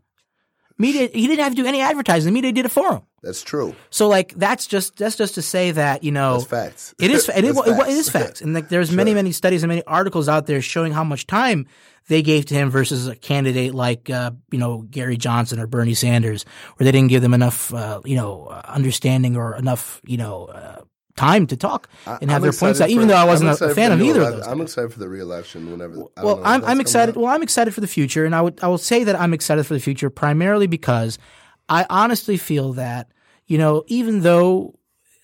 Media, 0.78 1.08
he 1.12 1.26
didn't 1.26 1.42
have 1.42 1.54
to 1.54 1.62
do 1.62 1.66
any 1.66 1.80
advertising. 1.80 2.26
The 2.26 2.34
media 2.34 2.52
did 2.52 2.66
it 2.66 2.70
for 2.70 2.92
him. 2.92 3.00
That's 3.22 3.42
true. 3.42 3.74
So, 3.90 4.08
like, 4.08 4.34
that's 4.34 4.66
just 4.66 4.96
that's 4.96 5.16
just 5.16 5.34
to 5.36 5.42
say 5.42 5.70
that 5.70 6.04
you 6.04 6.12
know 6.12 6.34
That's 6.34 6.44
facts. 6.44 6.94
it 7.00 7.10
is. 7.10 7.28
It, 7.30 7.44
is- 7.44 7.54
That's 7.56 7.68
it, 7.68 7.76
facts. 7.76 7.88
it 7.88 7.92
is 7.92 8.08
facts, 8.10 8.40
and 8.42 8.52
like 8.54 8.68
there's 8.68 8.92
many 8.92 9.14
many 9.14 9.32
studies 9.32 9.62
and 9.62 9.68
many 9.68 9.82
articles 9.84 10.28
out 10.28 10.46
there 10.46 10.60
showing 10.60 10.92
how 10.92 11.02
much 11.02 11.26
time 11.26 11.66
they 12.08 12.22
gave 12.22 12.44
to 12.46 12.54
him 12.54 12.70
versus 12.70 13.08
a 13.08 13.16
candidate 13.16 13.74
like 13.74 14.10
uh, 14.10 14.32
you 14.52 14.58
know 14.58 14.82
Gary 14.82 15.16
Johnson 15.16 15.58
or 15.58 15.66
Bernie 15.66 15.94
Sanders, 15.94 16.44
where 16.76 16.84
they 16.84 16.92
didn't 16.92 17.08
give 17.08 17.22
them 17.22 17.32
enough 17.34 17.72
uh, 17.72 18.00
you 18.04 18.16
know 18.16 18.46
uh, 18.46 18.60
understanding 18.66 19.34
or 19.36 19.56
enough 19.56 20.00
you 20.04 20.18
know 20.18 20.44
uh, 20.44 20.82
time 21.16 21.46
to 21.48 21.57
talk 21.57 21.88
and 22.07 22.31
have 22.31 22.37
I'm 22.37 22.42
their 22.42 22.52
points 22.52 22.81
out. 22.81 22.90
Even 22.90 23.09
though 23.09 23.16
I 23.16 23.24
wasn't 23.24 23.61
a 23.61 23.74
fan 23.74 23.92
of 23.92 24.00
either 24.00 24.22
of 24.22 24.37
those. 24.37 24.46
I'm 24.46 24.61
excited 24.61 24.92
for 24.92 24.98
the 24.98 25.09
reelection 25.09 25.70
whenever. 25.70 25.94
I 26.16 26.22
don't 26.22 26.24
Well, 26.24 26.42
I'm 26.44 26.64
I'm 26.64 26.81
excited. 26.81 27.16
Well, 27.16 27.26
I'm 27.26 27.42
excited 27.42 27.74
for 27.74 27.81
the 27.81 27.87
future, 27.87 28.24
and 28.24 28.35
I 28.35 28.42
would 28.42 28.62
I 28.62 28.68
will 28.68 28.79
say 28.79 29.05
that 29.05 29.18
I'm 29.18 29.35
excited 29.35 29.66
for 29.66 29.74
the 29.74 29.81
future 29.81 30.11
primarily 30.11 30.66
because 30.66 31.18
I 31.68 31.87
honestly 31.90 32.37
feel 32.37 32.74
that 32.74 33.11
you 33.46 33.59
know 33.59 33.85
even 33.88 34.20
though, 34.20 34.79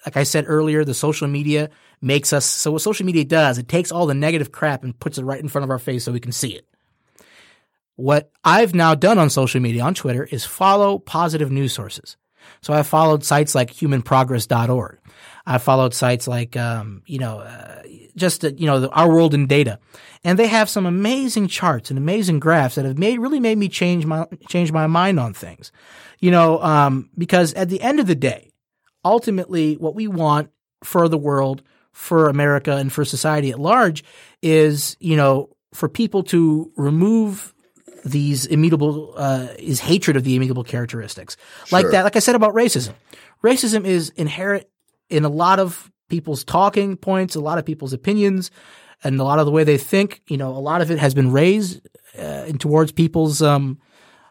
like 0.05 0.17
I 0.17 0.25
said 0.25 0.47
earlier, 0.49 0.85
the 0.85 0.95
social 0.95 1.29
media 1.29 1.71
makes 2.01 2.33
us 2.33 2.45
so 2.45 2.73
what 2.73 2.83
social 2.83 3.07
media 3.07 3.25
does 3.25 3.59
it 3.59 3.69
takes 3.69 3.93
all 3.93 4.07
the 4.07 4.15
negative 4.15 4.51
crap 4.51 4.83
and 4.83 4.99
puts 4.99 5.19
it 5.19 5.25
right 5.25 5.41
in 5.41 5.49
front 5.49 5.63
of 5.63 5.71
our 5.71 5.79
face 5.79 6.05
so 6.05 6.13
we 6.13 6.21
can 6.21 6.33
see 6.33 6.53
it. 6.53 6.67
What 7.97 8.31
I've 8.43 8.75
now 8.75 8.95
done 8.95 9.19
on 9.19 9.31
social 9.31 9.61
media 9.61 9.83
on 9.83 9.95
Twitter 9.95 10.25
is 10.25 10.45
follow 10.45 10.99
positive 10.99 11.53
news 11.53 11.73
sources. 11.73 12.17
So 12.61 12.73
I 12.73 12.83
followed 12.83 13.25
sites 13.25 13.55
like 13.55 13.73
humanprogress.org. 13.73 14.99
I 15.47 15.59
followed 15.59 15.95
sites 15.95 16.29
like, 16.29 16.57
um, 16.57 17.03
you 17.07 17.19
know, 17.19 17.41
uh, 17.41 17.83
just, 18.17 18.45
uh, 18.45 18.51
you 18.57 18.67
know, 18.67 18.81
the, 18.81 18.91
our 18.91 19.09
world 19.09 19.35
in 19.35 19.47
data. 19.47 19.79
And 20.25 20.39
they 20.39 20.47
have 20.47 20.69
some 20.69 20.87
amazing 20.87 21.49
charts 21.49 21.91
and 21.91 21.99
amazing 21.99 22.39
graphs 22.41 22.77
that 22.77 22.85
have 22.85 22.99
made, 22.99 23.19
really 23.19 23.41
made 23.41 23.59
me 23.59 23.69
change 23.69 24.07
my, 24.07 24.27
change 24.49 24.71
my 24.71 24.87
mind 24.87 25.19
on 25.19 25.35
things. 25.35 25.73
You 26.21 26.31
know, 26.31 26.63
um, 26.63 27.11
because 27.19 27.53
at 27.55 27.69
the 27.69 27.81
end 27.81 27.99
of 27.99 28.07
the 28.07 28.15
day, 28.15 28.53
ultimately 29.05 29.75
what 29.75 29.95
we 29.95 30.07
want 30.07 30.51
for 30.85 31.09
the 31.09 31.19
world, 31.19 31.63
for 31.93 32.29
America 32.29 32.77
and 32.77 32.93
for 32.93 33.05
society 33.05 33.51
at 33.51 33.59
large 33.59 34.03
is, 34.41 34.97
you 35.01 35.17
know, 35.17 35.51
for 35.75 35.89
people 35.89 36.23
to 36.23 36.73
remove 36.77 37.53
these 38.05 38.47
immutable 38.47 39.15
uh, 39.17 39.49
is 39.59 39.81
hatred 39.81 40.17
of 40.17 40.25
the 40.25 40.35
immutable 40.35 40.65
characteristics 40.65 41.37
like 41.71 41.83
Sure. 41.83 41.93
that 41.93 42.03
like 42.03 42.17
i 42.17 42.19
said 42.19 42.35
about 42.35 42.53
racism 42.53 42.95
racism 43.45 43.85
is 43.85 44.11
inherent 44.17 44.67
in 45.13 45.25
a 45.25 45.29
lot 45.29 45.59
of 45.59 45.91
people's 46.09 46.45
talking 46.45 46.97
points 46.97 47.35
a 47.35 47.41
lot 47.41 47.59
of 47.59 47.65
people's 47.65 47.93
opinions 47.93 48.51
and 49.05 49.19
a 49.19 49.25
lot 49.25 49.39
of 49.39 49.47
the 49.47 49.53
way 49.53 49.65
they 49.65 49.79
think 49.79 50.23
you 50.29 50.37
know 50.37 50.51
a 50.51 50.59
lot 50.59 50.81
of 50.81 50.91
it 50.91 50.99
has 50.99 51.15
been 51.15 51.31
raised 51.31 51.81
uh, 52.19 52.45
towards 52.59 52.93
people's 52.93 53.41
um, 53.41 53.79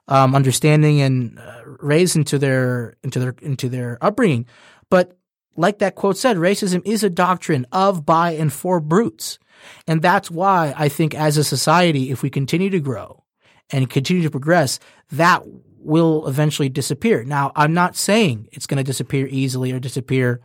um, 0.08 0.36
understanding 0.36 1.02
and 1.02 1.40
uh, 1.40 1.62
raised 1.66 2.16
into 2.16 2.38
their 2.38 2.96
into 3.04 3.20
their 3.20 3.36
into 3.42 3.70
their 3.70 3.98
upbringing 4.02 4.46
but 4.90 5.18
like 5.56 5.80
that 5.80 5.96
quote 5.96 6.18
said 6.18 6.38
racism 6.38 6.82
is 6.86 7.04
a 7.04 7.10
doctrine 7.10 7.66
of 7.72 8.06
by 8.06 8.32
and 8.32 8.54
for 8.54 8.80
brutes 8.80 9.40
and 9.88 10.02
that's 10.02 10.30
why 10.30 10.74
i 10.78 10.88
think 10.88 11.16
as 11.16 11.38
a 11.38 11.44
society 11.44 12.12
if 12.12 12.22
we 12.22 12.30
continue 12.30 12.70
to 12.70 12.80
grow 12.80 13.22
and 13.72 13.90
continue 13.90 14.24
to 14.24 14.30
progress, 14.30 14.80
that 15.12 15.44
will 15.78 16.28
eventually 16.28 16.70
disappear. 16.70 17.24
Now, 17.24 17.52
I'm 17.56 17.74
not 17.74 17.96
saying 17.96 18.50
it's 18.52 18.68
going 18.68 18.78
to 18.78 18.84
disappear 18.84 19.28
easily 19.28 19.72
or 19.72 19.80
disappear 19.80 20.42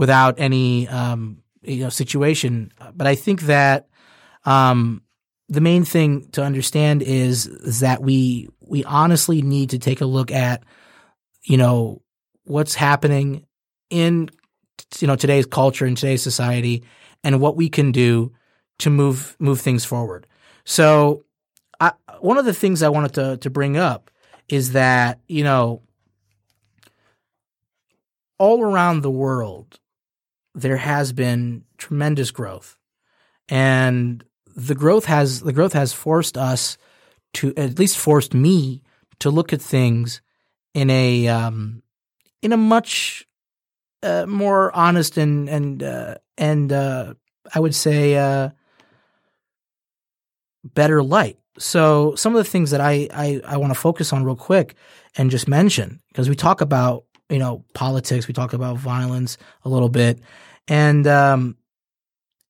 without 0.00 0.40
any 0.40 0.88
um, 0.88 1.42
you 1.60 1.84
know 1.84 1.90
situation, 1.90 2.72
but 2.94 3.06
I 3.06 3.14
think 3.14 3.42
that 3.42 3.86
um, 4.46 5.02
the 5.50 5.60
main 5.60 5.84
thing 5.84 6.26
to 6.30 6.42
understand 6.42 7.02
is, 7.02 7.46
is 7.46 7.80
that 7.80 8.00
we 8.00 8.48
we 8.60 8.82
honestly 8.84 9.42
need 9.42 9.68
to 9.70 9.78
take 9.78 10.00
a 10.00 10.06
look 10.06 10.30
at 10.30 10.62
you 11.42 11.58
know 11.58 12.00
what's 12.44 12.74
happening 12.74 13.44
in 13.90 14.30
you 15.00 15.06
know 15.06 15.16
today's 15.16 15.44
culture 15.44 15.84
and 15.84 15.98
today's 15.98 16.22
society 16.22 16.82
and 17.22 17.38
what 17.38 17.56
we 17.56 17.68
can 17.68 17.92
do 17.92 18.32
to 18.78 18.88
move 18.88 19.36
move 19.38 19.60
things 19.60 19.84
forward. 19.84 20.26
So 20.64 21.26
I, 21.78 21.92
one 22.20 22.38
of 22.38 22.46
the 22.46 22.54
things 22.54 22.82
I 22.82 22.88
wanted 22.88 23.12
to 23.16 23.36
to 23.36 23.50
bring 23.50 23.76
up 23.76 24.10
is 24.48 24.72
that 24.72 25.20
you 25.28 25.44
know 25.44 25.82
all 28.38 28.62
around 28.62 29.02
the 29.02 29.10
world 29.10 29.78
there 30.54 30.76
has 30.76 31.12
been 31.12 31.64
tremendous 31.78 32.30
growth, 32.30 32.76
and 33.48 34.24
the 34.56 34.74
growth 34.74 35.04
has 35.04 35.40
the 35.40 35.52
growth 35.52 35.72
has 35.72 35.92
forced 35.92 36.36
us 36.36 36.76
to 37.34 37.54
at 37.56 37.78
least 37.78 37.98
forced 37.98 38.34
me 38.34 38.82
to 39.20 39.30
look 39.30 39.52
at 39.52 39.62
things 39.62 40.20
in 40.74 40.90
a 40.90 41.28
um, 41.28 41.82
in 42.42 42.52
a 42.52 42.56
much 42.56 43.26
uh, 44.02 44.26
more 44.26 44.74
honest 44.74 45.16
and 45.16 45.48
and 45.48 45.82
uh, 45.82 46.14
and 46.38 46.72
uh, 46.72 47.14
I 47.54 47.60
would 47.60 47.74
say 47.74 48.16
uh, 48.16 48.50
better 50.64 51.02
light. 51.02 51.38
So 51.58 52.14
some 52.14 52.34
of 52.34 52.42
the 52.44 52.50
things 52.50 52.70
that 52.70 52.80
I 52.80 53.08
I, 53.12 53.40
I 53.44 53.56
want 53.56 53.72
to 53.72 53.78
focus 53.78 54.12
on 54.12 54.24
real 54.24 54.36
quick 54.36 54.74
and 55.16 55.30
just 55.30 55.48
mention 55.48 56.00
because 56.08 56.28
we 56.28 56.36
talk 56.36 56.60
about 56.60 57.04
you 57.30 57.38
know 57.38 57.64
politics, 57.74 58.28
we 58.28 58.34
talk 58.34 58.52
about 58.52 58.76
violence 58.76 59.38
a 59.64 59.68
little 59.68 59.88
bit, 59.88 60.20
and 60.68 61.06
um, 61.06 61.56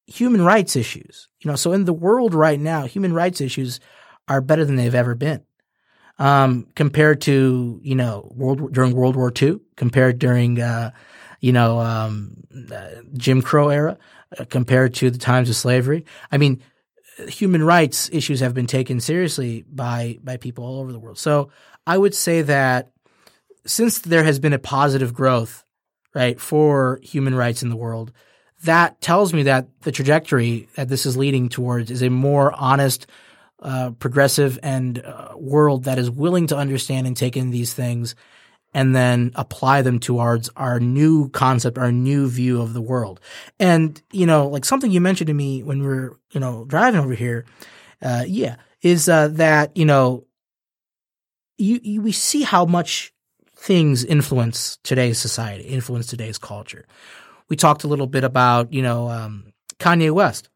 human 0.06 0.42
rights 0.42 0.76
issues. 0.76 1.28
You 1.40 1.50
know, 1.50 1.56
so 1.56 1.72
in 1.72 1.84
the 1.84 1.92
world 1.92 2.34
right 2.34 2.58
now, 2.58 2.86
human 2.86 3.12
rights 3.12 3.40
issues 3.40 3.80
are 4.28 4.40
better 4.40 4.64
than 4.64 4.76
they've 4.76 4.94
ever 4.94 5.14
been. 5.14 5.42
Um, 6.18 6.66
compared 6.74 7.22
to 7.22 7.80
you 7.82 7.94
know 7.94 8.30
world 8.34 8.72
during 8.72 8.94
World 8.94 9.16
War 9.16 9.32
II, 9.40 9.60
compared 9.76 10.18
during 10.18 10.60
uh, 10.60 10.90
you 11.40 11.52
know 11.52 11.78
um, 11.78 12.44
uh, 12.72 12.88
Jim 13.14 13.42
Crow 13.42 13.68
era, 13.68 13.96
uh, 14.38 14.44
compared 14.44 14.94
to 14.94 15.10
the 15.10 15.18
times 15.18 15.48
of 15.48 15.56
slavery. 15.56 16.04
I 16.30 16.38
mean, 16.38 16.62
human 17.28 17.62
rights 17.62 18.10
issues 18.12 18.40
have 18.40 18.54
been 18.54 18.66
taken 18.66 19.00
seriously 19.00 19.64
by 19.70 20.18
by 20.22 20.36
people 20.36 20.64
all 20.64 20.80
over 20.80 20.92
the 20.92 20.98
world. 20.98 21.18
So 21.18 21.50
I 21.86 21.96
would 21.96 22.14
say 22.14 22.42
that 22.42 22.92
since 23.66 23.98
there 23.98 24.24
has 24.24 24.38
been 24.38 24.52
a 24.52 24.58
positive 24.58 25.14
growth, 25.14 25.64
right, 26.14 26.40
for 26.40 26.98
human 27.02 27.34
rights 27.34 27.62
in 27.62 27.68
the 27.68 27.76
world, 27.76 28.12
that 28.64 29.00
tells 29.00 29.32
me 29.32 29.44
that 29.44 29.68
the 29.82 29.92
trajectory 29.92 30.68
that 30.74 30.88
this 30.88 31.06
is 31.06 31.16
leading 31.16 31.48
towards 31.48 31.90
is 31.90 32.02
a 32.02 32.10
more 32.10 32.52
honest, 32.52 33.06
uh, 33.62 33.90
progressive, 33.98 34.58
and 34.62 34.98
uh, 35.04 35.32
world 35.36 35.84
that 35.84 35.98
is 35.98 36.10
willing 36.10 36.46
to 36.48 36.56
understand 36.56 37.06
and 37.06 37.16
take 37.16 37.36
in 37.36 37.50
these 37.50 37.72
things 37.72 38.14
and 38.72 38.94
then 38.94 39.32
apply 39.34 39.82
them 39.82 39.98
towards 39.98 40.48
our 40.56 40.78
new 40.78 41.28
concept, 41.30 41.76
our 41.76 41.90
new 41.90 42.28
view 42.28 42.60
of 42.60 42.72
the 42.72 42.80
world. 42.80 43.18
And, 43.58 44.00
you 44.12 44.26
know, 44.26 44.46
like 44.46 44.64
something 44.64 44.90
you 44.90 45.00
mentioned 45.00 45.28
to 45.28 45.34
me 45.34 45.62
when 45.62 45.80
we 45.80 45.86
were, 45.86 46.18
you 46.30 46.40
know, 46.40 46.64
driving 46.66 47.00
over 47.00 47.14
here, 47.14 47.46
uh, 48.00 48.24
yeah, 48.26 48.56
is 48.82 49.08
uh, 49.08 49.28
that, 49.28 49.76
you 49.76 49.84
know, 49.84 50.24
you, 51.58 51.80
you, 51.82 52.02
we 52.02 52.12
see 52.12 52.42
how 52.42 52.64
much 52.64 53.12
things 53.60 54.04
influence 54.04 54.78
today's 54.84 55.18
society, 55.18 55.64
influence 55.64 56.06
today's 56.06 56.38
culture. 56.38 56.86
We 57.50 57.56
talked 57.56 57.84
a 57.84 57.88
little 57.88 58.06
bit 58.06 58.24
about, 58.24 58.72
you 58.72 58.80
know, 58.80 59.10
um, 59.10 59.52
Kanye 59.78 60.10
West 60.12 60.48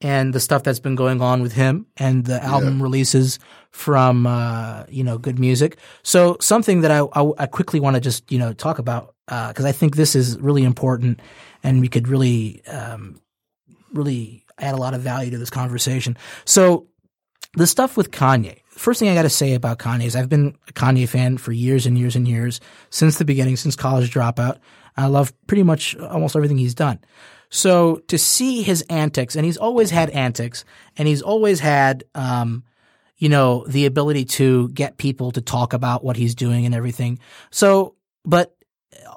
and 0.00 0.32
the 0.32 0.38
stuff 0.38 0.62
that's 0.62 0.78
been 0.78 0.94
going 0.94 1.20
on 1.20 1.42
with 1.42 1.52
him 1.52 1.86
and 1.96 2.24
the 2.26 2.42
album 2.44 2.80
releases 2.80 3.40
from 3.70 4.26
uh, 4.26 4.84
you 4.88 5.02
know 5.02 5.18
good 5.18 5.38
music. 5.38 5.78
So 6.02 6.36
something 6.40 6.82
that 6.82 6.90
I 6.90 7.00
I, 7.20 7.32
I 7.38 7.46
quickly 7.46 7.80
want 7.80 7.94
to 7.94 8.00
just 8.00 8.30
you 8.30 8.38
know 8.38 8.52
talk 8.52 8.78
about 8.78 9.14
because 9.26 9.64
I 9.64 9.72
think 9.72 9.96
this 9.96 10.14
is 10.14 10.38
really 10.38 10.62
important 10.62 11.20
and 11.62 11.80
we 11.80 11.88
could 11.88 12.06
really 12.06 12.64
um, 12.66 13.20
really 13.92 14.44
add 14.58 14.74
a 14.74 14.78
lot 14.78 14.94
of 14.94 15.00
value 15.00 15.30
to 15.30 15.38
this 15.38 15.50
conversation. 15.50 16.16
So 16.44 16.86
the 17.54 17.66
stuff 17.66 17.96
with 17.96 18.10
Kanye. 18.10 18.60
First 18.76 19.00
thing 19.00 19.08
I 19.08 19.14
got 19.14 19.22
to 19.22 19.30
say 19.30 19.54
about 19.54 19.78
Kanye 19.78 20.04
is 20.04 20.16
I've 20.16 20.28
been 20.28 20.56
a 20.68 20.72
Kanye 20.72 21.08
fan 21.08 21.38
for 21.38 21.52
years 21.52 21.86
and 21.86 21.96
years 21.98 22.16
and 22.16 22.26
years 22.26 22.60
since 22.90 23.18
the 23.18 23.24
beginning, 23.24 23.56
since 23.56 23.76
College 23.76 24.12
Dropout. 24.12 24.58
I 24.96 25.06
love 25.06 25.32
pretty 25.46 25.62
much 25.62 25.96
almost 25.96 26.36
everything 26.36 26.58
he's 26.58 26.74
done. 26.74 26.98
So 27.50 27.96
to 28.08 28.18
see 28.18 28.62
his 28.62 28.82
antics, 28.90 29.36
and 29.36 29.44
he's 29.44 29.56
always 29.56 29.90
had 29.90 30.10
antics, 30.10 30.64
and 30.96 31.06
he's 31.06 31.22
always 31.22 31.60
had, 31.60 32.04
um, 32.14 32.64
you 33.16 33.28
know, 33.28 33.64
the 33.68 33.86
ability 33.86 34.24
to 34.24 34.68
get 34.70 34.96
people 34.96 35.30
to 35.32 35.40
talk 35.40 35.72
about 35.72 36.04
what 36.04 36.16
he's 36.16 36.34
doing 36.34 36.66
and 36.66 36.74
everything. 36.74 37.20
So, 37.50 37.94
but 38.24 38.56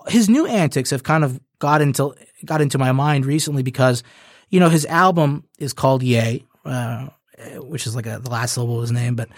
his 0.07 0.29
new 0.29 0.45
antics 0.45 0.91
have 0.91 1.03
kind 1.03 1.23
of 1.23 1.39
got 1.59 1.81
into 1.81 2.13
got 2.45 2.61
into 2.61 2.77
my 2.77 2.91
mind 2.91 3.25
recently 3.25 3.63
because, 3.63 4.03
you 4.49 4.59
know, 4.59 4.69
his 4.69 4.85
album 4.85 5.43
is 5.57 5.73
called 5.73 6.03
Ye, 6.03 6.45
uh, 6.65 7.07
which 7.57 7.87
is 7.87 7.95
like 7.95 8.05
a, 8.05 8.19
the 8.19 8.29
last 8.29 8.53
syllable 8.53 8.77
of 8.77 8.81
his 8.81 8.91
name, 8.91 9.15
but 9.15 9.29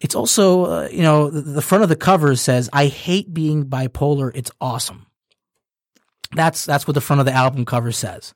it's 0.00 0.14
also, 0.14 0.64
uh, 0.66 0.88
you 0.92 1.02
know, 1.02 1.30
the, 1.30 1.40
the 1.40 1.62
front 1.62 1.82
of 1.82 1.88
the 1.88 1.96
cover 1.96 2.36
says, 2.36 2.68
"I 2.72 2.86
hate 2.86 3.32
being 3.32 3.64
bipolar. 3.66 4.30
It's 4.34 4.50
awesome." 4.60 5.06
That's 6.34 6.64
that's 6.66 6.86
what 6.86 6.94
the 6.94 7.00
front 7.00 7.20
of 7.20 7.26
the 7.26 7.32
album 7.32 7.64
cover 7.64 7.92
says. 7.92 8.34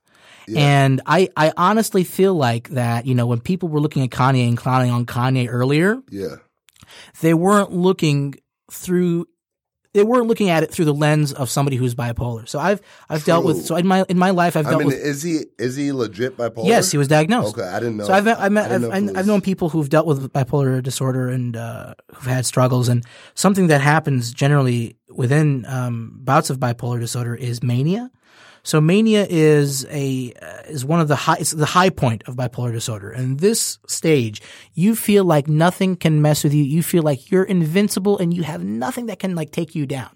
And 0.56 1.00
I, 1.06 1.28
I 1.36 1.52
honestly 1.56 2.02
feel 2.02 2.34
like 2.34 2.70
that, 2.70 3.06
you 3.06 3.14
know, 3.14 3.26
when 3.26 3.38
people 3.40 3.68
were 3.68 3.78
looking 3.80 4.02
at 4.02 4.10
Kanye 4.10 4.48
and 4.48 4.56
clowning 4.56 4.90
on 4.90 5.06
Kanye 5.06 5.46
earlier, 5.48 6.02
Yeah. 6.10 6.36
they 7.20 7.34
weren't 7.34 7.70
looking 7.70 8.34
through 8.68 9.26
they 9.92 10.04
weren't 10.04 10.28
looking 10.28 10.48
at 10.48 10.62
it 10.62 10.70
through 10.70 10.84
the 10.84 10.94
lens 10.94 11.32
of 11.32 11.50
somebody 11.50 11.76
who's 11.76 11.94
bipolar. 11.94 12.48
So 12.48 12.58
I've 12.58 12.80
I've 13.08 13.24
dealt 13.24 13.44
with 13.44 13.64
so 13.64 13.76
in 13.76 13.86
my 13.86 14.04
in 14.08 14.18
my 14.18 14.30
life 14.30 14.56
I've 14.56 14.64
dealt 14.64 14.76
I 14.76 14.78
mean, 14.78 14.86
with 14.88 14.96
is 14.96 15.22
he 15.22 15.46
is 15.58 15.76
he 15.76 15.92
legit 15.92 16.36
bipolar? 16.36 16.66
Yes, 16.66 16.90
he 16.92 16.98
was 16.98 17.08
diagnosed. 17.08 17.58
Okay, 17.58 17.66
I 17.66 17.80
didn't 17.80 17.96
know. 17.96 18.04
So 18.04 18.12
I've 18.12 18.26
I've, 18.26 18.52
met, 18.52 18.70
I've, 18.70 18.82
it 18.84 19.16
I've, 19.16 19.26
known 19.26 19.40
people 19.40 19.68
who've 19.68 19.88
dealt 19.88 20.06
with 20.06 20.32
bipolar 20.32 20.82
disorder 20.82 21.28
and 21.28 21.56
uh, 21.56 21.94
who've 22.14 22.30
had 22.30 22.46
struggles, 22.46 22.88
and 22.88 23.04
something 23.34 23.66
that 23.66 23.80
happens 23.80 24.32
generally 24.32 24.96
within 25.08 25.66
um, 25.66 26.12
bouts 26.20 26.50
of 26.50 26.58
bipolar 26.58 27.00
disorder 27.00 27.34
is 27.34 27.62
mania. 27.62 28.10
So 28.62 28.80
mania 28.80 29.26
is 29.28 29.86
a 29.86 30.32
uh, 30.40 30.62
is 30.68 30.84
one 30.84 31.00
of 31.00 31.08
the 31.08 31.16
high 31.16 31.36
it's 31.40 31.52
the 31.52 31.66
high 31.66 31.90
point 31.90 32.22
of 32.26 32.36
bipolar 32.36 32.72
disorder. 32.72 33.10
And 33.10 33.40
this 33.40 33.78
stage, 33.86 34.42
you 34.74 34.94
feel 34.94 35.24
like 35.24 35.48
nothing 35.48 35.96
can 35.96 36.20
mess 36.22 36.44
with 36.44 36.54
you. 36.54 36.62
You 36.62 36.82
feel 36.82 37.02
like 37.02 37.30
you're 37.30 37.44
invincible 37.44 38.18
and 38.18 38.34
you 38.34 38.42
have 38.42 38.62
nothing 38.62 39.06
that 39.06 39.18
can 39.18 39.34
like 39.34 39.50
take 39.50 39.74
you 39.74 39.86
down. 39.86 40.10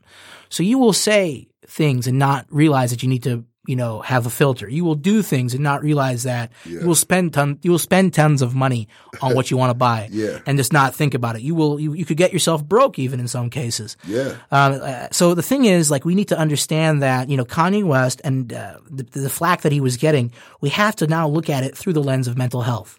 So 0.49 0.63
you 0.63 0.79
will 0.79 0.93
say 0.93 1.49
things 1.67 2.07
and 2.07 2.19
not 2.19 2.47
realize 2.51 2.91
that 2.91 3.03
you 3.03 3.09
need 3.09 3.23
to, 3.25 3.45
you 3.67 3.77
know, 3.77 4.01
have 4.03 4.27
a 4.27 4.31
filter. 4.31 4.69
You 4.69 4.85
will 4.85 4.95
do 4.95 5.23
things 5.23 5.55
and 5.55 5.63
not 5.63 5.83
realize 5.83 6.25
that 6.25 6.53
you 6.67 6.81
will 6.87 6.95
spend 6.95 7.33
ton, 7.33 7.59
you 7.63 7.71
will 7.71 7.79
spend 7.79 8.13
tons 8.13 8.43
of 8.43 8.55
money 8.55 8.89
on 9.23 9.35
what 9.35 9.51
you 9.51 9.57
want 9.57 9.71
to 9.71 9.75
buy 9.75 10.09
Yeah. 10.13 10.41
and 10.47 10.59
just 10.59 10.73
not 10.73 10.95
think 10.95 11.15
about 11.15 11.37
it. 11.37 11.43
You 11.43 11.55
will, 11.55 11.81
you, 11.81 11.95
you 11.95 12.05
could 12.05 12.17
get 12.19 12.33
yourself 12.33 12.63
broke 12.63 12.99
even 12.99 13.21
in 13.21 13.29
some 13.29 13.49
cases. 13.49 13.97
Yeah. 14.07 14.37
Um, 14.51 14.81
uh, 14.83 15.09
so 15.13 15.35
the 15.35 15.43
thing 15.43 15.65
is, 15.65 15.91
like, 15.91 16.05
we 16.05 16.15
need 16.15 16.29
to 16.29 16.39
understand 16.39 17.03
that, 17.03 17.31
you 17.31 17.37
know, 17.39 17.45
Kanye 17.47 17.85
West 17.85 18.21
and 18.23 18.53
uh, 18.53 18.79
the, 18.91 19.05
the 19.05 19.31
flack 19.31 19.63
that 19.63 19.73
he 19.73 19.81
was 19.81 19.97
getting, 19.97 20.31
we 20.61 20.69
have 20.69 20.95
to 20.97 21.07
now 21.07 21.27
look 21.27 21.49
at 21.49 21.65
it 21.65 21.77
through 21.77 21.95
the 21.95 22.03
lens 22.03 22.29
of 22.29 22.37
mental 22.37 22.61
health. 22.63 22.99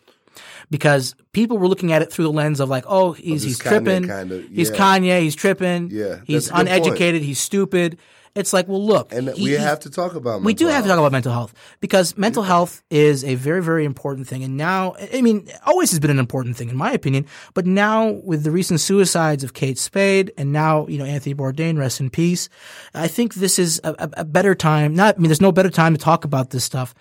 Because 0.72 1.14
people 1.32 1.60
were 1.60 1.68
looking 1.68 1.92
at 1.94 2.02
it 2.02 2.12
through 2.12 2.26
the 2.26 2.32
lens 2.32 2.60
of 2.60 2.70
like, 2.70 2.86
oh, 2.88 3.12
he's 3.14 3.44
this 3.44 3.52
he's 3.52 3.60
Kanye 3.60 3.70
tripping, 3.70 4.08
kinda- 4.08 4.44
he's. 4.52 4.72
Kanye, 4.72 5.22
he's 5.22 5.36
tripping, 5.36 5.92
Yeah, 5.92 6.22
he's 6.26 6.48
good 6.48 6.56
point. 6.56 6.70
uneducated, 6.70 7.22
he's 7.22 7.40
stupid. 7.40 8.00
It's 8.36 8.52
like, 8.52 8.68
well, 8.68 8.86
look, 8.86 9.14
And 9.14 9.30
he- 9.30 9.44
we 9.46 9.52
have 9.54 9.80
to 9.82 9.90
talk 9.90 10.14
about. 10.14 10.42
we 10.44 10.54
do 10.54 10.66
mental 10.66 10.76
have 10.76 10.84
to 10.84 10.90
talk 10.90 11.00
about 11.00 11.12
mental 11.14 11.32
health 11.32 11.54
because 11.80 12.18
mental 12.18 12.44
health 12.44 12.84
is 12.90 13.24
a 13.24 13.36
very, 13.36 13.64
very 13.64 13.86
important 13.86 14.28
thing. 14.28 14.44
And 14.44 14.58
now, 14.58 14.94
I 15.14 15.22
mean, 15.22 15.48
always 15.66 15.92
has 15.92 16.00
been 16.02 16.12
an 16.12 16.20
important 16.20 16.58
thing 16.58 16.68
in 16.70 16.76
my 16.76 16.92
opinion, 16.92 17.26
but 17.54 17.66
now 17.66 18.10
with 18.10 18.44
the 18.44 18.52
recent 18.52 18.82
suicides 18.82 19.46
of 19.46 19.54
Kate 19.54 19.78
Spade 19.78 20.34
and 20.38 20.52
now, 20.52 20.86
you 20.88 20.98
know, 20.98 21.06
Anthony 21.06 21.34
Bourdain, 21.34 21.78
rest 21.78 22.02
in 22.02 22.10
peace. 22.10 22.50
I 22.94 23.08
think 23.08 23.36
this 23.36 23.58
is 23.58 23.80
a, 23.86 23.92
a, 24.00 24.10
a 24.18 24.26
better 24.26 24.54
time. 24.54 24.94
Not, 24.94 25.16
I 25.16 25.18
mean, 25.20 25.30
there's 25.30 25.40
no 25.40 25.54
better 25.54 25.70
time 25.70 25.94
to 25.94 26.00
talk 26.00 26.26
about 26.26 26.50
this 26.50 26.66
stuff 26.66 26.94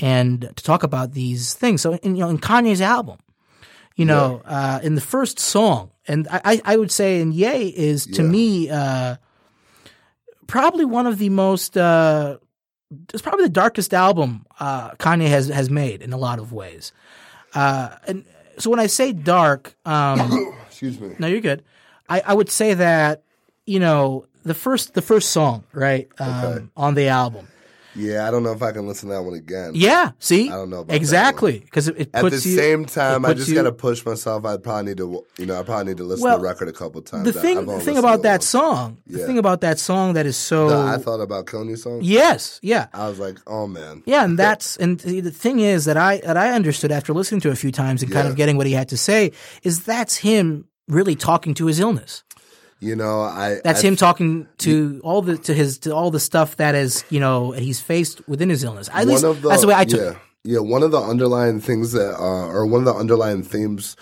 and 0.00 0.40
to 0.56 0.64
talk 0.64 0.82
about 0.82 1.12
these 1.12 1.54
things. 1.54 1.82
So, 1.82 1.94
in, 1.94 2.16
you 2.16 2.24
know, 2.24 2.30
in 2.30 2.38
Kanye's 2.38 2.80
album, 2.80 3.18
you 3.94 4.06
know, 4.06 4.42
uh, 4.44 4.80
in 4.82 4.96
the 4.96 5.00
first 5.00 5.38
song, 5.38 5.90
and 6.08 6.26
I, 6.32 6.40
I 6.44 6.60
I 6.64 6.76
would 6.76 6.90
say 6.90 7.20
in 7.20 7.30
Ye 7.30 7.68
is 7.68 8.06
to 8.06 8.22
Yeah. 8.22 8.28
me, 8.28 8.70
uh, 8.70 9.16
probably 10.50 10.84
one 10.84 11.06
of 11.06 11.18
the 11.18 11.28
most, 11.30 11.76
uh, 11.76 12.38
it's 13.12 13.22
probably 13.22 13.44
the 13.44 13.50
darkest 13.50 13.94
album 13.94 14.44
uh, 14.58 14.90
Kanye 14.92 15.28
has 15.28 15.48
has 15.48 15.70
made 15.70 16.02
in 16.02 16.12
a 16.12 16.16
lot 16.16 16.38
of 16.38 16.52
ways. 16.52 16.92
Uh, 17.54 17.90
and 18.06 18.24
so 18.58 18.70
when 18.70 18.80
I 18.80 18.86
say 18.86 19.12
dark, 19.12 19.74
um, 19.86 20.54
Excuse 20.66 21.00
me. 21.00 21.14
no, 21.18 21.26
you're 21.26 21.40
good. 21.40 21.62
I, 22.08 22.20
I 22.20 22.34
would 22.34 22.50
say 22.50 22.74
that 22.74 23.22
you 23.66 23.78
know 23.80 24.26
the 24.44 24.54
first 24.54 24.94
the 24.94 25.02
first 25.02 25.30
song 25.30 25.64
right 25.72 26.08
um, 26.18 26.44
Okay. 26.44 26.66
on 26.76 26.94
the 26.94 27.08
album. 27.08 27.46
Yeah, 27.94 28.26
I 28.26 28.30
don't 28.30 28.42
know 28.42 28.52
if 28.52 28.62
I 28.62 28.72
can 28.72 28.86
listen 28.86 29.08
to 29.08 29.14
that 29.16 29.22
one 29.22 29.34
again. 29.34 29.72
Yeah, 29.74 30.12
see, 30.18 30.48
I 30.48 30.52
don't 30.54 30.70
know 30.70 30.80
about 30.80 30.94
exactly 30.96 31.58
because 31.58 31.88
it, 31.88 31.98
it 31.98 32.10
At 32.14 32.22
puts 32.22 32.42
the 32.44 32.50
you 32.50 32.56
same 32.56 32.84
time, 32.84 33.24
I 33.24 33.34
just 33.34 33.48
you- 33.48 33.54
gotta 33.54 33.72
push 33.72 34.04
myself. 34.06 34.44
I 34.44 34.56
probably 34.58 34.90
need 34.90 34.96
to, 34.98 35.24
you 35.38 35.46
know, 35.46 35.58
I 35.58 35.62
probably 35.62 35.86
need 35.86 35.96
to 35.98 36.04
listen 36.04 36.24
Well, 36.24 36.36
to 36.36 36.42
the 36.42 36.48
record 36.48 36.68
a 36.68 36.72
couple 36.72 37.02
times. 37.02 37.24
the 37.24 37.32
thing 37.32 37.66
the 37.66 37.80
thing 37.80 37.98
about 37.98 38.22
that 38.22 38.42
song. 38.42 38.98
The 39.06 39.18
thing 39.26 39.38
about 39.38 39.60
that 39.62 39.78
song 39.78 40.12
that 40.14 40.26
is 40.26 40.36
so 40.36 40.68
The 40.68 40.76
I 40.76 40.98
thought 40.98 41.20
about 41.20 41.46
killing 41.46 41.68
you 41.68 41.76
song. 41.76 42.00
yes, 42.02 42.60
yeah. 42.62 42.86
I 42.94 43.08
was 43.08 43.18
like, 43.18 43.38
oh 43.46 43.66
man. 43.66 44.02
Yeah, 44.06 44.24
and 44.24 44.38
that's 44.44 44.76
and 44.76 45.00
the 45.00 45.20
the 45.20 45.30
thing 45.30 45.60
is 45.60 45.84
that 45.86 45.96
I 45.96 46.18
that 46.18 46.36
I 46.36 46.50
understood 46.52 46.92
after 46.92 47.12
listening 47.12 47.40
to 47.42 47.48
it 47.48 47.52
a 47.52 47.56
few 47.56 47.72
times 47.72 48.02
and 48.02 48.12
kind 48.12 48.28
of 48.28 48.36
getting 48.36 48.56
what 48.56 48.66
he 48.66 48.72
had 48.72 48.88
to 48.90 48.96
say 48.96 49.32
is 49.62 49.84
that's 49.84 50.16
him 50.16 50.66
really 50.88 51.14
talking 51.14 51.54
to 51.54 51.66
his 51.66 51.78
illness. 51.80 52.24
You 52.80 52.96
know, 52.96 53.20
I. 53.20 53.60
That's 53.62 53.84
I, 53.84 53.88
him 53.88 53.96
talking 53.96 54.48
to 54.58 55.00
all 55.04 55.20
the 55.20 55.36
to 55.38 55.54
his 55.54 55.78
to 55.80 55.94
all 55.94 56.10
the 56.10 56.20
stuff 56.20 56.56
that 56.56 56.74
is 56.74 57.04
you 57.10 57.20
know 57.20 57.52
he's 57.52 57.80
faced 57.80 58.26
within 58.26 58.48
his 58.48 58.64
illness. 58.64 58.88
At 58.92 59.06
least 59.06 59.22
the, 59.22 59.34
that's 59.34 59.60
the 59.60 59.68
way 59.68 59.74
I 59.74 59.84
took 59.84 60.00
yeah, 60.00 60.10
it. 60.10 60.16
Yeah, 60.42 60.58
one 60.60 60.82
of 60.82 60.90
the 60.90 61.00
underlying 61.00 61.60
things 61.60 61.92
that, 61.92 62.14
uh, 62.18 62.48
or 62.48 62.64
one 62.64 62.80
of 62.80 62.86
the 62.86 62.94
underlying 62.94 63.42
themes 63.42 63.94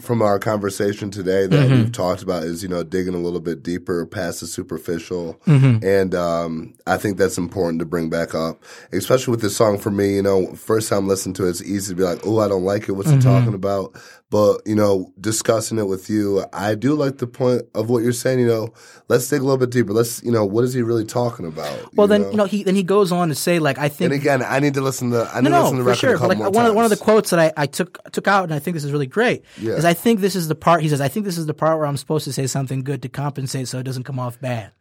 from 0.00 0.20
our 0.20 0.38
conversation 0.38 1.10
today 1.10 1.46
that 1.46 1.56
mm-hmm. 1.56 1.74
we've 1.74 1.92
talked 1.92 2.22
about 2.22 2.42
is 2.42 2.62
you 2.62 2.68
know 2.68 2.82
digging 2.82 3.14
a 3.14 3.18
little 3.18 3.40
bit 3.40 3.62
deeper 3.62 4.04
past 4.04 4.40
the 4.40 4.46
superficial, 4.46 5.40
mm-hmm. 5.46 5.84
and 5.84 6.14
um, 6.14 6.74
I 6.86 6.98
think 6.98 7.16
that's 7.16 7.38
important 7.38 7.78
to 7.80 7.86
bring 7.86 8.10
back 8.10 8.34
up, 8.34 8.62
especially 8.92 9.30
with 9.30 9.40
this 9.40 9.56
song. 9.56 9.78
For 9.78 9.90
me, 9.90 10.16
you 10.16 10.22
know, 10.22 10.54
first 10.54 10.90
time 10.90 11.08
listening 11.08 11.34
to 11.34 11.46
it, 11.46 11.50
it's 11.50 11.62
easy 11.62 11.94
to 11.94 11.96
be 11.96 12.02
like, 12.02 12.26
"Oh, 12.26 12.40
I 12.40 12.48
don't 12.48 12.64
like 12.64 12.88
it. 12.88 12.92
What's 12.92 13.10
it 13.10 13.20
mm-hmm. 13.20 13.28
talking 13.28 13.54
about?" 13.54 13.96
But 14.28 14.62
you 14.66 14.74
know, 14.74 15.12
discussing 15.20 15.78
it 15.78 15.86
with 15.86 16.10
you, 16.10 16.44
I 16.52 16.74
do 16.74 16.94
like 16.94 17.18
the 17.18 17.28
point 17.28 17.62
of 17.74 17.88
what 17.88 18.02
you're 18.02 18.12
saying. 18.12 18.40
You 18.40 18.48
know, 18.48 18.74
let's 19.08 19.28
dig 19.28 19.40
a 19.40 19.44
little 19.44 19.56
bit 19.56 19.70
deeper. 19.70 19.92
Let's, 19.92 20.20
you 20.24 20.32
know, 20.32 20.44
what 20.44 20.64
is 20.64 20.74
he 20.74 20.82
really 20.82 21.04
talking 21.04 21.46
about? 21.46 21.94
Well, 21.94 22.08
then 22.08 22.24
you 22.32 22.36
know 22.36 22.44
he 22.44 22.64
then 22.64 22.74
he 22.74 22.82
goes 22.82 23.12
on 23.12 23.28
to 23.28 23.36
say 23.36 23.60
like 23.60 23.78
I 23.78 23.88
think 23.88 24.12
And 24.12 24.20
again, 24.20 24.42
I 24.42 24.58
need 24.58 24.74
to 24.74 24.80
listen 24.80 25.12
to. 25.12 25.30
I 25.32 25.40
need 25.40 25.50
no, 25.50 25.58
to 25.58 25.62
listen 25.62 25.76
to 25.78 25.84
the 25.84 25.90
record 25.90 26.08
a 26.08 26.12
couple 26.14 26.28
like 26.28 26.38
more 26.38 26.50
one 26.50 26.66
of, 26.66 26.74
one 26.74 26.84
of 26.84 26.90
the 26.90 26.96
quotes 26.96 27.30
that 27.30 27.38
I, 27.38 27.52
I 27.56 27.66
took 27.66 28.02
took 28.10 28.26
out, 28.26 28.44
and 28.44 28.52
I 28.52 28.58
think 28.58 28.74
this 28.74 28.82
is 28.82 28.90
really 28.90 29.06
great, 29.06 29.44
Yeah. 29.58 29.76
I 29.86 29.94
think 29.94 30.20
this 30.20 30.34
is 30.36 30.48
the 30.48 30.54
part. 30.54 30.82
He 30.82 30.88
says, 30.88 31.00
"I 31.00 31.08
think 31.08 31.24
this 31.26 31.38
is 31.38 31.46
the 31.46 31.54
part 31.54 31.78
where 31.78 31.86
I'm 31.86 31.96
supposed 31.96 32.24
to 32.24 32.32
say 32.32 32.46
something 32.46 32.82
good 32.84 33.02
to 33.02 33.08
compensate, 33.08 33.68
so 33.68 33.78
it 33.78 33.84
doesn't 33.84 34.04
come 34.04 34.18
off 34.18 34.40
bad." 34.40 34.72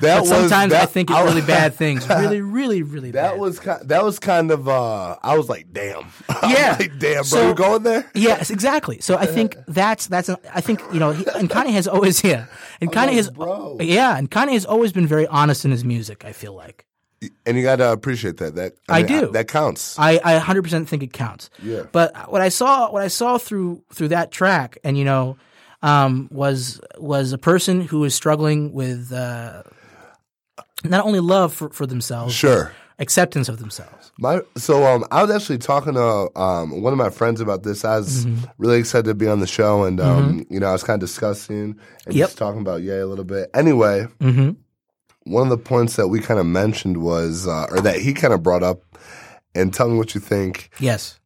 That 0.00 0.20
But 0.20 0.26
sometimes 0.26 0.72
I 0.74 0.86
think 0.86 1.10
it's 1.10 1.18
really 1.20 1.40
bad 1.40 1.74
things, 1.82 2.08
really, 2.08 2.40
really, 2.40 2.82
really 2.84 3.10
That 3.10 3.32
bad. 3.32 3.40
was 3.40 3.58
kind, 3.58 3.88
that 3.88 4.04
was 4.04 4.20
kind 4.20 4.50
of. 4.52 4.68
uh 4.68 5.16
I 5.22 5.36
was 5.36 5.48
like, 5.48 5.72
damn. 5.72 6.06
Yeah. 6.46 6.76
like, 6.78 6.92
damn, 7.00 7.14
bro, 7.16 7.22
So- 7.24 7.48
you 7.48 7.54
going 7.54 7.82
there? 7.82 8.06
Yes, 8.14 8.50
exactly. 8.50 9.00
So 9.00 9.16
I 9.16 9.26
think 9.26 9.56
that's 9.66 10.06
that's. 10.06 10.28
I 10.54 10.60
think 10.60 10.80
you 10.92 11.00
know, 11.00 11.10
he, 11.12 11.24
and 11.34 11.50
Kanye 11.50 11.70
has 11.72 11.88
always 11.88 12.22
yeah, 12.22 12.46
and 12.80 12.92
Kanye 12.92 13.06
like, 13.06 13.14
has 13.14 13.30
bro. 13.30 13.78
yeah, 13.80 14.16
and 14.16 14.30
Kanye 14.30 14.52
has 14.52 14.64
always 14.66 14.92
been 14.92 15.06
very 15.06 15.26
honest 15.26 15.64
in 15.64 15.72
his 15.72 15.84
music. 15.84 16.24
I 16.24 16.30
feel 16.32 16.54
like 16.54 16.84
And 17.46 17.56
you 17.56 17.62
got 17.64 17.76
to 17.76 17.90
appreciate 17.90 18.36
that. 18.36 18.54
That 18.54 18.74
I 18.88 19.02
mean, 19.02 19.20
do. 19.20 19.30
that 19.32 19.48
counts. 19.48 19.98
I 19.98 20.20
I 20.24 20.34
100 20.34 20.62
percent 20.62 20.88
think 20.88 21.02
it 21.02 21.12
counts. 21.12 21.50
Yeah. 21.62 21.82
But 21.90 22.30
what 22.30 22.40
I 22.40 22.48
saw 22.48 22.92
what 22.92 23.02
I 23.02 23.08
saw 23.08 23.38
through 23.38 23.82
through 23.92 24.08
that 24.08 24.30
track, 24.30 24.78
and 24.84 24.96
you 24.96 25.04
know, 25.04 25.36
um, 25.82 26.28
was 26.30 26.80
was 26.98 27.32
a 27.32 27.38
person 27.38 27.80
who 27.80 27.98
was 28.00 28.14
struggling 28.14 28.72
with 28.72 29.12
uh, 29.12 29.64
not 30.84 31.04
only 31.04 31.20
love 31.20 31.52
for, 31.52 31.70
for 31.70 31.86
themselves, 31.86 32.34
sure. 32.34 32.72
acceptance 33.00 33.48
of 33.48 33.58
themselves. 33.58 34.12
My 34.20 34.40
so 34.56 34.84
um 34.86 35.04
I 35.10 35.22
was 35.22 35.30
actually 35.34 35.58
talking 35.58 35.94
to 35.94 36.30
um 36.40 36.82
one 36.82 36.92
of 36.92 36.98
my 36.98 37.10
friends 37.10 37.40
about 37.40 37.62
this. 37.64 37.84
I 37.84 37.96
was 37.98 38.26
Mm-hmm. 38.26 38.44
really 38.58 38.78
excited 38.78 39.04
to 39.06 39.14
be 39.14 39.26
on 39.28 39.40
the 39.40 39.46
show, 39.46 39.82
and 39.84 40.00
um 40.00 40.46
you 40.50 40.60
know 40.60 40.68
I 40.68 40.72
was 40.72 40.84
kind 40.84 41.02
of 41.02 41.08
discussing 41.08 41.78
and 42.06 42.14
Yep. 42.14 42.28
just 42.28 42.38
talking 42.38 42.60
about 42.60 42.82
Ye 42.82 42.90
a 42.96 43.06
little 43.06 43.24
bit. 43.24 43.50
Anyway, 43.54 44.06
Mm-hmm. 44.20 44.50
One 45.28 45.44
of 45.44 45.50
the 45.50 45.58
points 45.58 45.96
that 45.96 46.08
we 46.08 46.20
kind 46.20 46.40
of 46.40 46.46
mentioned 46.46 46.98
was, 46.98 47.46
uh, 47.46 47.66
or 47.70 47.80
that 47.80 48.00
he 48.00 48.14
kind 48.14 48.32
of 48.34 48.42
brought 48.42 48.62
up, 48.62 48.82
and 49.54 49.72
tell 49.72 49.88
me 49.88 49.96
what 49.96 50.14
you 50.14 50.20
think. 50.20 50.70
Yes. 50.80 51.18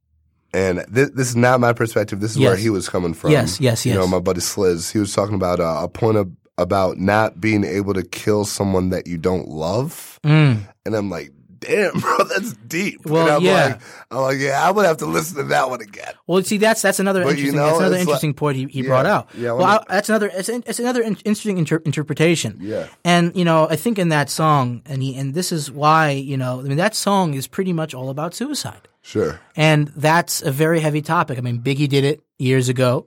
And 0.55 0.85
this, 0.89 1.11
this 1.11 1.29
is 1.29 1.37
not 1.37 1.61
my 1.61 1.73
perspective. 1.73 2.21
This 2.21 2.33
is 2.33 2.39
where 2.39 2.57
he 2.57 2.69
was 2.69 2.89
coming 2.89 3.15
from. 3.15 3.31
Yes, 3.31 3.61
yes, 3.61 3.87
yes. 3.87 3.95
You 3.95 3.99
know, 3.99 4.07
my 4.07 4.21
buddy 4.21 4.41
Sliz. 4.41 4.93
He 4.93 4.99
was 4.99 5.15
talking 5.15 5.35
about 5.35 5.61
uh, 5.61 5.81
a 5.83 5.89
point 5.89 6.19
of, 6.19 6.31
about 6.59 6.99
not 6.99 7.41
being 7.41 7.65
able 7.65 7.95
to 7.95 8.03
kill 8.03 8.45
someone 8.45 8.91
that 8.91 9.07
you 9.07 9.17
don't 9.17 9.49
love. 9.49 10.21
Mm. 10.25 10.61
And 10.85 10.95
I'm 10.95 11.09
like, 11.09 11.33
damn, 11.63 11.93
bro, 12.01 12.19
that's 12.25 12.53
deep. 12.53 13.05
Well, 13.07 13.23
and 13.23 13.31
I'm 13.37 13.43
yeah. 13.43 13.65
like, 13.67 13.81
I'm 14.11 14.19
like, 14.19 14.39
yeah, 14.39 14.69
I'm 14.69 14.75
gonna 14.75 14.89
have 14.89 14.99
to 14.99 15.07
listen 15.07 15.37
to 15.39 15.43
that 15.45 15.71
one 15.71 15.81
again. 15.81 16.13
Well, 16.27 16.43
see, 16.43 16.59
that's 16.59 16.83
that's 16.83 17.01
another 17.01 17.23
But 17.25 17.39
you 17.39 17.47
interesting 17.53 17.57
know, 17.61 17.67
that's 17.67 17.79
another 17.79 17.95
it's 17.97 18.01
like- 18.05 18.09
interesting 18.09 18.35
point 18.35 18.57
he, 18.57 18.67
he 18.67 18.83
Yeah, 18.83 18.89
brought 18.89 19.07
out. 19.07 19.29
yeah, 19.35 19.53
well, 19.53 19.65
I, 19.65 19.85
that's 19.89 20.09
another 20.09 20.31
it's, 20.33 20.49
it's 20.49 20.79
another 20.79 21.01
in, 21.03 21.17
interesting 21.25 21.59
inter- 21.59 21.83
interpretation. 21.85 22.59
Yeah. 22.61 22.89
and 23.05 23.35
you 23.37 23.45
know, 23.45 23.67
I 23.69 23.77
think 23.77 23.99
in 23.99 24.11
that 24.11 24.29
song, 24.31 24.83
and 24.87 25.03
he, 25.03 25.17
and 25.17 25.33
this 25.35 25.53
is 25.53 25.71
why 25.71 26.11
you 26.11 26.37
know, 26.37 26.61
I 26.61 26.65
mean, 26.65 26.77
that 26.77 26.95
song 26.95 27.35
is 27.35 27.47
pretty 27.47 27.73
much 27.73 27.95
all 27.95 28.11
about 28.11 28.35
suicide. 28.35 28.89
Sure. 29.03 29.41
And 29.57 29.89
that's 29.97 30.43
a 30.43 30.53
very 30.53 30.79
heavy 30.81 31.03
topic. 31.03 31.37
I 31.37 31.41
mean, 31.41 31.61
Biggie 31.61 31.89
did 31.89 32.05
it 32.05 32.21
years 32.39 32.69
ago 32.69 33.07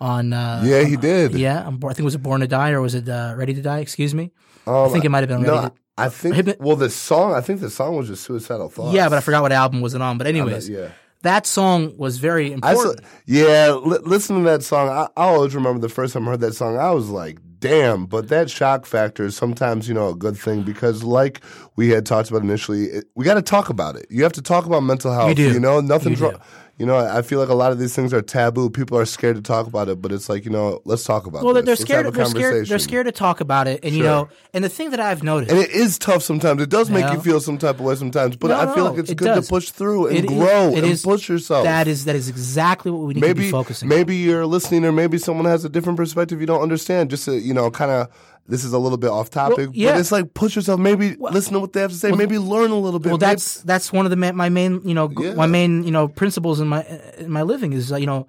on. 0.00 0.32
Uh, 0.32 0.62
Yeah, 0.64 0.84
he 0.84 0.96
did. 0.96 1.34
Yeah, 1.34 1.62
on 1.66 1.76
I 1.84 1.88
think 1.88 2.00
it 2.00 2.04
was 2.04 2.14
it 2.14 2.22
Born 2.22 2.40
to 2.42 2.46
Die 2.46 2.70
or 2.72 2.80
was 2.82 2.94
it 2.94 3.08
uh, 3.08 3.34
Ready 3.36 3.54
to 3.54 3.62
Die? 3.62 3.78
Excuse 3.78 4.14
me. 4.14 4.30
Um, 4.66 4.74
I 4.74 4.88
think 4.90 5.04
it 5.04 5.08
might 5.08 5.20
have 5.20 5.28
been 5.28 5.42
No, 5.42 5.54
Ready. 5.56 5.68
to, 5.68 5.72
I 5.98 6.08
think. 6.08 6.46
Me- 6.46 6.54
Well, 6.58 6.76
the 6.76 6.90
song. 6.90 7.34
I 7.34 7.40
think 7.40 7.60
the 7.60 7.70
song 7.70 7.96
was 7.96 8.08
just 8.08 8.24
suicidal 8.24 8.68
thoughts. 8.68 8.94
yeah, 8.94 9.08
but 9.08 9.18
I 9.18 9.20
forgot 9.20 9.42
what 9.42 9.52
album 9.52 9.80
was 9.80 9.94
it 9.94 10.00
on. 10.00 10.18
But 10.18 10.26
anyways, 10.26 10.68
yeah. 10.68 10.88
that 11.22 11.46
song 11.46 11.94
was 11.98 12.18
very 12.18 12.54
I 12.62 12.74
saw, 12.74 12.80
important. 12.82 13.06
yeah, 13.26 13.72
li- 13.72 13.98
listen 14.02 14.36
to 14.38 14.42
that 14.50 14.62
song. 14.62 14.88
I, 14.88 15.02
I 15.16 15.24
always 15.26 15.54
remember 15.54 15.80
the 15.80 15.88
first 15.88 16.14
time 16.14 16.26
I 16.26 16.32
heard 16.32 16.40
that 16.40 16.54
song. 16.54 16.78
I 16.78 16.90
was 16.92 17.10
like, 17.10 17.38
"Damn!" 17.60 18.06
But 18.06 18.28
that 18.28 18.48
shock 18.50 18.86
factor 18.86 19.24
is 19.24 19.36
sometimes, 19.36 19.86
you 19.86 19.94
know, 19.94 20.08
a 20.08 20.14
good 20.16 20.36
thing 20.36 20.62
because, 20.62 21.02
like 21.04 21.42
we 21.76 21.90
had 21.90 22.06
talked 22.06 22.30
about 22.30 22.42
initially, 22.42 22.84
it, 22.86 23.04
we 23.14 23.24
got 23.24 23.34
to 23.34 23.42
talk 23.42 23.68
about 23.68 23.94
it. 23.96 24.06
You 24.08 24.22
have 24.22 24.32
to 24.32 24.42
talk 24.42 24.64
about 24.66 24.82
mental 24.82 25.12
health. 25.12 25.36
do. 25.36 25.52
You 25.52 25.60
know, 25.60 25.80
nothing's 25.80 26.20
You 26.20 26.26
wrong. 26.30 26.40
You 26.82 26.86
know, 26.86 26.96
I 26.96 27.22
feel 27.22 27.38
like 27.38 27.48
a 27.48 27.54
lot 27.54 27.70
of 27.70 27.78
these 27.78 27.94
things 27.94 28.12
are 28.12 28.20
taboo. 28.20 28.68
People 28.68 28.98
are 28.98 29.04
scared 29.04 29.36
to 29.36 29.40
talk 29.42 29.68
about 29.68 29.88
it, 29.88 30.02
but 30.02 30.10
it's 30.10 30.28
like, 30.28 30.44
you 30.44 30.50
know, 30.50 30.80
let's 30.84 31.04
talk 31.04 31.26
about. 31.26 31.44
well, 31.44 31.54
this. 31.54 31.64
they're 31.64 31.76
scared. 31.76 32.12
They're 32.12 32.24
scared. 32.24 32.66
They're 32.66 32.78
scared 32.80 33.06
to 33.06 33.12
talk 33.12 33.40
about 33.40 33.68
it. 33.68 33.84
And 33.84 33.94
you 33.94 34.02
know, 34.02 34.28
and 34.52 34.64
the 34.64 34.68
thing 34.68 34.90
that 34.90 34.98
I've 34.98 35.22
noticed, 35.22 35.52
And 35.52 35.60
it 35.60 35.70
is 35.70 35.96
tough 35.96 36.24
sometimes. 36.24 36.60
It 36.60 36.70
does 36.70 36.90
make 36.90 37.04
Yeah. 37.04 37.14
you 37.14 37.20
feel 37.20 37.38
some 37.38 37.56
type 37.56 37.76
of 37.76 37.82
way 37.82 37.94
sometimes, 37.94 38.34
but 38.34 38.48
No, 38.48 38.58
I 38.58 38.74
feel 38.74 38.86
like 38.90 38.98
it's 38.98 39.10
it 39.10 39.14
good 39.16 39.26
does. 39.26 39.46
to 39.46 39.48
push 39.48 39.70
through 39.70 40.08
and 40.08 40.18
It 40.18 40.26
grow 40.26 40.74
and 40.74 40.84
is- 40.84 41.02
push 41.02 41.28
yourself. 41.28 41.62
that 41.62 41.86
is 41.86 42.04
that 42.06 42.16
is 42.16 42.28
exactly 42.28 42.90
what 42.90 43.02
we 43.02 43.14
need 43.14 43.20
to 43.20 43.26
maybe 43.28 43.42
be 43.42 43.50
focusing. 43.52 43.86
on. 43.88 43.96
maybe 43.96 44.16
you're 44.16 44.44
listening, 44.44 44.84
or 44.84 44.90
maybe 44.90 45.18
someone 45.18 45.46
has 45.46 45.64
a 45.64 45.68
different 45.68 45.96
perspective 45.98 46.40
you 46.40 46.48
don't 46.48 46.62
understand. 46.62 47.10
Just 47.10 47.26
to, 47.26 47.38
you 47.38 47.54
know, 47.54 47.70
kind 47.70 47.92
of. 47.92 48.08
This 48.48 48.64
is 48.64 48.72
a 48.72 48.78
little 48.78 48.98
bit 48.98 49.08
off 49.10 49.30
topic, 49.30 49.70
yeah. 49.72 49.92
but 49.92 50.00
it's 50.00 50.10
like 50.12 50.34
push 50.34 50.56
yourself. 50.56 50.80
Maybe 50.80 51.14
listen 51.18 51.52
to 51.54 51.60
what 51.60 51.72
they 51.72 51.80
have 51.80 51.92
to 51.92 51.96
say. 51.96 52.10
maybe 52.12 52.38
learn 52.38 52.70
a 52.70 52.78
little 52.78 52.98
bit. 52.98 53.10
Well, 53.10 53.18
Maybe- 53.18 53.30
that's 53.30 53.62
that's 53.62 53.92
one 53.92 54.04
of 54.04 54.10
the 54.10 54.16
ma- 54.16 54.32
my 54.32 54.48
main 54.48 54.80
you 54.86 54.94
know 54.94 55.10
Yeah. 55.16 55.34
my 55.34 55.46
main 55.46 55.84
you 55.84 55.90
know 55.92 56.08
principles 56.08 56.58
in 56.60 56.66
my 56.68 56.84
in 57.18 57.30
my 57.30 57.42
living 57.42 57.72
is 57.72 57.92
uh, 57.92 57.96
you 57.96 58.06
know 58.06 58.26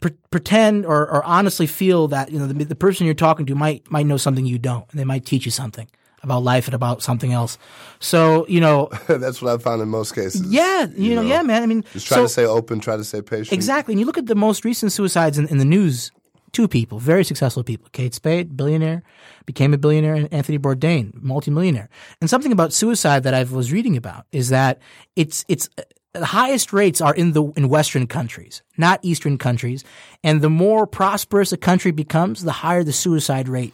pre- 0.00 0.16
pretend 0.30 0.86
or, 0.86 1.02
or 1.08 1.22
honestly 1.24 1.66
feel 1.66 2.08
that 2.08 2.30
you 2.32 2.38
know 2.38 2.46
the, 2.46 2.64
the 2.64 2.74
person 2.74 3.04
you're 3.06 3.14
talking 3.14 3.46
to 3.46 3.54
might 3.54 3.90
might 3.90 4.06
know 4.06 4.16
something 4.16 4.46
you 4.46 4.58
don't 4.58 4.86
and 4.90 4.98
they 4.98 5.04
might 5.04 5.26
teach 5.26 5.44
you 5.44 5.50
something 5.50 5.88
about 6.22 6.42
life 6.42 6.66
and 6.66 6.74
about 6.74 7.00
something 7.02 7.32
else. 7.32 7.58
So 8.00 8.46
you 8.48 8.60
know 8.60 8.88
that's 9.08 9.42
what 9.42 9.52
I 9.54 9.62
found 9.62 9.82
in 9.82 9.88
most 9.88 10.14
cases. 10.14 10.42
yeah 10.52 10.86
you, 10.96 11.14
know, 11.14 11.22
know, 11.22 11.28
yeah 11.28 11.42
man 11.42 11.62
I 11.62 11.66
mean 11.66 11.84
just 11.92 12.06
try 12.06 12.16
so- 12.16 12.22
to 12.24 12.28
stay 12.28 12.46
open, 12.46 12.80
try 12.80 12.96
to 12.96 13.04
stay 13.04 13.20
patient. 13.22 13.52
Exactly. 13.52 13.92
And 13.92 14.00
you 14.00 14.06
look 14.06 14.18
at 14.18 14.26
the 14.26 14.34
most 14.34 14.64
recent 14.64 14.90
suicides 14.90 15.38
in, 15.38 15.46
in 15.48 15.58
the 15.58 15.64
news, 15.66 16.10
two 16.58 16.66
people, 16.66 16.98
very 16.98 17.22
successful 17.22 17.62
people. 17.62 17.88
Kate 17.92 18.14
Spade, 18.14 18.56
billionaire, 18.56 19.00
became 19.46 19.72
a 19.72 19.78
billionaire, 19.78 20.16
and 20.16 20.32
Anthony 20.32 20.58
Bourdain, 20.58 21.12
multimillionaire. 21.22 21.88
And 22.20 22.28
something 22.28 22.50
about 22.50 22.72
suicide 22.72 23.22
that 23.22 23.32
I 23.32 23.44
was 23.44 23.70
reading 23.70 23.96
about 23.96 24.26
is 24.32 24.48
that 24.48 24.80
it's, 25.14 25.44
it's, 25.46 25.68
uh, 25.78 25.82
the 26.14 26.24
highest 26.24 26.72
rates 26.72 27.00
are 27.00 27.14
in 27.14 27.32
the 27.32 27.44
in 27.56 27.68
Western 27.68 28.06
countries, 28.08 28.62
not 28.76 28.98
Eastern 29.02 29.38
countries. 29.38 29.84
And 30.24 30.40
the 30.42 30.50
more 30.50 30.84
prosperous 30.84 31.52
a 31.52 31.56
country 31.56 31.92
becomes, 31.92 32.42
the 32.42 32.50
higher 32.64 32.82
the 32.82 32.92
suicide 32.92 33.48
rate 33.48 33.72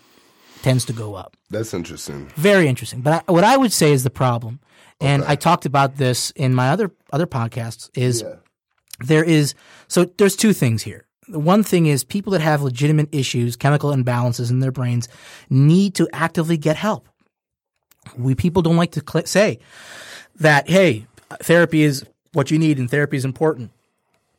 tends 0.62 0.84
to 0.86 0.92
go 0.92 1.14
up. 1.14 1.36
That's 1.48 1.72
interesting. 1.72 2.28
Very 2.36 2.66
interesting. 2.68 3.00
But 3.00 3.12
I, 3.26 3.32
what 3.32 3.44
I 3.44 3.56
would 3.56 3.72
say 3.72 3.92
is 3.92 4.02
the 4.02 4.10
problem, 4.10 4.60
and 5.00 5.24
I 5.24 5.36
talked 5.36 5.64
about 5.64 5.96
this 5.96 6.32
in 6.36 6.54
my 6.54 6.68
other 6.74 6.90
other 7.14 7.26
podcasts, 7.26 7.88
is 7.94 8.20
Yeah. 8.22 8.34
there 9.06 9.24
is 9.24 9.54
so 9.88 10.04
there's 10.18 10.36
two 10.36 10.52
things 10.52 10.82
here. 10.82 11.06
One 11.28 11.62
thing 11.62 11.86
is 11.86 12.04
people 12.04 12.32
that 12.32 12.40
have 12.40 12.62
legitimate 12.62 13.08
issues, 13.12 13.56
chemical 13.56 13.90
imbalances 13.90 14.50
in 14.50 14.60
their 14.60 14.72
brains, 14.72 15.08
need 15.50 15.94
to 15.96 16.08
actively 16.12 16.56
get 16.56 16.76
help. 16.76 17.08
We 18.16 18.34
people 18.34 18.62
don't 18.62 18.76
like 18.76 18.92
to 18.92 19.02
cl- 19.06 19.26
say 19.26 19.58
that 20.36 20.68
hey, 20.68 21.06
therapy 21.42 21.82
is 21.82 22.04
what 22.32 22.50
you 22.50 22.58
need 22.58 22.78
and 22.78 22.90
therapy 22.90 23.16
is 23.16 23.24
important. 23.24 23.70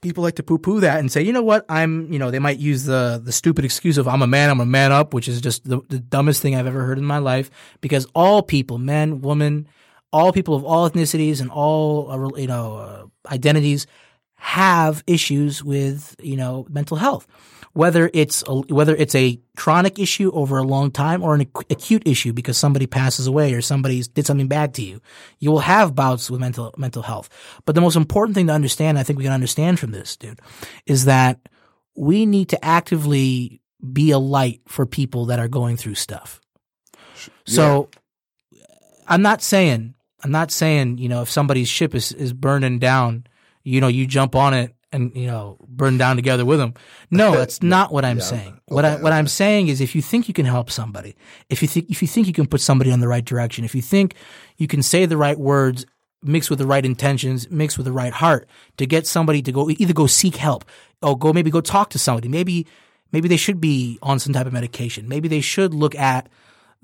People 0.01 0.23
like 0.23 0.35
to 0.35 0.43
poo-poo 0.43 0.81
that 0.81 0.99
and 0.99 1.11
say, 1.11 1.23
you 1.23 1.33
know 1.33 1.41
what, 1.41 1.65
I'm, 1.67 2.11
you 2.13 2.19
know, 2.19 2.29
they 2.29 2.37
might 2.37 2.59
use 2.59 2.83
the 2.83 3.19
the 3.23 3.31
stupid 3.31 3.65
excuse 3.65 3.97
of 3.97 4.07
I'm 4.07 4.21
a 4.21 4.27
man, 4.27 4.51
I'm 4.51 4.59
a 4.59 4.65
man 4.65 4.91
up, 4.91 5.13
which 5.13 5.27
is 5.27 5.41
just 5.41 5.67
the, 5.67 5.81
the 5.89 5.97
dumbest 5.97 6.41
thing 6.41 6.55
I've 6.55 6.67
ever 6.67 6.85
heard 6.85 6.99
in 6.99 7.05
my 7.05 7.17
life. 7.17 7.49
Because 7.81 8.05
all 8.13 8.43
people, 8.43 8.77
men, 8.77 9.21
women, 9.21 9.67
all 10.13 10.31
people 10.31 10.55
of 10.55 10.63
all 10.63 10.89
ethnicities 10.89 11.41
and 11.41 11.49
all 11.49 12.11
uh, 12.11 12.39
you 12.39 12.47
know 12.47 12.77
uh, 12.77 13.05
identities 13.33 13.87
have 14.45 15.03
issues 15.07 15.63
with 15.63 16.15
you 16.21 16.37
know 16.37 16.67
mental 16.69 16.97
health. 16.97 17.25
Whether 17.73 18.11
it's 18.13 18.43
a, 18.47 18.53
whether 18.53 18.95
it's 18.95 19.15
a 19.15 19.39
chronic 19.57 19.97
issue 19.97 20.31
over 20.33 20.59
a 20.59 20.63
long 20.63 20.91
time 20.91 21.23
or 21.23 21.33
an 21.33 21.41
ac- 21.41 21.65
acute 21.71 22.03
issue 22.05 22.31
because 22.31 22.55
somebody 22.55 22.85
passes 22.85 23.25
away 23.25 23.53
or 23.53 23.61
somebody 23.61 24.01
did 24.03 24.25
something 24.25 24.47
bad 24.47 24.73
to 24.75 24.81
you 24.81 25.01
you 25.39 25.51
will 25.51 25.59
have 25.59 25.95
bouts 25.95 26.29
with 26.29 26.39
mental 26.39 26.73
mental 26.77 27.01
health. 27.01 27.27
But 27.65 27.73
the 27.73 27.81
most 27.81 27.95
important 27.95 28.35
thing 28.35 28.47
to 28.47 28.53
understand 28.53 28.99
i 28.99 29.03
think 29.03 29.17
we 29.17 29.25
can 29.25 29.33
understand 29.33 29.79
from 29.79 29.91
this 29.91 30.15
dude 30.15 30.39
is 30.85 31.05
that 31.05 31.39
we 31.95 32.27
need 32.27 32.49
to 32.49 32.63
actively 32.63 33.61
be 33.91 34.11
a 34.11 34.19
light 34.19 34.61
for 34.67 34.85
people 34.85 35.25
that 35.25 35.39
are 35.39 35.47
going 35.47 35.75
through 35.75 35.95
stuff. 35.95 36.39
So 37.45 37.89
I'm 39.07 39.23
not 39.23 39.41
saying 39.41 39.95
I'm 40.23 40.31
not 40.31 40.51
saying 40.51 40.99
you 40.99 41.09
know 41.09 41.23
if 41.23 41.31
somebody's 41.31 41.67
ship 41.67 41.95
is 41.95 42.11
is 42.11 42.31
burning 42.31 42.77
down, 42.77 43.25
you 43.65 43.81
know 43.81 43.87
you 43.87 44.07
jump 44.07 44.35
on 44.35 44.53
it 44.53 44.73
and 44.93 45.13
you 45.13 45.27
know 45.27 45.57
burn 45.67 45.97
down 45.97 46.15
together 46.15 46.45
with 46.45 46.59
them. 46.59 46.73
No, 47.11 47.31
that's 47.35 47.61
not 47.61 47.91
what 47.91 48.05
I'm 48.05 48.21
saying. 48.21 48.61
What 48.67 48.85
I 48.85 48.95
what 48.95 49.11
I'm 49.11 49.27
saying 49.27 49.67
is 49.67 49.81
if 49.81 49.93
you 49.95 50.01
think 50.01 50.29
you 50.29 50.33
can 50.33 50.45
help 50.45 50.71
somebody, 50.71 51.15
if 51.49 51.61
you 51.61 51.67
think 51.67 51.89
if 51.89 52.01
you 52.01 52.07
think 52.07 52.27
you 52.27 52.33
can 52.33 52.47
put 52.47 52.61
somebody 52.61 52.91
on 52.91 53.01
the 53.01 53.07
right 53.07 53.25
direction, 53.25 53.65
if 53.65 53.75
you 53.75 53.81
think 53.81 54.15
you 54.57 54.67
can 54.67 54.81
say 54.81 55.05
the 55.05 55.17
right 55.17 55.37
words 55.37 55.85
mixed 56.23 56.49
with 56.49 56.59
the 56.59 56.65
right 56.65 56.85
intentions, 56.85 57.49
mixed 57.51 57.77
with 57.77 57.85
the 57.85 57.91
right 57.91 58.13
heart 58.13 58.47
to 58.77 58.85
get 58.85 59.05
somebody 59.05 59.41
to 59.41 59.51
go 59.51 59.69
either 59.69 59.93
go 59.93 60.07
seek 60.07 60.37
help 60.37 60.65
or 61.01 61.17
go 61.17 61.33
maybe 61.33 61.51
go 61.51 61.61
talk 61.61 61.89
to 61.89 61.99
somebody. 61.99 62.29
Maybe 62.29 62.65
maybe 63.11 63.27
they 63.27 63.37
should 63.37 63.59
be 63.59 63.99
on 64.01 64.19
some 64.19 64.33
type 64.33 64.47
of 64.47 64.53
medication. 64.53 65.07
Maybe 65.07 65.27
they 65.27 65.41
should 65.41 65.73
look 65.73 65.95
at 65.95 66.29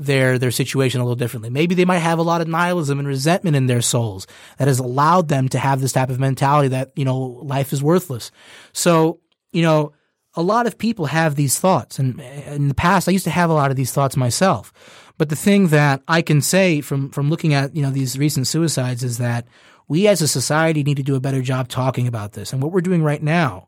their 0.05 0.37
their 0.37 0.51
situation 0.51 0.99
a 1.01 1.03
little 1.03 1.15
differently. 1.15 1.49
Maybe 1.49 1.75
they 1.75 1.85
might 1.85 1.99
have 1.99 2.19
a 2.19 2.23
lot 2.23 2.41
of 2.41 2.47
nihilism 2.47 2.99
and 2.99 3.07
resentment 3.07 3.55
in 3.55 3.67
their 3.67 3.81
souls 3.81 4.27
that 4.57 4.67
has 4.67 4.79
allowed 4.79 5.27
them 5.27 5.47
to 5.49 5.59
have 5.59 5.81
this 5.81 5.91
type 5.91 6.09
of 6.09 6.19
mentality 6.19 6.69
that, 6.69 6.91
you 6.95 7.05
know, 7.05 7.19
life 7.19 7.73
is 7.73 7.83
worthless. 7.83 8.31
So, 8.73 9.19
you 9.51 9.61
know, 9.61 9.93
a 10.35 10.41
lot 10.41 10.65
of 10.65 10.77
people 10.77 11.05
have 11.05 11.35
these 11.35 11.59
thoughts 11.59 11.99
and 11.99 12.19
in 12.19 12.67
the 12.67 12.73
past 12.73 13.07
I 13.07 13.11
used 13.11 13.25
to 13.25 13.31
have 13.31 13.49
a 13.49 13.53
lot 13.53 13.71
of 13.71 13.77
these 13.77 13.91
thoughts 13.91 14.17
myself. 14.17 14.73
But 15.17 15.29
the 15.29 15.35
thing 15.35 15.67
that 15.67 16.01
I 16.07 16.21
can 16.21 16.41
say 16.41 16.81
from 16.81 17.11
from 17.11 17.29
looking 17.29 17.53
at, 17.53 17.75
you 17.75 17.81
know, 17.81 17.91
these 17.91 18.17
recent 18.17 18.47
suicides 18.47 19.03
is 19.03 19.19
that 19.19 19.47
we 19.87 20.07
as 20.07 20.21
a 20.21 20.27
society 20.27 20.83
need 20.83 20.97
to 20.97 21.03
do 21.03 21.15
a 21.15 21.19
better 21.19 21.41
job 21.41 21.67
talking 21.67 22.07
about 22.07 22.33
this. 22.33 22.53
And 22.53 22.61
what 22.61 22.71
we're 22.71 22.81
doing 22.81 23.03
right 23.03 23.21
now 23.21 23.67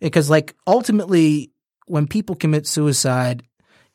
because 0.00 0.28
like 0.28 0.54
ultimately 0.66 1.52
when 1.86 2.06
people 2.06 2.34
commit 2.34 2.66
suicide 2.66 3.42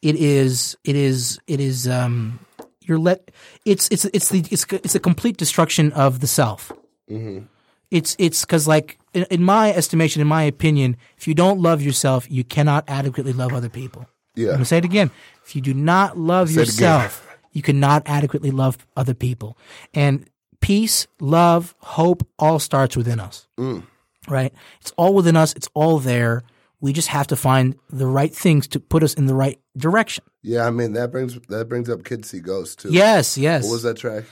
it 0.08 0.16
is 0.16 0.78
it 0.84 0.96
is 0.96 1.40
it 1.48 1.60
is 1.60 1.88
um 1.88 2.40
you're 2.88 2.98
let 2.98 3.32
it's 3.66 3.90
it's 3.90 4.06
it's 4.06 4.30
the 4.30 4.40
it's 4.50 4.66
it's 4.72 4.96
a 4.96 5.00
complete 5.00 5.38
destruction 5.38 5.92
of 5.94 6.20
the 6.22 6.28
self. 6.28 6.72
It's 7.90 8.16
it's 8.20 8.42
because 8.46 8.68
like 8.68 9.00
in, 9.14 9.26
in 9.30 9.44
my 9.44 9.72
estimation 9.74 10.22
in 10.22 10.28
my 10.28 10.44
opinion 10.44 10.98
if 11.18 11.28
you 11.28 11.34
don't 11.34 11.60
love 11.60 11.82
yourself 11.82 12.30
you 12.30 12.44
cannot 12.44 12.84
adequately 12.88 13.34
love 13.34 13.54
other 13.54 13.70
people. 13.70 14.08
Yeah, 14.36 14.50
i'm 14.50 14.54
gonna 14.56 14.66
say 14.66 14.78
it 14.78 14.86
again. 14.86 15.10
If 15.46 15.56
you 15.56 15.62
do 15.62 15.74
not 15.74 16.18
love 16.18 16.50
Say 16.50 16.62
yourself 16.62 17.24
you 17.58 17.62
cannot 17.62 18.04
adequately 18.06 18.52
love 18.52 18.78
other 18.96 19.16
people. 19.16 19.58
And 19.94 20.30
peace 20.62 21.08
love 21.20 21.74
hope 21.80 22.28
all 22.38 22.60
starts 22.60 22.96
within 22.96 23.20
us. 23.20 23.48
Mm. 23.58 23.84
right? 24.28 24.54
It's 24.82 24.92
all 24.98 25.14
within 25.16 25.36
us. 25.36 25.54
It's 25.54 25.70
all 25.74 26.00
there. 26.00 26.44
We 26.82 26.94
just 26.94 27.08
have 27.08 27.28
to 27.28 27.36
find 27.36 27.76
the 27.90 28.06
right 28.06 28.34
things 28.36 28.68
to 28.68 28.80
put 28.80 29.02
us 29.02 29.14
in 29.16 29.26
the 29.26 29.34
right 29.34 29.60
direction 29.78 30.24
Yeah, 30.44 30.66
I 30.68 30.72
mean 30.72 30.94
that 30.94 31.12
brings 31.12 31.40
that 31.50 31.70
brings 31.70 31.90
up 31.90 32.04
Kids 32.04 32.30
See 32.30 32.40
Ghosts 32.40 32.76
too. 32.76 32.90
yes 32.92 33.38
yes 33.38 33.64
What 33.64 33.72
was 33.74 33.84
that 33.84 33.98
track? 33.98 34.24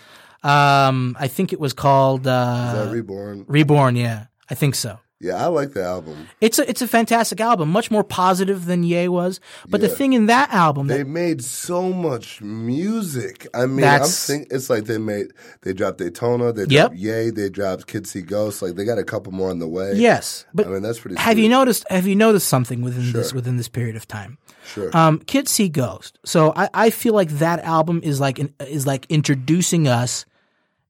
um 0.43 1.15
i 1.19 1.27
think 1.27 1.53
it 1.53 1.59
was 1.59 1.73
called 1.73 2.21
Is 2.21 2.27
uh 2.27 2.85
that 2.85 2.93
Reborn? 2.93 3.45
reborn 3.47 3.95
yeah 3.95 4.25
i 4.49 4.53
think 4.55 4.75
so 4.75 4.99
Yeah, 5.21 5.41
I 5.41 5.47
like 5.47 5.71
the 5.71 5.81
album. 5.83 6.27
It's 6.41 6.59
a 6.59 6.69
it's 6.69 6.81
a 6.81 6.87
fantastic 6.89 7.39
album, 7.39 7.69
much 7.69 7.89
more 7.89 8.03
positive 8.03 8.65
than 8.65 8.83
Ye 8.83 9.07
was. 9.07 9.39
But 9.67 9.79
the 9.79 9.87
thing 9.87 10.11
in 10.11 10.25
that 10.25 10.51
album, 10.53 10.87
They 10.87 10.99
that, 10.99 11.07
made 11.07 11.41
so 11.43 11.93
much 11.93 12.41
music. 12.41 13.47
I 13.53 13.65
mean, 13.65 13.85
I'm 13.85 14.03
think 14.03 14.47
it's 14.51 14.69
like 14.69 14.85
they 14.85 14.97
made 14.97 15.27
they 15.61 15.71
dropped 15.73 15.99
Daytona, 15.99 16.51
they 16.51 16.63
Yep. 16.63 16.69
dropped 16.91 16.95
Ye, 16.95 17.29
they 17.29 17.49
dropped 17.49 17.87
Kids 17.87 18.11
See 18.11 18.21
Ghosts. 18.21 18.61
Like 18.61 18.75
they 18.75 18.83
got 18.83 18.97
a 18.97 19.03
couple 19.05 19.31
more 19.31 19.49
on 19.49 19.59
the 19.59 19.67
way. 19.67 19.93
yes, 19.95 20.45
but 20.53 20.67
I 20.67 20.69
mean 20.69 20.81
that's 20.83 20.99
pretty. 20.99 21.15
have 21.17 21.39
you 21.39 21.47
noticed? 21.49 21.85
Have 21.89 22.07
you 22.07 22.15
noticed 22.15 22.47
something 22.49 22.81
within 22.81 23.11
this 23.13 23.33
within 23.33 23.55
this 23.57 23.69
period 23.69 23.95
of 23.95 24.07
time? 24.07 24.37
Sure. 24.65 24.95
Um, 24.95 25.19
Kids 25.19 25.49
See 25.51 25.69
Ghost. 25.69 26.19
So 26.25 26.51
I, 26.55 26.69
I 26.73 26.89
feel 26.89 27.13
like 27.13 27.29
that 27.39 27.59
album 27.61 28.01
is 28.03 28.19
like 28.19 28.37
an, 28.39 28.53
is 28.59 28.85
like 28.85 29.05
introducing 29.09 29.87
us. 29.87 30.25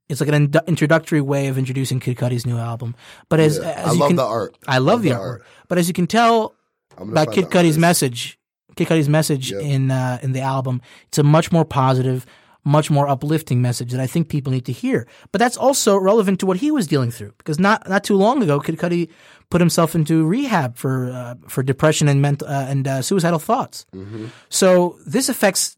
It's 0.08 0.22
like 0.22 0.30
an 0.30 0.54
introductory 0.68 1.22
way 1.22 1.48
of 1.48 1.58
introducing 1.58 2.00
Kid 2.00 2.18
Cudi's 2.18 2.46
new 2.46 2.58
album. 2.58 2.96
But 3.30 3.40
as, 3.40 3.58
Yeah. 3.58 3.70
as 3.72 3.88
I 3.88 3.92
you 3.94 4.00
love 4.00 4.10
can, 4.10 4.16
the 4.18 4.24
art. 4.26 4.56
I 4.68 4.78
love 4.78 5.02
the 5.02 5.10
artwork. 5.10 5.42
But 5.68 5.78
as 5.80 5.88
you 5.88 5.94
can 5.94 6.06
tell, 6.08 6.54
about 6.98 7.32
Kid 7.32 7.46
the 7.46 7.50
Cudi's 7.50 7.78
message, 7.78 8.38
Kid 8.76 8.88
Cudi's 8.88 9.10
message 9.10 9.52
Yep. 9.52 9.62
in 9.62 9.90
uh, 9.92 10.20
in 10.22 10.34
the 10.34 10.42
album, 10.42 10.82
it's 11.08 11.18
a 11.18 11.24
much 11.24 11.52
more 11.52 11.66
positive, 11.66 12.26
much 12.64 12.92
more 12.92 13.08
uplifting 13.08 13.62
message 13.62 13.92
that 13.94 14.00
I 14.00 14.08
think 14.08 14.30
people 14.30 14.52
need 14.54 14.66
to 14.66 14.72
hear. 14.72 15.08
But 15.32 15.40
that's 15.40 15.58
also 15.58 15.98
relevant 15.98 16.40
to 16.42 16.46
what 16.46 16.58
he 16.58 16.70
was 16.72 16.86
dealing 16.88 17.10
through 17.12 17.34
because 17.40 17.60
not 17.60 17.90
not 17.90 18.04
too 18.04 18.16
long 18.16 18.44
ago, 18.44 18.60
Kid 18.60 18.78
Cudi 18.78 19.10
put 19.50 19.60
himself 19.62 19.96
into 19.96 20.24
rehab 20.26 20.76
for 20.78 21.10
uh, 21.12 21.36
for 21.48 21.64
depression 21.64 22.08
and 22.08 22.22
mental 22.22 22.48
uh, 22.48 22.66
and 22.70 22.88
uh, 22.88 23.02
suicidal 23.02 23.40
thoughts. 23.40 23.86
Mm-hmm. 23.96 24.26
So 24.50 24.98
this 25.08 25.30
affects 25.30 25.78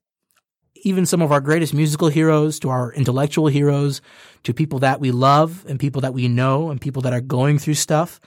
even 0.84 1.05
some 1.05 1.21
of 1.21 1.32
our 1.32 1.41
greatest 1.41 1.73
musical 1.73 2.07
heroes 2.07 2.59
to 2.59 2.69
our 2.69 2.93
intellectual 2.93 3.47
heroes 3.47 4.01
to 4.43 4.53
people 4.53 4.80
that 4.80 4.99
we 4.99 5.11
love 5.11 5.65
and 5.67 5.80
people 5.80 6.01
that 6.01 6.13
we 6.13 6.28
know 6.28 6.69
and 6.69 6.80
people 6.80 7.01
that 7.03 7.13
are 7.13 7.21
going 7.21 7.59
through 7.59 7.75
stuff. 7.75 8.19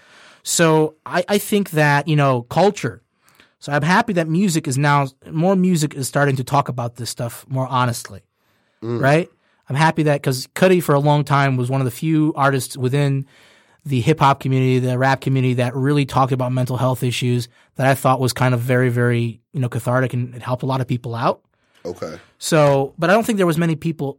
So 0.42 0.96
I, 1.06 1.24
I 1.28 1.38
think 1.38 1.70
that, 1.70 2.08
you 2.08 2.16
know, 2.16 2.42
culture. 2.42 3.02
So 3.58 3.72
I'm 3.72 3.82
happy 3.82 4.14
that 4.14 4.28
music 4.28 4.66
is 4.66 4.78
now 4.78 5.08
more 5.30 5.54
music 5.54 5.94
is 5.94 6.08
starting 6.08 6.36
to 6.36 6.44
talk 6.44 6.68
about 6.68 6.96
this 6.96 7.10
stuff 7.10 7.44
more 7.48 7.66
honestly. 7.66 8.22
Mm. 8.82 9.00
Right? 9.00 9.28
I'm 9.68 9.76
happy 9.76 10.02
that 10.04 10.20
because 10.20 10.46
Cudi 10.48 10.82
for 10.82 10.94
a 10.94 10.98
long 10.98 11.24
time 11.24 11.56
was 11.56 11.70
one 11.70 11.80
of 11.80 11.84
the 11.84 11.90
few 11.90 12.32
artists 12.34 12.76
within 12.76 13.26
the 13.84 14.00
hip 14.00 14.18
hop 14.18 14.40
community, 14.40 14.78
the 14.78 14.98
rap 14.98 15.20
community 15.20 15.54
that 15.54 15.74
really 15.74 16.04
talked 16.04 16.32
about 16.32 16.52
mental 16.52 16.76
health 16.76 17.02
issues 17.02 17.48
that 17.76 17.86
I 17.86 17.94
thought 17.94 18.20
was 18.20 18.32
kind 18.32 18.54
of 18.54 18.60
very, 18.60 18.88
very, 18.88 19.40
you 19.52 19.60
know, 19.60 19.68
cathartic 19.68 20.12
and 20.12 20.34
it 20.34 20.42
helped 20.42 20.62
a 20.62 20.66
lot 20.66 20.80
of 20.80 20.88
people 20.88 21.14
out. 21.14 21.42
Okay. 21.84 22.18
So, 22.38 22.94
but 22.98 23.10
I 23.10 23.12
don't 23.14 23.24
think 23.24 23.36
there 23.38 23.46
was 23.46 23.58
many 23.58 23.76
people 23.76 24.18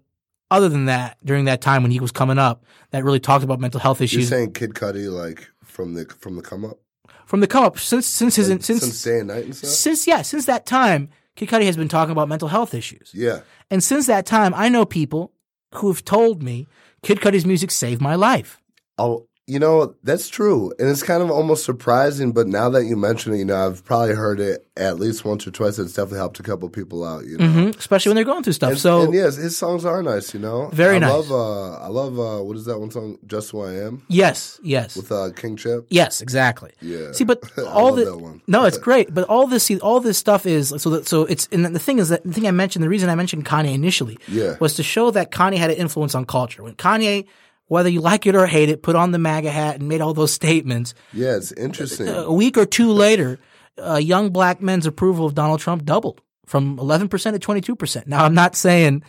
other 0.50 0.68
than 0.70 0.86
that 0.86 1.18
during 1.24 1.46
that 1.46 1.62
time 1.62 1.82
when 1.84 1.92
he 1.92 2.00
was 2.00 2.12
coming 2.12 2.38
up 2.38 2.66
that 2.92 3.04
really 3.04 3.20
talked 3.20 3.44
about 3.44 3.60
mental 3.60 3.80
health 3.80 4.02
issues. 4.02 4.30
You're 4.30 4.38
saying 4.40 4.54
Kid 4.54 4.72
Cudi 4.74 5.10
like 5.12 5.48
from 5.64 5.94
the 5.94 6.06
from 6.20 6.36
the 6.36 6.42
come 6.42 6.66
up 6.66 6.78
from 7.26 7.40
the 7.40 7.48
come 7.48 7.64
up 7.64 7.80
since 7.80 8.06
since 8.08 8.36
his 8.36 8.50
Like, 8.50 8.62
since 8.64 8.82
since 8.82 9.04
day 9.04 9.20
and 9.20 9.28
night 9.30 9.46
and 9.46 9.56
stuff. 9.56 9.70
since 9.70 10.08
yeah 10.08 10.22
since 10.22 10.46
that 10.46 10.66
time. 10.66 11.10
Kid 11.38 11.48
Cudi 11.48 11.64
has 11.66 11.78
been 11.78 11.88
talking 11.88 12.12
about 12.12 12.28
mental 12.28 12.50
health 12.50 12.74
issues, 12.74 13.12
Yeah. 13.14 13.40
and 13.70 13.82
since 13.82 14.06
that 14.08 14.26
time, 14.26 14.54
I 14.54 14.68
know 14.68 14.84
people 14.86 15.32
who 15.76 15.88
have 15.88 16.04
told 16.04 16.44
me 16.44 16.68
Kid 17.04 17.20
Cudi's 17.22 17.46
music 17.46 17.72
saved 17.72 18.02
my 18.02 18.16
life. 18.16 18.60
Oh, 18.98 19.28
you 19.52 19.60
know 19.60 19.94
that's 20.04 20.30
true, 20.30 20.72
and 20.80 20.90
it's 20.90 21.04
kind 21.04 21.22
of 21.22 21.30
almost 21.30 21.66
surprising. 21.66 22.32
But 22.32 22.48
now 22.48 22.70
that 22.70 22.86
you 22.86 22.96
mention 22.96 23.34
it, 23.34 23.38
you 23.40 23.46
know, 23.46 23.68
I've 23.68 23.84
probably 23.84 24.16
heard 24.16 24.40
it 24.40 24.66
at 24.78 24.98
least 25.00 25.26
once 25.26 25.46
or 25.46 25.52
twice. 25.52 25.78
It's 25.80 25.94
definitely 25.94 26.20
helped 26.20 26.40
a 26.40 26.44
couple 26.44 26.70
people 26.70 27.04
out. 27.04 27.26
You 27.26 27.38
know, 27.38 27.46
Mhm, 27.46 27.78
Especially 27.78 28.10
when 28.12 28.16
they're 28.16 28.32
going 28.34 28.44
through 28.44 28.54
stuff. 28.54 28.72
and, 28.72 28.80
so 28.80 29.02
and 29.02 29.14
yes, 29.14 29.36
his 29.36 29.58
songs 29.58 29.84
are 29.86 30.02
nice. 30.02 30.34
You 30.34 30.40
know, 30.40 30.70
Very 30.74 30.96
I 30.96 31.00
nice. 31.00 31.12
Love, 31.12 31.32
uh, 31.32 31.72
I 31.86 31.88
love. 31.88 32.14
Uh, 32.20 32.44
what 32.44 32.56
is 32.58 32.66
that 32.66 32.80
one 32.80 32.92
song? 32.92 33.18
Just 33.28 33.52
Who 33.52 33.62
I 33.62 33.74
Am 33.74 34.04
yes, 34.08 34.60
yes, 34.64 34.96
with 34.96 35.12
uh, 35.12 35.30
King 35.36 35.58
Chip. 35.58 35.86
yes, 35.90 36.22
exactly. 36.22 36.72
Yeah. 36.82 37.12
See, 37.12 37.24
but 37.26 37.40
all 37.68 37.94
the 37.94 38.06
no, 38.48 38.66
it's 38.66 38.78
great. 38.78 39.14
But 39.14 39.26
all 39.28 39.48
this, 39.48 39.64
see, 39.64 39.80
all 39.80 40.00
this 40.00 40.18
stuff 40.18 40.46
is 40.46 40.70
so. 40.78 40.90
That, 40.92 41.08
so 41.08 41.26
it's 41.26 41.48
and 41.52 41.66
the 41.66 41.80
thing 41.80 42.00
is 42.00 42.10
that 42.10 42.24
the 42.24 42.32
thing 42.34 42.48
I 42.48 42.52
mentioned, 42.52 42.84
the 42.84 42.90
reason 42.90 43.10
I 43.10 43.16
mentioned 43.16 43.46
Kanye 43.46 43.74
initially, 43.74 44.18
Yeah. 44.28 44.56
was 44.60 44.76
to 44.76 44.84
show 44.84 45.12
that 45.12 45.32
Kanye 45.32 45.58
had 45.58 45.70
an 45.72 45.78
influence 45.78 46.16
on 46.16 46.26
culture. 46.26 46.64
When 46.64 46.76
Kanye, 46.76 47.26
whether 47.72 47.88
you 47.88 48.02
like 48.02 48.28
it 48.28 48.36
or 48.36 48.48
hate 48.48 48.68
it, 48.68 48.84
put 48.84 48.98
on 48.98 49.12
the 49.12 49.18
MAGA 49.18 49.50
hat 49.50 49.80
and 49.80 49.88
made 49.88 50.02
all 50.02 50.14
those 50.14 50.34
statements. 50.34 50.94
Yeah, 51.14 51.38
it's 51.38 51.54
interesting. 51.54 52.10
A 52.10 52.30
week 52.30 52.58
or 52.58 52.66
two 52.66 52.92
later, 52.92 53.40
uh, 53.82 53.96
young 53.96 54.32
black 54.32 54.62
men's 54.62 54.86
approval 54.86 55.26
of 55.26 55.36
Donald 55.36 55.62
Trump 55.62 55.86
doubled 55.86 56.20
from 56.46 56.76
11% 56.76 57.10
to 57.10 57.40
22%. 57.40 58.08
Now, 58.08 58.26
I'm 58.26 58.34
not 58.34 58.58
saying 58.58 59.04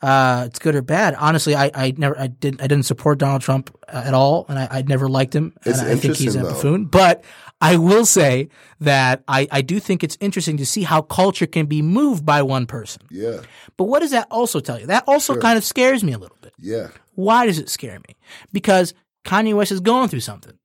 uh, 0.00 0.44
it's 0.46 0.60
good 0.60 0.76
or 0.76 0.82
bad. 0.82 1.16
Honestly, 1.16 1.56
I, 1.56 1.72
I 1.74 1.92
never, 1.96 2.16
I 2.16 2.28
didn't, 2.28 2.62
I 2.62 2.68
didn't 2.68 2.84
support 2.84 3.18
Donald 3.18 3.42
Trump 3.42 3.76
uh, 3.88 4.02
at 4.04 4.14
all, 4.14 4.46
and 4.48 4.60
I, 4.60 4.68
I 4.70 4.82
never 4.82 5.08
liked 5.08 5.34
him. 5.34 5.52
It's 5.64 5.80
and 5.80 5.88
I 5.88 5.96
think 5.96 6.14
he's 6.14 6.36
a 6.36 6.38
though. 6.38 6.50
buffoon. 6.50 6.84
But 6.84 7.24
I 7.60 7.78
will 7.78 8.06
say 8.06 8.48
that 8.78 9.24
I, 9.26 9.48
I 9.50 9.60
do 9.62 9.80
think 9.80 10.04
it's 10.04 10.16
interesting 10.20 10.58
to 10.58 10.66
see 10.66 10.84
how 10.84 11.02
culture 11.02 11.46
can 11.46 11.66
be 11.66 11.82
moved 11.82 12.24
by 12.24 12.42
one 12.42 12.66
person. 12.66 13.02
yeah, 13.10 13.40
But 13.76 13.84
what 13.84 14.00
does 14.00 14.12
that 14.12 14.28
also 14.30 14.60
tell 14.60 14.78
you? 14.78 14.86
That 14.86 15.02
also 15.08 15.36
kind 15.36 15.58
of 15.58 15.64
scares 15.64 16.04
me 16.04 16.12
a 16.12 16.18
little 16.18 16.36
bit. 16.40 16.52
yeah, 16.60 16.88
Why 17.14 17.46
does 17.46 17.58
it 17.58 17.68
scare 17.68 17.98
me? 18.08 18.16
Because 18.52 18.94
Kanye 19.24 19.54
West 19.54 19.72
is 19.72 19.80
going 19.80 20.08
through 20.08 20.20
something. 20.20 20.58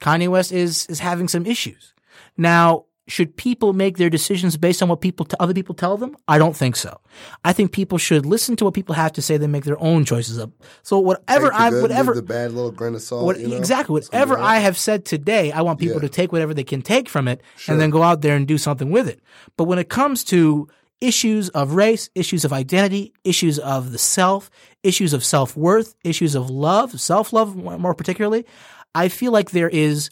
Kanye 0.00 0.28
West 0.28 0.52
is 0.52 0.86
is 0.86 0.98
having 1.00 1.28
some 1.28 1.46
issues. 1.46 1.94
Now, 2.36 2.84
should 3.06 3.36
people 3.36 3.74
make 3.74 3.98
their 3.98 4.08
decisions 4.08 4.56
based 4.56 4.82
on 4.82 4.88
what 4.88 5.00
people 5.02 5.26
t- 5.26 5.36
other 5.38 5.52
people 5.52 5.74
tell 5.74 5.96
them? 5.98 6.16
I 6.26 6.38
don't 6.38 6.56
think 6.56 6.74
so. 6.74 7.00
I 7.44 7.52
think 7.52 7.70
people 7.72 7.98
should 7.98 8.24
listen 8.24 8.56
to 8.56 8.64
what 8.64 8.72
people 8.72 8.94
have 8.94 9.12
to 9.12 9.22
say, 9.22 9.36
then 9.36 9.50
make 9.50 9.64
their 9.64 9.80
own 9.82 10.04
choices 10.06 10.38
up. 10.38 10.50
So 10.82 10.98
whatever 10.98 11.52
I 11.52 11.68
good, 11.70 11.82
whatever 11.82 12.14
the 12.14 12.22
bad 12.22 12.52
little 12.52 12.70
grain 12.70 12.94
of 12.94 13.02
salt. 13.02 13.24
what, 13.26 13.38
you 13.38 13.48
know? 13.48 13.56
exactly 13.56 13.92
whatever 13.92 14.38
I 14.38 14.56
have 14.56 14.78
said 14.78 15.04
today, 15.04 15.52
I 15.52 15.60
want 15.60 15.80
people 15.80 15.96
Yeah. 15.96 16.08
to 16.08 16.08
take 16.08 16.32
whatever 16.32 16.54
they 16.54 16.64
can 16.64 16.80
take 16.80 17.08
from 17.10 17.28
it 17.28 17.42
and 17.68 17.78
then 17.80 17.90
go 17.90 18.02
out 18.02 18.22
there 18.22 18.36
and 18.36 18.48
do 18.48 18.56
something 18.56 18.90
with 18.90 19.06
it. 19.08 19.20
But 19.58 19.64
when 19.64 19.78
it 19.78 19.90
comes 19.90 20.24
to 20.24 20.66
issues 21.00 21.48
of 21.50 21.72
race, 21.72 22.10
issues 22.14 22.44
of 22.44 22.52
identity, 22.52 23.12
issues 23.24 23.58
of 23.58 23.92
the 23.92 23.98
self, 23.98 24.50
issues 24.82 25.12
of 25.12 25.24
self 25.24 25.56
worth, 25.56 25.94
issues 26.04 26.34
of 26.34 26.50
love, 26.50 27.00
self 27.00 27.32
love 27.32 27.56
more 27.56 27.94
particularly, 27.94 28.46
I 28.94 29.08
feel 29.08 29.32
like 29.32 29.50
there 29.50 29.68
is 29.68 30.10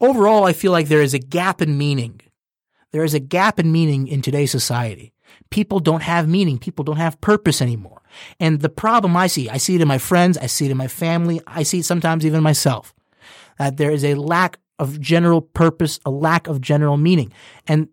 overall. 0.00 0.44
I 0.44 0.52
feel 0.52 0.72
like 0.72 0.88
there 0.88 1.02
is 1.02 1.14
a 1.14 1.18
gap 1.18 1.62
in 1.62 1.78
meaning. 1.78 2.20
There 2.92 3.04
is 3.04 3.14
a 3.14 3.20
gap 3.20 3.58
in 3.58 3.72
meaning 3.72 4.08
in 4.08 4.22
today's 4.22 4.50
society. 4.50 5.12
People 5.50 5.80
don't 5.80 6.02
have 6.02 6.28
meaning. 6.28 6.58
People 6.58 6.84
don't 6.84 6.96
have 6.96 7.20
purpose 7.20 7.60
anymore. 7.60 8.02
And 8.40 8.60
the 8.60 8.68
problem 8.68 9.16
I 9.16 9.26
see, 9.26 9.48
I 9.48 9.58
see 9.58 9.74
it 9.74 9.80
in 9.80 9.88
my 9.88 9.98
friends, 9.98 10.38
I 10.38 10.46
see 10.46 10.66
it 10.66 10.70
in 10.70 10.76
my 10.76 10.88
family, 10.88 11.40
I 11.46 11.62
see 11.62 11.80
it 11.80 11.84
sometimes 11.84 12.24
even 12.24 12.42
myself, 12.42 12.94
that 13.58 13.76
there 13.76 13.90
is 13.90 14.04
a 14.04 14.14
lack 14.14 14.58
of 14.78 15.00
general 15.00 15.42
purpose, 15.42 16.00
a 16.06 16.10
lack 16.10 16.46
of 16.46 16.60
general 16.60 16.96
meaning. 16.96 17.32
And 17.66 17.88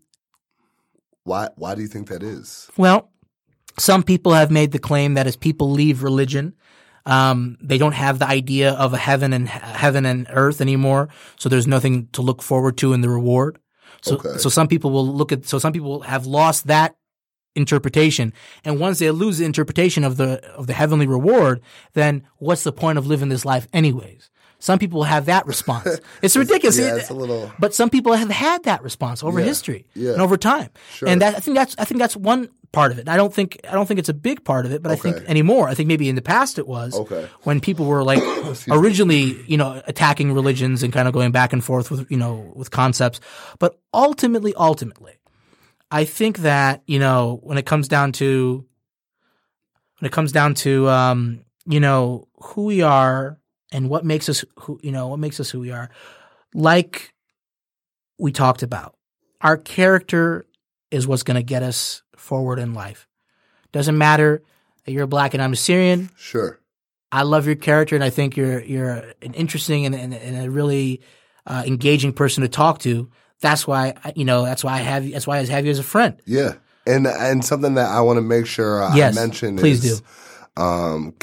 Why? 1.24 1.49
Why 1.55 1.76
do 1.76 1.82
you 1.82 1.88
think 1.88 2.07
that 2.09 2.24
is? 2.24 2.69
well, 2.78 3.09
some 3.80 4.03
people 4.03 4.34
have 4.34 4.51
made 4.51 4.71
the 4.71 4.80
claim 4.80 5.15
that 5.15 5.26
as 5.28 5.36
people 5.36 5.71
leave 5.71 6.03
religion, 6.03 6.53
Um, 7.05 7.57
they 7.61 7.78
don't 7.78 7.95
have 7.95 8.17
the 8.19 8.28
idea 8.28 8.71
of 8.71 8.93
a 8.93 8.97
heaven 8.97 9.34
and 9.34 9.49
heaven 9.49 10.05
and 10.05 10.26
earth 10.30 10.61
anymore. 10.61 11.09
So 11.38 11.49
there's 11.49 11.67
nothing 11.67 12.07
to 12.13 12.21
look 12.21 12.41
forward 12.41 12.78
to 12.78 12.93
in 12.93 13.01
the 13.01 13.09
reward. 13.09 13.59
So, 14.01 14.15
Okay. 14.15 14.38
so 14.38 14.47
some 14.49 14.67
people 14.69 14.89
will 14.91 15.05
look 15.05 15.32
at, 15.34 15.45
so 15.45 15.59
some 15.59 15.74
people 15.74 16.01
have 16.03 16.26
lost 16.26 16.67
that 16.67 16.95
interpretation. 17.55 18.32
And 18.63 18.80
once 18.80 18.99
they 18.99 19.11
lose 19.11 19.38
the 19.39 19.45
interpretation 19.45 20.05
of 20.05 20.15
the, 20.15 20.41
of 20.55 20.67
the 20.67 20.74
heavenly 20.74 21.05
reward, 21.05 21.59
then 21.93 22.24
what's 22.38 22.63
the 22.63 22.71
point 22.71 22.97
of 22.97 23.05
living 23.05 23.28
this 23.30 23.43
life 23.43 23.67
anyways? 23.74 24.30
Some 24.64 24.80
people 24.80 25.03
have 25.03 25.26
that 25.26 25.45
response. 25.45 25.99
It's 26.22 26.38
ridiculous. 26.38 26.78
Yeah, 26.80 26.95
it's 26.95 27.09
a 27.09 27.14
little- 27.14 27.51
but 27.59 27.76
some 27.76 27.89
people 27.89 28.14
have 28.14 28.30
had 28.30 28.64
that 28.64 28.82
response 28.82 29.22
over 29.22 29.39
Yeah, 29.39 29.45
history 29.51 29.86
yeah. 29.93 30.14
and 30.14 30.22
over 30.22 30.38
time. 30.38 30.70
Sure. 30.95 31.09
And 31.09 31.22
that, 31.22 31.36
I 31.36 31.39
think 31.43 31.57
that's 31.57 31.76
I 31.78 31.86
think 31.86 31.99
that's 31.99 32.16
one 32.16 32.47
part 32.72 32.91
of 32.93 32.97
it. 32.97 33.09
I 33.09 33.18
don't 33.18 33.34
think 33.34 33.49
I 33.70 33.74
don't 33.74 33.88
think 33.88 33.99
it's 33.99 34.09
a 34.09 34.14
big 34.30 34.43
part 34.45 34.66
of 34.66 34.72
it, 34.72 34.82
but 34.82 34.91
I 34.91 34.95
think 34.95 35.18
anymore. 35.28 35.68
I 35.72 35.74
think 35.76 35.88
maybe 35.88 36.07
in 36.07 36.16
the 36.16 36.22
past 36.36 36.57
it 36.57 36.66
was 36.68 36.95
Okay. 36.95 37.28
when 37.43 37.59
people 37.59 37.86
were 37.88 38.03
like 38.05 38.24
originally, 38.80 39.36
you 39.51 39.57
know, 39.57 39.82
attacking 39.86 40.32
religions 40.34 40.82
and 40.84 40.93
kind 40.93 41.07
of 41.09 41.14
going 41.14 41.32
back 41.34 41.51
and 41.53 41.61
forth 41.61 41.91
with 41.91 42.09
you 42.09 42.18
know 42.18 42.53
with 42.55 42.70
concepts. 42.72 43.20
But 43.59 43.72
ultimately, 43.93 44.53
ultimately, 44.55 45.16
I 45.91 46.05
think 46.05 46.38
that 46.39 46.84
you 46.88 46.99
know 46.99 47.39
when 47.43 47.57
it 47.57 47.66
comes 47.66 47.88
down 47.89 48.11
to 48.14 48.66
when 49.99 50.07
it 50.07 50.14
comes 50.14 50.32
down 50.32 50.53
to 50.64 50.88
um, 50.89 51.43
you 51.68 51.80
know 51.82 52.28
who 52.41 52.64
we 52.66 52.82
are 52.82 53.39
and 53.74 53.89
what 53.89 54.05
makes 54.05 54.30
us 54.30 54.45
who 54.59 54.80
you 54.82 54.91
know 54.91 55.07
what 55.09 55.19
makes 55.19 55.39
us 55.39 55.49
who 55.49 55.59
we 55.59 55.71
are, 55.71 55.89
like 56.53 57.13
we 58.17 58.32
talked 58.32 58.63
about, 58.63 58.95
our 59.41 59.57
character 59.57 60.45
is 60.91 61.07
what's 61.07 61.24
going 61.24 61.36
to 61.36 61.43
get 61.43 61.63
us 61.63 62.03
forward 62.15 62.59
in 62.59 62.74
life. 62.74 63.07
Doesn't 63.71 63.97
matter 63.97 64.41
that 64.86 64.91
you're 64.91 65.07
black 65.07 65.34
and 65.34 65.41
I'm 65.43 65.53
a 65.53 65.57
Syrian. 65.57 66.09
Sure. 66.15 66.59
I 67.11 67.24
love 67.24 67.45
your 67.45 67.55
character, 67.55 67.95
and 67.95 68.03
I 68.03 68.09
think 68.09 68.38
you're 68.38 68.61
you're 68.61 68.89
an 69.21 69.34
interesting 69.34 69.86
and, 69.86 69.93
and, 69.93 70.13
and 70.13 70.45
a 70.45 70.49
really 70.49 71.01
uh, 71.45 71.63
engaging 71.65 72.13
person 72.13 72.41
to 72.41 72.47
talk 72.47 72.80
to. 72.80 73.09
That's 73.39 73.67
why 73.67 73.93
I- 74.03 74.13
you 74.15 74.26
know. 74.26 74.43
That's 74.45 74.63
why 74.63 74.74
I 74.74 74.78
have. 74.82 75.05
you- 75.05 75.11
That's 75.13 75.28
why 75.28 75.38
I 75.38 75.45
have 75.45 75.65
you 75.65 75.71
as 75.71 75.80
a 75.80 75.84
friend. 75.84 76.19
Yeah. 76.26 76.53
And 76.88 77.05
and 77.07 77.45
something 77.45 77.76
that 77.76 77.89
I 77.89 78.01
want 78.01 78.17
to 78.17 78.21
make 78.21 78.45
sure 78.47 78.82
I 78.84 78.95
Yes, 78.95 79.15
mention 79.15 79.57
please 79.57 79.86
is 79.86 80.01
um 80.57 81.13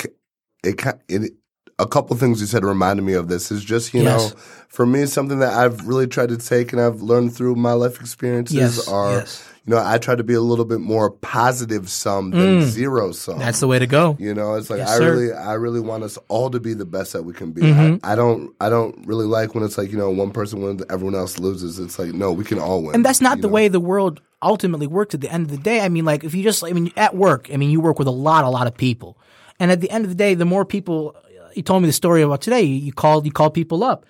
it, 0.65 0.81
it 1.09 1.33
a 1.81 1.87
couple 1.87 2.17
things 2.17 2.41
you 2.41 2.47
said 2.47 2.65
reminded 2.65 3.03
me 3.03 3.15
of 3.15 3.29
this 3.29 3.51
is 3.51 3.65
just 3.65 3.95
you 3.95 4.03
Yes. 4.03 4.31
know 4.33 4.37
for 4.69 4.87
me 4.87 5.07
something 5.07 5.39
that 5.41 5.53
I've 5.53 5.87
really 5.87 6.07
tried 6.07 6.29
to 6.29 6.37
take 6.37 6.73
and 6.73 6.81
I've 6.81 7.03
learned 7.03 7.35
through 7.35 7.57
my 7.57 7.73
life 7.73 8.01
experiences 8.01 8.57
Yes, 8.57 8.89
are 8.89 9.13
yes. 9.19 9.45
you 9.67 9.71
know 9.75 9.83
I 9.85 9.99
try 9.99 10.15
to 10.15 10.23
be 10.23 10.35
a 10.35 10.41
little 10.41 10.65
bit 10.65 10.81
more 10.81 11.11
positive 11.11 11.89
sum 11.91 12.31
than 12.31 12.63
zero 12.63 13.13
sum. 13.13 13.37
Mm. 13.37 13.39
That's 13.41 13.61
the 13.61 13.67
way 13.67 13.79
to 13.79 13.87
go. 13.87 14.17
You 14.21 14.35
know, 14.35 14.55
it's 14.55 14.71
like 14.71 14.81
I 14.81 14.99
sir. 14.99 15.11
really, 15.13 15.33
I 15.33 15.55
really 15.55 15.81
want 15.81 16.05
us 16.05 16.19
all 16.29 16.51
to 16.51 16.61
be 16.61 16.75
the 16.75 16.85
best 16.87 17.13
that 17.15 17.25
we 17.25 17.33
can 17.33 17.51
be. 17.53 17.63
Mm-hmm. 17.63 18.05
I, 18.05 18.13
I 18.13 18.15
don't, 18.17 18.55
I 18.61 18.69
don't 18.69 19.07
really 19.07 19.27
like 19.27 19.55
when 19.55 19.65
it's 19.65 19.79
like 19.79 19.91
you 19.91 19.99
know 19.99 20.11
one 20.11 20.31
person 20.31 20.63
wins, 20.63 20.83
everyone 20.91 21.15
else 21.15 21.39
loses. 21.39 21.79
It's 21.79 21.99
like 21.99 22.13
no, 22.13 22.31
we 22.33 22.45
can 22.45 22.59
all 22.59 22.83
win. 22.83 22.95
And 22.95 23.05
that's 23.05 23.21
not 23.21 23.41
the 23.41 23.49
know? 23.49 23.55
way 23.55 23.69
the 23.69 23.81
world 23.81 24.21
ultimately 24.43 24.87
works 24.87 25.15
at 25.15 25.21
the 25.21 25.31
end 25.31 25.45
of 25.47 25.51
the 25.51 25.59
day. 25.63 25.81
I 25.81 25.89
mean, 25.89 26.05
like, 26.07 26.25
if 26.25 26.35
you 26.35 26.43
just, 26.43 26.65
I 26.65 26.73
mean, 26.73 26.91
at 26.97 27.15
work, 27.15 27.51
I 27.53 27.57
mean, 27.59 27.71
you 27.71 27.79
work 27.81 27.99
with 27.99 28.09
a 28.09 28.13
lot, 28.13 28.45
a 28.45 28.49
lot 28.49 28.67
of 28.67 28.75
people. 28.75 29.19
And 29.59 29.71
at 29.71 29.83
the 29.83 29.91
end 29.91 30.05
of 30.07 30.09
the 30.11 30.15
day, 30.15 30.33
the 30.33 30.47
more 30.47 30.65
people, 30.65 31.15
you 31.55 31.63
told 31.63 31.83
me 31.83 31.89
the 31.89 31.93
story 31.93 32.23
about 32.23 32.41
today, 32.41 32.63
you, 32.63 32.93
called, 32.93 33.25
you 33.27 33.33
called 33.33 33.55
people 33.55 33.83
up 33.85 34.07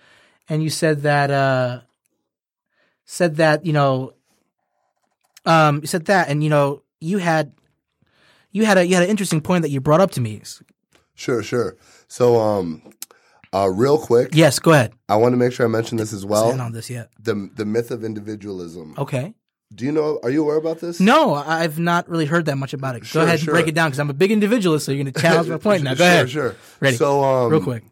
and 0.49 0.63
you 0.63 0.71
said 0.71 1.03
that, 1.03 1.31
uh, 1.31 1.81
said 3.05 3.37
that, 3.37 3.65
you 3.67 3.73
know, 3.73 4.13
um, 5.47 5.81
you 5.81 5.87
said 5.87 6.07
that, 6.07 6.29
and, 6.29 6.45
you 6.45 6.51
know, 6.51 6.83
you 7.01 7.19
had, 7.19 7.53
you 8.53 8.65
had 8.65 8.79
a, 8.79 8.87
you 8.87 8.95
had 8.95 9.03
an 9.05 9.11
interesting 9.11 9.41
point 9.41 9.63
that 9.63 9.71
you 9.71 9.81
brought 9.81 10.01
up 10.01 10.11
to 10.13 10.21
me. 10.21 10.43
Sure, 11.15 11.43
sure. 11.43 11.77
So, 12.09 12.37
um, 12.41 12.83
uh, 13.53 13.69
real 13.69 13.99
quick, 13.99 14.31
Yes, 14.33 14.59
go 14.59 14.73
ahead. 14.73 14.93
I 15.09 15.17
want 15.17 15.33
to 15.33 15.37
make 15.37 15.53
sure 15.53 15.67
I 15.67 15.69
mention 15.69 15.99
this 15.99 16.13
as 16.13 16.25
well. 16.25 16.59
On 16.61 16.73
this 16.73 16.89
yet. 16.89 17.11
The 17.19 17.51
the 17.57 17.65
myth 17.65 17.91
of 17.91 18.05
individualism. 18.05 18.95
Okay. 18.97 19.35
Do 19.73 19.85
you 19.85 19.93
know? 19.93 20.19
Are 20.25 20.31
you 20.31 20.43
aware 20.43 20.57
about 20.57 20.81
this? 20.81 20.99
No, 20.99 21.35
I've 21.35 21.79
not 21.79 22.09
really 22.09 22.27
heard 22.27 22.47
that 22.47 22.57
much 22.57 22.75
about 22.75 22.97
it. 22.97 23.07
Sure, 23.07 23.21
go 23.23 23.25
ahead 23.25 23.39
and 23.39 23.45
sure. 23.45 23.55
break 23.55 23.69
it 23.69 23.75
down 23.75 23.91
because 23.91 24.01
I'm 24.01 24.11
a 24.11 24.15
big 24.15 24.33
individualist, 24.33 24.85
so 24.85 24.93
you're 24.93 25.03
going 25.05 25.13
to 25.13 25.21
challenge 25.21 25.49
my 25.49 25.59
point 25.59 25.85
now. 25.85 25.95
Go 25.95 25.99
sure, 25.99 26.07
ahead. 26.07 26.31
Sure, 26.31 26.57
Ready. 26.81 26.97
So, 26.97 27.23
um, 27.23 27.53
Real 27.53 27.63
quick. 27.63 27.85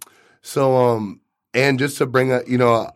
So, 0.42 0.76
um, 0.76 1.20
and 1.54 1.78
just 1.78 1.98
to 1.98 2.06
bring 2.06 2.32
a, 2.32 2.42
you 2.48 2.58
know, 2.58 2.90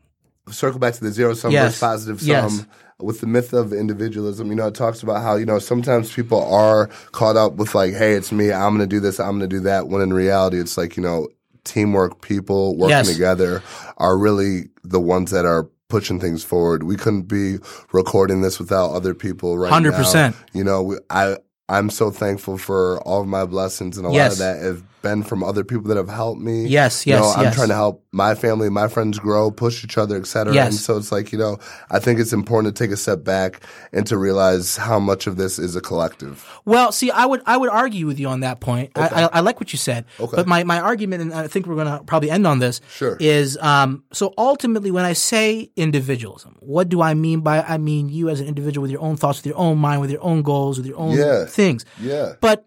circle 0.51 0.81
back 0.81 0.95
to 0.95 1.05
the 1.05 1.13
zero 1.13 1.35
sum 1.35 1.53
Yes. 1.53 1.65
versus 1.65 1.81
positive 1.81 2.21
sum. 2.21 2.29
Yes. 2.29 2.67
With 2.99 3.21
the 3.21 3.27
myth 3.27 3.53
of 3.53 3.73
individualism, 3.73 4.49
you 4.49 4.55
know, 4.55 4.69
it 4.69 4.75
talks 4.75 5.03
about 5.03 5.23
how, 5.23 5.35
you 5.35 5.45
know, 5.47 5.59
sometimes 5.59 6.13
people 6.13 6.45
are 6.53 6.87
caught 7.11 7.37
up 7.37 7.55
with 7.55 7.75
like, 7.75 7.95
hey, 7.95 8.13
it's 8.15 8.31
me, 8.31 8.53
I'm 8.53 8.77
going 8.77 8.89
to 8.89 8.95
do 8.95 9.01
this, 9.01 9.19
I'm 9.19 9.39
going 9.39 9.41
to 9.41 9.57
do 9.57 9.61
that. 9.61 9.89
When 9.89 10.03
in 10.03 10.13
reality, 10.13 10.61
it's 10.61 10.77
like, 10.79 10.97
you 10.97 11.03
know, 11.03 11.29
teamwork, 11.65 12.21
people 12.23 12.77
working 12.77 12.91
Yes. 12.91 13.13
together 13.13 13.63
are 13.97 14.17
really 14.17 14.69
the 14.85 15.01
ones 15.01 15.33
that 15.33 15.45
are 15.45 15.69
pushing 15.93 16.19
things 16.19 16.43
forward. 16.43 16.85
We 16.85 16.97
couldn't 16.97 17.29
be 17.29 17.59
recording 17.93 18.41
this 18.41 18.59
without 18.59 18.93
other 18.93 19.15
people 19.15 19.59
right 19.59 19.71
100%. 19.71 20.15
now. 20.15 20.35
You 20.55 20.65
know, 20.65 20.83
we, 20.83 20.97
I, 21.11 21.37
I'm 21.69 21.91
so 21.91 22.11
thankful 22.11 22.57
for 22.57 22.99
all 23.03 23.21
of 23.21 23.27
my 23.29 23.45
blessings 23.45 23.99
and 23.99 24.07
a 24.07 24.09
lot 24.09 24.33
of 24.33 24.39
that 24.39 24.63
have 24.63 24.83
been 25.03 25.23
from 25.23 25.43
other 25.43 25.65
people 25.65 25.85
that 25.89 25.97
have 25.97 26.09
helped 26.09 26.41
me. 26.41 26.67
Yes, 26.67 27.07
You 27.07 27.15
know, 27.15 27.23
yes, 27.27 27.37
I'm 27.37 27.45
yes. 27.45 27.55
trying 27.55 27.69
to 27.69 27.75
help 27.75 28.05
my 28.13 28.35
family, 28.35 28.71
my 28.71 28.89
friends 28.89 29.19
grow, 29.19 29.51
push 29.51 29.85
each 29.85 29.99
other, 29.99 30.17
et 30.17 30.27
cetera. 30.27 30.55
Yes. 30.55 30.67
And 30.69 30.75
so 30.77 30.97
it's 30.97 31.11
like, 31.11 31.33
you 31.33 31.39
know, 31.39 31.59
I 31.91 31.99
think 31.99 32.21
it's 32.21 32.33
important 32.33 32.75
to 32.77 32.85
take 32.85 32.93
a 32.93 32.97
step 32.97 33.25
back 33.25 33.61
and 33.93 34.07
to 34.07 34.17
realize 34.17 34.77
how 34.77 34.99
much 34.99 35.27
of 35.27 35.37
this 35.37 35.59
is 35.59 35.77
a 35.77 35.81
collective. 35.81 36.47
Well, 36.65 36.93
see, 36.93 37.11
I 37.11 37.27
would 37.27 37.43
I 37.47 37.57
would 37.57 37.71
argue 37.71 38.07
with 38.07 38.19
you 38.21 38.29
on 38.29 38.41
that 38.41 38.61
point. 38.61 38.93
I, 38.97 39.09
I, 39.09 39.23
I 39.35 39.41
like 39.41 39.59
what 39.61 39.73
you 39.73 39.79
said, 39.79 40.05
Okay. 40.21 40.37
but 40.37 40.47
my, 40.47 40.63
my 40.65 40.79
argument, 40.81 41.23
and 41.23 41.35
I 41.35 41.49
think 41.49 41.67
we're 41.67 41.75
going 41.75 41.87
to 41.99 42.05
probably 42.05 42.31
end 42.31 42.47
on 42.47 42.59
this, 42.59 42.81
Sure. 42.91 43.17
is 43.21 43.57
um, 43.59 44.05
so 44.13 44.33
ultimately 44.39 44.91
when 44.91 45.05
I 45.05 45.15
say 45.15 45.71
individualism, 45.77 46.57
what 46.61 46.89
do 46.89 47.03
I 47.03 47.15
mean 47.15 47.41
by? 47.41 47.63
I 47.63 47.79
mean 47.79 48.09
you 48.09 48.29
as 48.29 48.41
an 48.41 48.47
individual 48.47 48.83
with 48.83 48.91
your 48.91 49.01
own 49.03 49.17
thoughts, 49.17 49.39
with 49.39 49.47
your 49.47 49.59
own 49.59 49.79
mind, 49.79 50.01
with 50.01 50.11
your 50.11 50.23
own 50.23 50.43
goals, 50.43 50.79
with 50.79 50.87
your 50.87 50.99
own 50.99 51.17
Yeah. 51.17 51.47
things. 51.47 51.85
Yeah. 52.01 52.35
But 52.41 52.67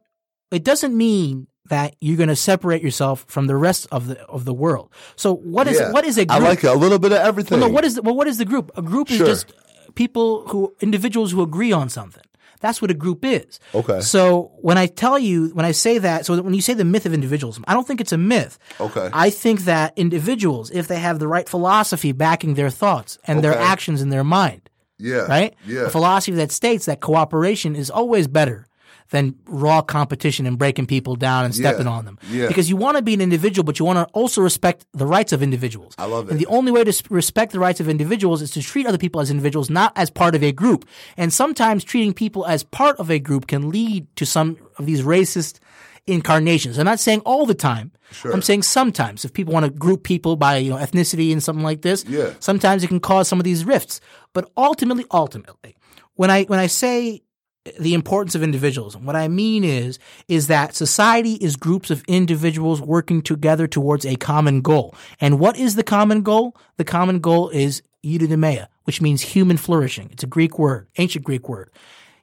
it 0.52 0.64
doesn't 0.64 0.96
mean 0.96 1.48
that 1.68 1.96
you're 2.00 2.18
going 2.18 2.30
to 2.30 2.36
separate 2.36 2.82
yourself 2.82 3.26
from 3.28 3.48
the 3.48 3.56
rest 3.56 3.88
of 3.92 4.08
the 4.08 4.22
of 4.26 4.46
the 4.46 4.54
world. 4.54 4.90
So 5.16 5.36
what 5.36 5.68
is 5.68 5.80
yeah. 5.80 5.92
what 5.92 6.06
is 6.06 6.18
a 6.18 6.26
group? 6.26 6.42
I 6.42 6.44
like 6.44 6.64
it. 6.64 6.68
A 6.68 6.74
little 6.74 7.00
bit 7.00 7.12
of 7.12 7.20
everything. 7.20 7.60
Well, 7.60 7.70
no, 7.70 7.74
what 7.74 7.86
is 7.86 7.96
the, 7.96 8.02
well, 8.02 8.16
what 8.16 8.28
is 8.28 8.38
the 8.38 8.46
group? 8.46 8.72
A 8.76 8.82
group 8.82 9.10
is 9.12 9.18
Sure. 9.18 9.26
just 9.26 9.54
people 9.96 10.48
who 10.48 10.74
individuals 10.82 11.32
who 11.32 11.42
agree 11.42 11.72
on 11.72 11.90
something. 11.90 12.24
That's 12.62 12.82
what 12.82 12.90
a 12.90 12.96
group 12.96 13.24
is. 13.26 13.60
Okay. 13.76 14.02
So 14.02 14.52
when 14.62 14.78
I 14.78 14.88
tell 14.88 15.20
you, 15.20 15.50
when 15.50 15.66
I 15.66 15.72
say 15.72 15.98
that, 16.00 16.26
so 16.26 16.42
when 16.42 16.54
you 16.54 16.62
say 16.62 16.74
the 16.74 16.86
myth 16.86 17.06
of 17.06 17.14
individualism, 17.14 17.64
I 17.68 17.74
don't 17.74 17.86
think 17.86 18.02
it's 18.02 18.14
a 18.14 18.18
myth. 18.18 18.58
Okay. 18.80 19.10
I 19.14 19.30
think 19.30 19.62
that 19.66 19.94
individuals, 19.96 20.72
if 20.72 20.88
they 20.88 21.00
have 21.00 21.20
the 21.20 21.28
right 21.28 21.48
philosophy 21.48 22.12
backing 22.12 22.56
their 22.56 22.70
thoughts 22.70 23.20
and 23.26 23.44
their 23.44 23.56
actions 23.56 24.02
in 24.02 24.10
their 24.10 24.24
mind, 24.24 24.70
yeah. 24.98 25.28
right? 25.28 25.54
Yeah. 25.68 25.82
A 25.82 25.90
philosophy 25.90 26.32
that 26.38 26.52
states 26.52 26.86
that 26.86 27.02
cooperation 27.02 27.76
is 27.76 27.92
always 27.92 28.28
better 28.28 28.66
than 29.12 29.36
raw 29.48 29.82
competition 29.82 30.46
and 30.48 30.58
breaking 30.58 30.88
people 30.88 31.16
down 31.16 31.46
and 31.46 31.54
stepping 31.54 31.86
Yeah. 31.86 31.92
on 31.92 32.06
them. 32.06 32.18
Yeah. 32.32 32.48
Because 32.48 32.70
you 32.70 32.76
want 32.76 32.98
to 32.98 33.04
be 33.04 33.14
an 33.14 33.22
individual, 33.22 33.64
but 33.64 33.78
you 33.80 33.86
want 33.86 34.00
to 34.00 34.06
also 34.14 34.42
respect 34.42 34.86
the 34.94 35.06
rights 35.06 35.32
of 35.32 35.44
individuals. 35.44 35.94
I 35.98 36.06
love 36.06 36.30
And 36.30 36.42
it. 36.42 36.46
the 36.46 36.52
only 36.52 36.72
way 36.72 36.84
to 36.84 37.04
respect 37.10 37.52
the 37.52 37.60
rights 37.60 37.80
of 37.80 37.88
individuals 37.88 38.42
is 38.42 38.50
to 38.52 38.62
treat 38.62 38.88
other 38.88 38.98
people 38.98 39.22
as 39.22 39.30
individuals, 39.30 39.70
not 39.70 39.94
as 39.96 40.10
part 40.10 40.34
of 40.36 40.44
a 40.44 40.52
group. 40.52 40.86
And 41.18 41.32
sometimes 41.32 41.84
treating 41.84 42.14
people 42.14 42.46
as 42.48 42.64
part 42.64 42.98
of 42.98 43.10
a 43.12 43.20
group 43.20 43.46
can 43.48 43.70
lead 43.70 44.08
to 44.16 44.26
some 44.26 44.58
of 44.80 44.86
these 44.88 45.02
racist 45.04 45.60
incarnations. 46.08 46.78
I'm 46.78 46.86
not 46.86 47.00
saying 47.00 47.22
all 47.22 47.46
the 47.46 47.56
time. 47.56 47.92
I'm 48.32 48.42
saying 48.42 48.64
sometimes 48.64 49.26
if 49.26 49.34
people 49.34 49.54
want 49.54 49.66
to 49.66 49.72
group 49.72 50.04
people 50.04 50.36
by 50.36 50.58
you 50.58 50.70
know 50.70 50.78
ethnicity 50.78 51.32
and 51.32 51.42
something 51.44 51.64
like 51.64 51.82
this, 51.82 52.06
Yeah. 52.08 52.30
sometimes 52.40 52.84
it 52.84 52.88
can 52.88 53.00
cause 53.00 53.28
some 53.28 53.40
of 53.40 53.44
these 53.44 53.66
rifts. 53.66 54.00
But 54.34 54.50
ultimately, 54.56 55.06
ultimately, 55.12 55.76
when 56.16 56.30
I 56.30 56.44
when 56.44 56.60
I 56.60 56.68
say 56.68 57.22
the 57.80 57.94
importance 57.94 58.36
of 58.36 58.44
individualism, 58.44 59.06
what 59.06 59.16
I 59.16 59.28
mean 59.28 59.64
is 59.64 59.98
is 60.28 60.48
that 60.48 60.76
society 60.76 61.34
is 61.34 61.56
groups 61.56 61.90
of 61.90 62.04
individuals 62.08 62.82
working 62.82 63.22
together 63.22 63.68
towards 63.68 64.06
a 64.06 64.16
common 64.16 64.62
goal. 64.62 64.94
And 65.20 65.40
what 65.40 65.58
is 65.58 65.76
the 65.76 65.84
common 65.84 66.22
goal? 66.22 66.56
The 66.78 66.84
common 66.84 67.20
goal 67.20 67.50
is 67.50 67.82
eudaimonia, 68.04 68.68
which 68.84 69.02
means 69.02 69.22
human 69.22 69.58
flourishing. 69.58 70.10
It's 70.12 70.24
a 70.24 70.28
Greek 70.28 70.60
word, 70.60 70.88
ancient 70.98 71.26
Greek 71.26 71.50
word. 71.50 71.72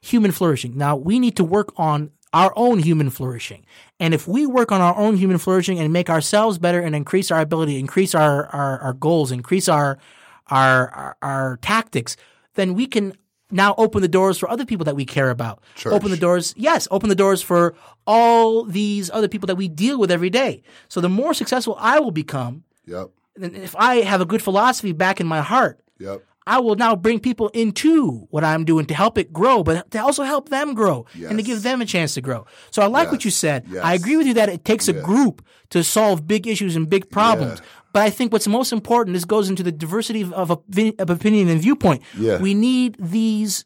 Human 0.01 0.31
flourishing. 0.31 0.77
Now 0.77 0.95
we 0.95 1.19
need 1.19 1.35
to 1.37 1.43
work 1.43 1.73
on 1.77 2.11
our 2.33 2.51
own 2.55 2.79
human 2.79 3.09
flourishing. 3.09 3.65
And 3.99 4.13
if 4.13 4.27
we 4.27 4.45
work 4.45 4.71
on 4.71 4.81
our 4.81 4.97
own 4.97 5.17
human 5.17 5.37
flourishing 5.37 5.79
and 5.79 5.93
make 5.93 6.09
ourselves 6.09 6.57
better 6.57 6.79
and 6.79 6.95
increase 6.95 7.31
our 7.31 7.41
ability, 7.41 7.77
increase 7.77 8.15
our, 8.15 8.47
our, 8.47 8.79
our 8.79 8.93
goals, 8.93 9.31
increase 9.31 9.69
our, 9.69 9.99
our, 10.47 10.89
our, 10.89 11.17
our 11.21 11.57
tactics, 11.57 12.17
then 12.55 12.73
we 12.73 12.87
can 12.87 13.13
now 13.51 13.75
open 13.77 14.01
the 14.01 14.07
doors 14.07 14.37
for 14.37 14.49
other 14.49 14.65
people 14.65 14.85
that 14.85 14.95
we 14.95 15.05
care 15.05 15.29
about. 15.29 15.61
Open 15.85 16.09
the 16.11 16.17
doors, 16.17 16.53
yes, 16.57 16.87
open 16.91 17.09
the 17.09 17.15
doors 17.15 17.41
for 17.41 17.75
all 18.07 18.63
these 18.63 19.09
other 19.11 19.27
people 19.27 19.47
that 19.47 19.55
we 19.55 19.67
deal 19.67 19.99
with 19.99 20.11
every 20.11 20.29
day. 20.29 20.63
So 20.87 21.01
the 21.01 21.09
more 21.09 21.33
successful 21.33 21.75
I 21.79 21.99
will 21.99 22.11
become, 22.11 22.63
Yep. 22.87 23.09
and 23.41 23.55
if 23.55 23.75
I 23.77 23.97
have 23.97 24.21
a 24.21 24.25
good 24.25 24.41
philosophy 24.41 24.91
back 24.91 25.19
in 25.19 25.27
my 25.27 25.41
heart, 25.41 25.79
Yep. 25.99 26.23
I 26.45 26.59
will 26.59 26.75
now 26.75 26.93
bring 26.97 27.19
people 27.21 27.47
into 27.49 28.27
what 28.29 28.43
I'm 28.43 28.65
doing 28.65 28.85
to 28.87 28.93
help 28.93 29.17
it 29.17 29.31
grow, 29.31 29.63
but 29.63 29.89
to 29.91 29.99
also 30.03 30.23
help 30.23 30.49
them 30.49 30.73
grow 30.73 31.05
and 31.29 31.37
to 31.37 31.43
give 31.43 31.63
them 31.63 31.79
a 31.81 31.85
chance 31.85 32.15
to 32.15 32.21
grow. 32.21 32.45
So 32.71 32.81
I 32.81 32.87
like 32.87 33.11
what 33.13 33.23
you 33.23 33.31
said. 33.31 33.65
I 33.81 33.93
agree 33.93 34.17
with 34.17 34.27
you 34.27 34.33
that 34.33 34.49
it 34.49 34.65
takes 34.65 34.89
a 34.89 34.93
group 34.93 35.41
to 35.69 35.83
solve 35.85 36.27
big 36.27 36.45
issues 36.45 36.75
and 36.75 36.89
big 36.89 37.09
problems. 37.09 37.59
Yeah. 37.61 37.65
But 37.93 38.01
I 38.01 38.09
think 38.09 38.33
what's 38.33 38.47
most 38.47 38.73
important, 38.73 39.13
this 39.13 39.23
goes 39.23 39.49
into 39.49 39.63
the 39.63 39.71
diversity 39.71 40.21
of, 40.21 40.33
of, 40.33 40.51
of 40.51 41.09
opinion 41.09 41.47
and 41.47 41.61
viewpoint. 41.61 42.01
Yeah. 42.17 42.39
We 42.39 42.53
need 42.53 42.97
these 42.99 43.63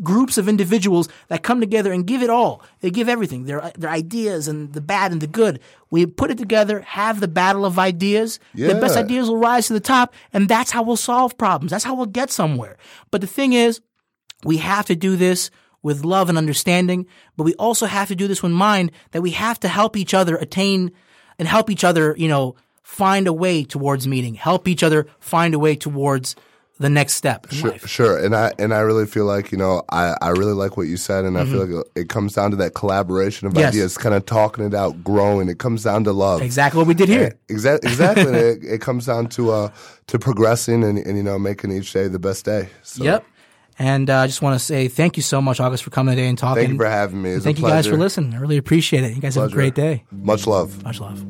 groups 0.00 0.38
of 0.38 0.48
individuals 0.48 1.08
that 1.26 1.42
come 1.42 1.60
together 1.60 1.92
and 1.92 2.06
give 2.06 2.22
it 2.22 2.30
all. 2.30 2.62
They 2.80 2.90
give 2.90 3.08
everything, 3.08 3.44
their 3.44 3.72
their 3.76 3.90
ideas 3.90 4.46
and 4.46 4.72
the 4.72 4.80
bad 4.80 5.10
and 5.10 5.20
the 5.20 5.26
good. 5.26 5.58
We 5.90 6.06
put 6.06 6.30
it 6.30 6.38
together, 6.38 6.82
have 6.82 7.18
the 7.18 7.26
battle 7.26 7.64
of 7.64 7.80
ideas. 7.80 8.38
Yeah. 8.54 8.68
The 8.68 8.80
best 8.80 8.96
ideas 8.96 9.28
will 9.28 9.38
rise 9.38 9.66
to 9.66 9.72
the 9.72 9.80
top, 9.80 10.14
and 10.32 10.48
that's 10.48 10.70
how 10.70 10.84
we'll 10.84 10.96
solve 10.96 11.36
problems. 11.36 11.72
That's 11.72 11.84
how 11.84 11.94
we'll 11.94 12.06
get 12.06 12.30
somewhere. 12.30 12.76
But 13.10 13.20
the 13.20 13.26
thing 13.26 13.52
is, 13.52 13.80
we 14.44 14.58
have 14.58 14.86
to 14.86 14.94
do 14.94 15.16
this 15.16 15.50
with 15.82 16.04
love 16.04 16.28
and 16.28 16.38
understanding, 16.38 17.06
but 17.36 17.44
we 17.44 17.54
also 17.54 17.86
have 17.86 18.08
to 18.08 18.14
do 18.14 18.28
this 18.28 18.42
with 18.42 18.52
mind 18.52 18.92
that 19.12 19.22
we 19.22 19.30
have 19.32 19.58
to 19.60 19.68
help 19.68 19.96
each 19.96 20.14
other 20.14 20.36
attain 20.36 20.92
and 21.38 21.48
help 21.48 21.70
each 21.70 21.84
other, 21.84 22.14
you 22.18 22.28
know, 22.28 22.56
find 22.88 23.26
a 23.28 23.32
way 23.34 23.64
towards 23.64 24.08
meeting, 24.08 24.34
help 24.34 24.66
each 24.66 24.82
other 24.82 25.06
find 25.20 25.54
a 25.54 25.58
way 25.58 25.76
towards 25.76 26.34
the 26.80 26.88
next 26.88 27.14
step 27.14 27.46
Sure, 27.50 27.70
life. 27.72 27.86
sure, 27.88 28.24
and 28.24 28.34
I 28.34 28.52
and 28.58 28.72
I 28.72 28.78
really 28.78 29.04
feel 29.04 29.24
like 29.26 29.52
you 29.52 29.58
know 29.58 29.82
I, 29.90 30.16
I 30.22 30.30
really 30.30 30.52
like 30.54 30.76
what 30.78 30.86
you 30.86 30.96
said, 30.96 31.24
and 31.26 31.36
I 31.36 31.44
feel 31.44 31.66
Mm-hmm. 31.66 31.76
like 31.76 31.86
it 31.96 32.08
comes 32.08 32.32
down 32.34 32.50
to 32.52 32.56
that 32.58 32.74
collaboration 32.74 33.46
of 33.46 33.54
Yes. 33.58 33.68
ideas, 33.74 33.98
kind 33.98 34.14
of 34.14 34.24
talking 34.26 34.64
it 34.64 34.74
out, 34.74 35.04
growing. 35.04 35.48
It 35.50 35.58
comes 35.58 35.82
down 35.82 36.04
to 36.04 36.12
love. 36.12 36.40
Exactly 36.40 36.78
what 36.78 36.86
we 36.86 36.94
did 36.94 37.08
here. 37.08 37.34
Exactly. 37.50 37.90
Exactly. 37.90 38.32
it, 38.32 38.64
it 38.64 38.80
comes 38.80 39.04
down 39.06 39.26
to 39.36 39.50
uh 39.50 39.68
to 40.06 40.18
progressing 40.18 40.82
and, 40.84 40.98
and 40.98 41.16
you 41.16 41.22
know 41.22 41.38
making 41.38 41.70
each 41.72 41.92
day 41.92 42.08
the 42.08 42.18
best 42.18 42.44
day. 42.46 42.68
So, 42.82 43.04
Yep. 43.04 43.24
And 43.80 44.08
uh, 44.10 44.18
I 44.20 44.26
just 44.26 44.40
want 44.42 44.58
to 44.58 44.64
say 44.64 44.88
thank 44.88 45.16
you 45.16 45.22
so 45.22 45.40
much, 45.42 45.60
August, 45.60 45.82
for 45.84 45.90
coming 45.90 46.14
today 46.16 46.28
and 46.28 46.38
talking. 46.38 46.62
Thank 46.62 46.72
you 46.72 46.78
for 46.78 46.88
having 46.88 47.22
me. 47.22 47.30
It's 47.30 47.44
Thank 47.44 47.58
you 47.58 47.66
guys 47.66 47.86
for 47.86 47.96
listening. 47.96 48.34
I 48.34 48.38
really 48.38 48.56
appreciate 48.56 49.02
it. 49.04 49.14
You 49.14 49.20
guys 49.20 49.34
have 49.34 49.44
a 49.50 49.54
great 49.60 49.74
day. 49.74 50.04
Much 50.10 50.46
love. 50.46 50.82
Much 50.84 51.00
love. 51.00 51.24